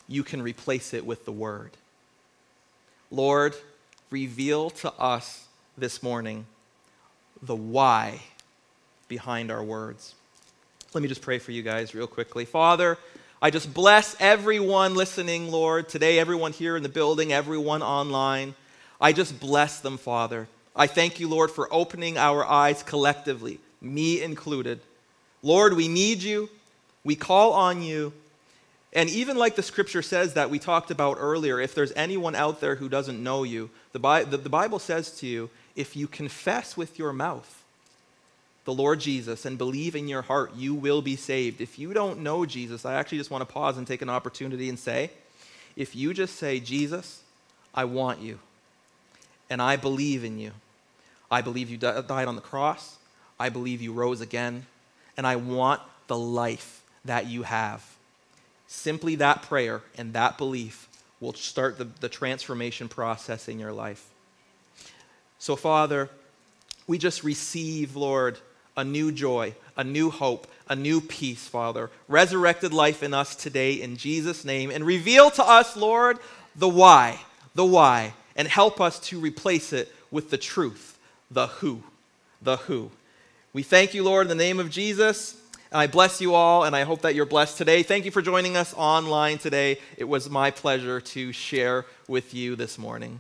you 0.05 0.21
can 0.21 0.41
replace 0.41 0.93
it 0.93 1.05
with 1.05 1.23
the 1.23 1.31
word. 1.31 1.71
Lord, 3.09 3.55
reveal 4.09 4.69
to 4.71 4.91
us 4.93 5.47
this 5.77 6.03
morning 6.03 6.45
the 7.41 7.55
why 7.55 8.19
behind 9.07 9.49
our 9.49 9.63
words. 9.63 10.13
Let 10.93 11.01
me 11.01 11.07
just 11.07 11.21
pray 11.21 11.39
for 11.39 11.53
you 11.53 11.63
guys 11.63 11.95
real 11.95 12.05
quickly. 12.05 12.43
Father, 12.43 12.97
I 13.41 13.49
just 13.49 13.73
bless 13.73 14.17
everyone 14.19 14.95
listening, 14.95 15.49
Lord, 15.49 15.87
today, 15.87 16.19
everyone 16.19 16.51
here 16.51 16.75
in 16.75 16.83
the 16.83 16.89
building, 16.89 17.31
everyone 17.31 17.81
online. 17.81 18.55
I 18.99 19.13
just 19.13 19.39
bless 19.39 19.79
them, 19.79 19.97
Father. 19.97 20.49
I 20.75 20.87
thank 20.87 21.21
you, 21.21 21.29
Lord, 21.29 21.49
for 21.51 21.73
opening 21.73 22.17
our 22.17 22.45
eyes 22.45 22.83
collectively, 22.83 23.59
me 23.79 24.21
included. 24.21 24.81
Lord, 25.41 25.77
we 25.77 25.87
need 25.87 26.21
you. 26.21 26.49
We 27.07 27.15
call 27.15 27.53
on 27.53 27.81
you. 27.81 28.11
And 28.91 29.09
even 29.09 29.37
like 29.37 29.55
the 29.55 29.63
scripture 29.63 30.01
says 30.01 30.33
that 30.33 30.49
we 30.49 30.59
talked 30.59 30.91
about 30.91 31.15
earlier, 31.21 31.57
if 31.57 31.73
there's 31.73 31.93
anyone 31.93 32.35
out 32.35 32.59
there 32.59 32.75
who 32.75 32.89
doesn't 32.89 33.23
know 33.23 33.43
you, 33.43 33.69
the, 33.93 33.99
Bi- 33.99 34.25
the, 34.25 34.35
the 34.35 34.49
Bible 34.49 34.77
says 34.77 35.11
to 35.19 35.25
you, 35.25 35.49
if 35.73 35.95
you 35.95 36.05
confess 36.05 36.75
with 36.75 36.99
your 36.99 37.13
mouth 37.13 37.63
the 38.65 38.73
Lord 38.73 38.99
Jesus 38.99 39.45
and 39.45 39.57
believe 39.57 39.95
in 39.95 40.09
your 40.09 40.21
heart, 40.21 40.53
you 40.57 40.73
will 40.73 41.01
be 41.01 41.15
saved. 41.15 41.61
If 41.61 41.79
you 41.79 41.93
don't 41.93 42.23
know 42.23 42.45
Jesus, 42.45 42.83
I 42.83 42.95
actually 42.95 43.19
just 43.19 43.31
want 43.31 43.47
to 43.47 43.53
pause 43.53 43.77
and 43.77 43.87
take 43.87 44.01
an 44.01 44.09
opportunity 44.09 44.67
and 44.67 44.77
say, 44.77 45.09
if 45.77 45.95
you 45.95 46.13
just 46.13 46.35
say, 46.35 46.59
Jesus, 46.59 47.21
I 47.73 47.85
want 47.85 48.19
you 48.19 48.37
and 49.49 49.61
I 49.61 49.77
believe 49.77 50.25
in 50.25 50.39
you. 50.39 50.51
I 51.31 51.41
believe 51.41 51.69
you 51.69 51.77
died 51.77 52.27
on 52.27 52.35
the 52.35 52.41
cross. 52.41 52.97
I 53.39 53.47
believe 53.47 53.81
you 53.81 53.93
rose 53.93 54.19
again. 54.19 54.65
And 55.15 55.25
I 55.25 55.37
want 55.37 55.79
the 56.07 56.17
life 56.17 56.76
that 57.07 57.27
you 57.27 57.43
have. 57.43 57.83
Simply 58.67 59.15
that 59.15 59.43
prayer 59.43 59.81
and 59.97 60.13
that 60.13 60.37
belief 60.37 60.87
will 61.19 61.33
start 61.33 61.77
the, 61.77 61.85
the 61.85 62.09
transformation 62.09 62.87
process 62.87 63.47
in 63.47 63.59
your 63.59 63.73
life. 63.73 64.05
So, 65.39 65.55
Father, 65.55 66.09
we 66.85 66.97
just 66.97 67.23
receive, 67.23 67.95
Lord, 67.95 68.37
a 68.75 68.83
new 68.83 69.11
joy, 69.11 69.55
a 69.75 69.83
new 69.83 70.09
hope, 70.09 70.47
a 70.69 70.75
new 70.75 71.01
peace, 71.01 71.47
Father. 71.47 71.89
Resurrected 72.07 72.73
life 72.73 73.01
in 73.03 73.13
us 73.13 73.35
today 73.35 73.73
in 73.73 73.97
Jesus' 73.97 74.45
name. 74.45 74.69
And 74.69 74.85
reveal 74.85 75.31
to 75.31 75.43
us, 75.43 75.75
Lord, 75.75 76.19
the 76.55 76.69
why, 76.69 77.19
the 77.55 77.65
why 77.65 78.13
and 78.37 78.47
help 78.47 78.79
us 78.79 78.99
to 78.99 79.19
replace 79.19 79.73
it 79.73 79.91
with 80.11 80.29
the 80.29 80.37
truth, 80.37 80.97
the 81.29 81.47
who, 81.47 81.81
the 82.41 82.57
who. 82.57 82.91
We 83.51 83.63
thank 83.63 83.95
you, 83.95 84.03
Lord, 84.03 84.27
in 84.27 84.29
the 84.29 84.43
name 84.43 84.59
of 84.59 84.69
Jesus. 84.69 85.35
And 85.71 85.81
I 85.81 85.87
bless 85.87 86.21
you 86.21 86.33
all, 86.33 86.63
and 86.63 86.75
I 86.75 86.83
hope 86.83 87.01
that 87.01 87.13
you're 87.13 87.25
blessed 87.25 87.57
today. 87.57 87.83
Thank 87.83 88.05
you 88.05 88.11
for 88.11 88.21
joining 88.21 88.55
us 88.55 88.73
online 88.75 89.37
today. 89.37 89.79
It 89.97 90.05
was 90.05 90.29
my 90.29 90.51
pleasure 90.51 91.01
to 91.01 91.31
share 91.31 91.85
with 92.07 92.33
you 92.33 92.55
this 92.55 92.77
morning. 92.77 93.19